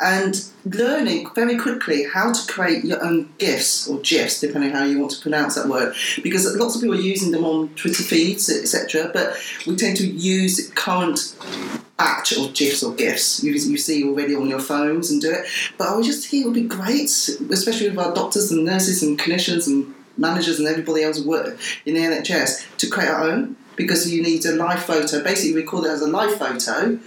and 0.00 0.44
learning 0.64 1.28
very 1.34 1.56
quickly 1.56 2.04
how 2.04 2.32
to 2.32 2.52
create 2.52 2.84
your 2.84 3.02
own 3.02 3.28
GIFs 3.38 3.88
or 3.88 3.98
GIFs, 4.00 4.40
depending 4.40 4.70
how 4.70 4.84
you 4.84 4.98
want 4.98 5.12
to 5.12 5.20
pronounce 5.20 5.54
that 5.54 5.68
word, 5.68 5.94
because 6.22 6.54
lots 6.56 6.74
of 6.74 6.82
people 6.82 6.96
are 6.96 7.00
using 7.00 7.30
them 7.30 7.44
on 7.44 7.68
Twitter 7.74 8.02
feeds, 8.02 8.48
etc. 8.50 9.10
But 9.12 9.36
we 9.66 9.76
tend 9.76 9.96
to 9.98 10.06
use 10.06 10.70
current 10.74 11.34
of 12.36 12.54
GIFs 12.54 12.82
or 12.82 12.94
GIFs 12.94 13.42
you, 13.42 13.52
you 13.52 13.76
see 13.76 14.04
already 14.04 14.34
on 14.34 14.48
your 14.48 14.60
phones 14.60 15.10
and 15.10 15.20
do 15.20 15.32
it. 15.32 15.46
But 15.76 15.88
I 15.88 15.96
was 15.96 16.06
just 16.06 16.28
think 16.28 16.44
it 16.44 16.46
would 16.46 16.54
be 16.54 16.62
great, 16.62 17.06
especially 17.50 17.88
with 17.88 17.98
our 17.98 18.14
doctors 18.14 18.52
and 18.52 18.64
nurses 18.64 19.02
and 19.02 19.18
clinicians 19.18 19.66
and 19.66 19.94
managers 20.16 20.58
and 20.58 20.68
everybody 20.68 21.02
else 21.02 21.18
who 21.18 21.28
work 21.28 21.58
in 21.86 21.94
the 21.94 22.00
NHS, 22.00 22.76
to 22.78 22.88
create 22.88 23.08
our 23.08 23.28
own 23.28 23.56
because 23.78 24.12
you 24.12 24.22
need 24.22 24.44
a 24.44 24.52
live 24.52 24.82
photo. 24.82 25.22
Basically, 25.22 25.54
we 25.54 25.62
call 25.62 25.86
it 25.86 25.88
as 25.88 26.02
a 26.02 26.06
live 26.06 26.36
photo, 26.36 26.98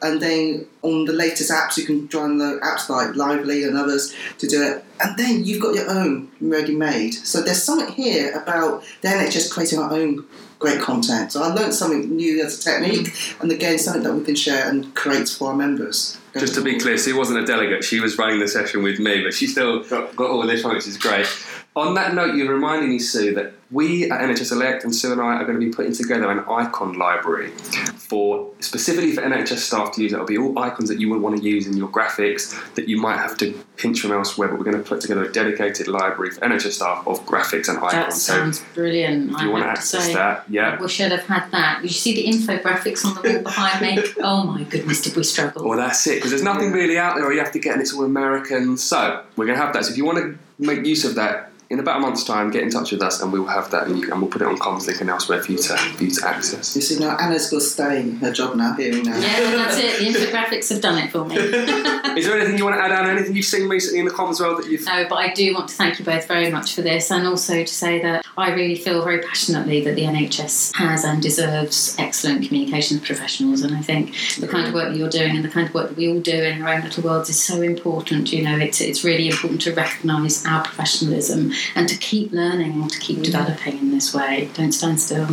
and 0.00 0.22
then 0.22 0.64
on 0.80 1.04
the 1.04 1.12
latest 1.12 1.50
apps, 1.50 1.76
you 1.76 1.84
can 1.84 2.08
join 2.08 2.38
the 2.38 2.58
apps 2.62 2.88
like 2.88 3.14
Lively 3.14 3.64
and 3.64 3.76
others 3.76 4.14
to 4.38 4.46
do 4.46 4.62
it, 4.62 4.84
and 5.00 5.18
then 5.18 5.44
you've 5.44 5.60
got 5.60 5.74
your 5.74 5.90
own 5.90 6.30
ready 6.40 6.74
made. 6.74 7.12
So 7.12 7.42
there's 7.42 7.62
something 7.62 7.92
here 7.92 8.32
about 8.40 8.84
then 9.02 9.22
the 9.22 9.30
NHS 9.30 9.52
creating 9.52 9.80
our 9.80 9.92
own 9.92 10.24
great 10.60 10.80
content. 10.80 11.32
So 11.32 11.42
I 11.42 11.48
learned 11.48 11.74
something 11.74 12.14
new 12.14 12.42
as 12.42 12.58
a 12.58 12.62
technique, 12.62 13.12
and 13.40 13.50
again, 13.50 13.78
something 13.78 14.04
that 14.04 14.14
we 14.14 14.24
can 14.24 14.36
share 14.36 14.70
and 14.70 14.94
create 14.94 15.28
for 15.28 15.50
our 15.50 15.56
members. 15.56 16.18
Just 16.38 16.54
to 16.54 16.62
be 16.62 16.78
clear, 16.78 16.96
Sue 16.96 17.18
wasn't 17.18 17.40
a 17.40 17.44
delegate. 17.44 17.84
She 17.84 18.00
was 18.00 18.16
running 18.16 18.38
the 18.38 18.48
session 18.48 18.82
with 18.82 18.98
me, 18.98 19.22
but 19.22 19.34
she 19.34 19.46
still 19.46 19.82
got, 19.84 20.16
got 20.16 20.30
all 20.30 20.46
this 20.46 20.64
which 20.64 20.86
is 20.86 20.96
great. 20.96 21.26
On 21.74 21.94
that 21.94 22.14
note, 22.14 22.34
you're 22.34 22.52
reminding 22.52 22.90
me, 22.90 22.98
Sue, 22.98 23.34
that 23.34 23.54
we 23.70 24.10
at 24.10 24.20
NHS 24.20 24.52
Elect 24.52 24.84
and 24.84 24.94
Sue 24.94 25.10
and 25.12 25.20
I 25.22 25.36
are 25.36 25.44
going 25.46 25.58
to 25.58 25.66
be 25.66 25.72
putting 25.72 25.94
together 25.94 26.30
an 26.30 26.40
icon 26.40 26.98
library 26.98 27.48
for 27.96 28.50
specifically 28.60 29.12
for 29.12 29.22
NHS 29.22 29.56
staff 29.56 29.92
to 29.92 30.02
use. 30.02 30.12
It'll 30.12 30.26
be 30.26 30.36
all 30.36 30.58
icons 30.58 30.90
that 30.90 31.00
you 31.00 31.08
would 31.08 31.22
want 31.22 31.38
to 31.38 31.42
use 31.42 31.66
in 31.66 31.74
your 31.74 31.88
graphics 31.88 32.74
that 32.74 32.88
you 32.88 33.00
might 33.00 33.16
have 33.16 33.38
to 33.38 33.58
pinch 33.78 34.02
from 34.02 34.12
elsewhere. 34.12 34.48
But 34.48 34.58
we're 34.58 34.70
going 34.70 34.76
to 34.76 34.86
put 34.86 35.00
together 35.00 35.24
a 35.24 35.32
dedicated 35.32 35.88
library 35.88 36.32
for 36.32 36.40
NHS 36.40 36.72
staff 36.72 37.06
of 37.06 37.24
graphics 37.24 37.68
and 37.68 37.78
icons. 37.78 37.92
That 37.92 38.12
sounds 38.12 38.58
so 38.60 38.66
brilliant. 38.74 39.30
if 39.30 39.36
I 39.36 39.44
you 39.44 39.50
want 39.50 39.62
to 39.64 39.68
have 39.68 39.76
to 39.76 39.80
access 39.80 40.04
say. 40.04 40.14
that, 40.14 40.44
yeah. 40.50 40.78
We 40.78 40.88
should 40.88 41.10
have 41.10 41.24
had 41.24 41.50
that. 41.52 41.80
Did 41.80 41.90
you 41.90 41.96
see 41.96 42.14
the 42.14 42.26
infographics 42.26 43.06
on 43.06 43.14
the 43.14 43.32
wall 43.32 43.42
behind 43.42 43.80
me? 43.80 44.02
Oh 44.24 44.44
my 44.44 44.62
goodness, 44.64 45.00
did 45.00 45.16
we 45.16 45.24
struggle? 45.24 45.66
Well, 45.66 45.78
that's 45.78 46.06
it, 46.06 46.16
because 46.16 46.30
there's 46.30 46.42
nothing 46.42 46.70
really 46.70 46.98
out 46.98 47.16
there, 47.16 47.24
or 47.24 47.32
you 47.32 47.40
have 47.40 47.52
to 47.52 47.58
get, 47.58 47.72
and 47.72 47.80
it's 47.80 47.94
all 47.94 48.04
American. 48.04 48.76
So 48.76 49.24
we're 49.36 49.46
going 49.46 49.58
to 49.58 49.64
have 49.64 49.72
that. 49.74 49.86
So 49.86 49.92
if 49.92 49.96
you 49.96 50.04
want 50.04 50.18
to 50.18 50.38
make 50.58 50.84
use 50.84 51.04
of 51.04 51.14
that, 51.16 51.51
in 51.72 51.80
about 51.80 51.96
a 51.96 52.00
month's 52.00 52.22
time, 52.22 52.50
get 52.50 52.62
in 52.62 52.68
touch 52.68 52.92
with 52.92 53.00
us, 53.00 53.22
and 53.22 53.32
we 53.32 53.40
will 53.40 53.46
have 53.46 53.70
that, 53.70 53.86
and, 53.86 53.98
you, 53.98 54.12
and 54.12 54.20
we'll 54.20 54.30
put 54.30 54.42
it 54.42 54.46
on 54.46 54.58
CommsLink 54.58 55.00
and 55.00 55.08
elsewhere 55.08 55.42
for 55.42 55.52
you 55.52 55.58
to 55.58 55.74
for 55.74 56.04
you 56.04 56.10
to 56.10 56.28
access. 56.28 56.76
You 56.76 56.82
see, 56.82 56.98
now 56.98 57.16
Anna's 57.16 57.48
got 57.48 57.60
to 57.60 57.64
stay 57.64 58.10
her 58.10 58.30
job 58.30 58.56
now, 58.56 58.74
hearing 58.74 59.04
that. 59.04 59.22
Yeah, 59.22 59.40
well, 59.40 59.56
that's 59.56 59.78
it. 59.78 59.98
The 59.98 60.18
infographics 60.18 60.68
have 60.68 60.82
done 60.82 60.98
it 60.98 61.10
for 61.10 61.24
me. 61.24 61.36
Is 62.18 62.26
there 62.26 62.36
anything 62.36 62.58
you 62.58 62.64
want 62.64 62.76
to 62.76 62.82
add 62.82 62.92
on? 62.92 63.08
Anything 63.08 63.34
you've 63.34 63.46
seen 63.46 63.70
recently 63.70 64.00
in 64.00 64.04
the 64.04 64.10
comms 64.10 64.38
world 64.38 64.58
that 64.62 64.70
you've? 64.70 64.84
No, 64.84 65.06
but 65.08 65.16
I 65.16 65.32
do 65.32 65.54
want 65.54 65.68
to 65.68 65.74
thank 65.74 65.98
you 65.98 66.04
both 66.04 66.28
very 66.28 66.50
much 66.50 66.74
for 66.74 66.82
this, 66.82 67.10
and 67.10 67.26
also 67.26 67.62
to 67.62 67.66
say 67.66 68.02
that 68.02 68.26
I 68.36 68.50
really 68.50 68.76
feel 68.76 69.02
very 69.02 69.20
passionately 69.20 69.82
that 69.84 69.94
the 69.94 70.02
NHS 70.02 70.74
has 70.74 71.04
and 71.04 71.22
deserves 71.22 71.96
excellent 71.98 72.46
communications 72.46 73.00
professionals. 73.00 73.62
And 73.62 73.74
I 73.74 73.80
think 73.80 74.14
the 74.38 74.46
kind 74.46 74.68
of 74.68 74.74
work 74.74 74.90
that 74.90 74.98
you're 74.98 75.08
doing 75.08 75.36
and 75.36 75.44
the 75.44 75.48
kind 75.48 75.66
of 75.66 75.74
work 75.74 75.88
that 75.88 75.96
we 75.96 76.08
all 76.08 76.20
do 76.20 76.36
in 76.36 76.60
our 76.60 76.74
own 76.74 76.82
little 76.82 77.02
worlds 77.02 77.30
is 77.30 77.42
so 77.42 77.62
important. 77.62 78.30
You 78.30 78.42
know, 78.42 78.58
it's 78.58 78.82
it's 78.82 79.04
really 79.04 79.28
important 79.28 79.62
to 79.62 79.74
recognise 79.74 80.44
our 80.44 80.62
professionalism 80.62 81.52
and 81.74 81.88
to 81.88 81.96
keep 81.96 82.32
learning 82.32 82.72
and 82.72 82.90
to 82.90 82.98
keep 82.98 83.18
mm. 83.18 83.24
developing 83.24 83.78
in 83.78 83.90
this 83.90 84.14
way. 84.14 84.48
Don't 84.54 84.72
stand 84.72 85.00
still. 85.00 85.26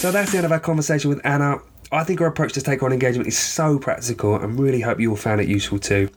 So 0.00 0.10
that's 0.10 0.32
the 0.32 0.38
end 0.38 0.46
of 0.46 0.52
our 0.52 0.60
conversation 0.60 1.10
with 1.10 1.20
Anna. 1.24 1.58
I 1.92 2.04
think 2.04 2.20
her 2.20 2.26
approach 2.26 2.52
to 2.54 2.60
stakeholder 2.60 2.94
engagement 2.94 3.28
is 3.28 3.38
so 3.38 3.78
practical 3.78 4.36
and 4.36 4.58
really 4.58 4.80
hope 4.80 5.00
you 5.00 5.10
all 5.10 5.16
found 5.16 5.40
it 5.40 5.48
useful 5.48 5.78
too. 5.78 6.08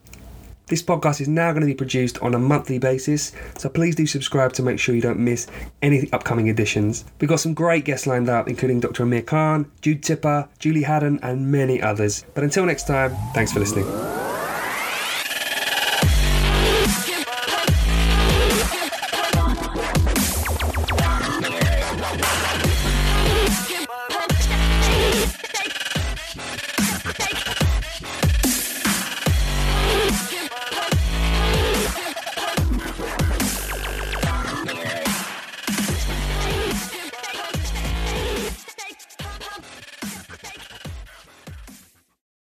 This 0.66 0.82
podcast 0.82 1.20
is 1.20 1.28
now 1.28 1.52
going 1.52 1.60
to 1.60 1.66
be 1.66 1.74
produced 1.74 2.18
on 2.22 2.34
a 2.34 2.38
monthly 2.38 2.78
basis, 2.78 3.32
so 3.58 3.68
please 3.68 3.94
do 3.94 4.06
subscribe 4.06 4.54
to 4.54 4.62
make 4.62 4.78
sure 4.78 4.94
you 4.94 5.02
don't 5.02 5.18
miss 5.18 5.46
any 5.82 6.10
upcoming 6.10 6.48
editions. 6.48 7.04
We've 7.20 7.28
got 7.28 7.40
some 7.40 7.52
great 7.52 7.84
guests 7.84 8.06
lined 8.06 8.30
up, 8.30 8.48
including 8.48 8.80
Dr. 8.80 9.02
Amir 9.02 9.20
Khan, 9.20 9.70
Jude 9.82 10.02
Tipper, 10.02 10.48
Julie 10.58 10.84
Haddon, 10.84 11.20
and 11.22 11.52
many 11.52 11.82
others. 11.82 12.24
But 12.32 12.44
until 12.44 12.64
next 12.64 12.86
time, 12.86 13.14
thanks 13.34 13.52
for 13.52 13.60
listening. 13.60 13.84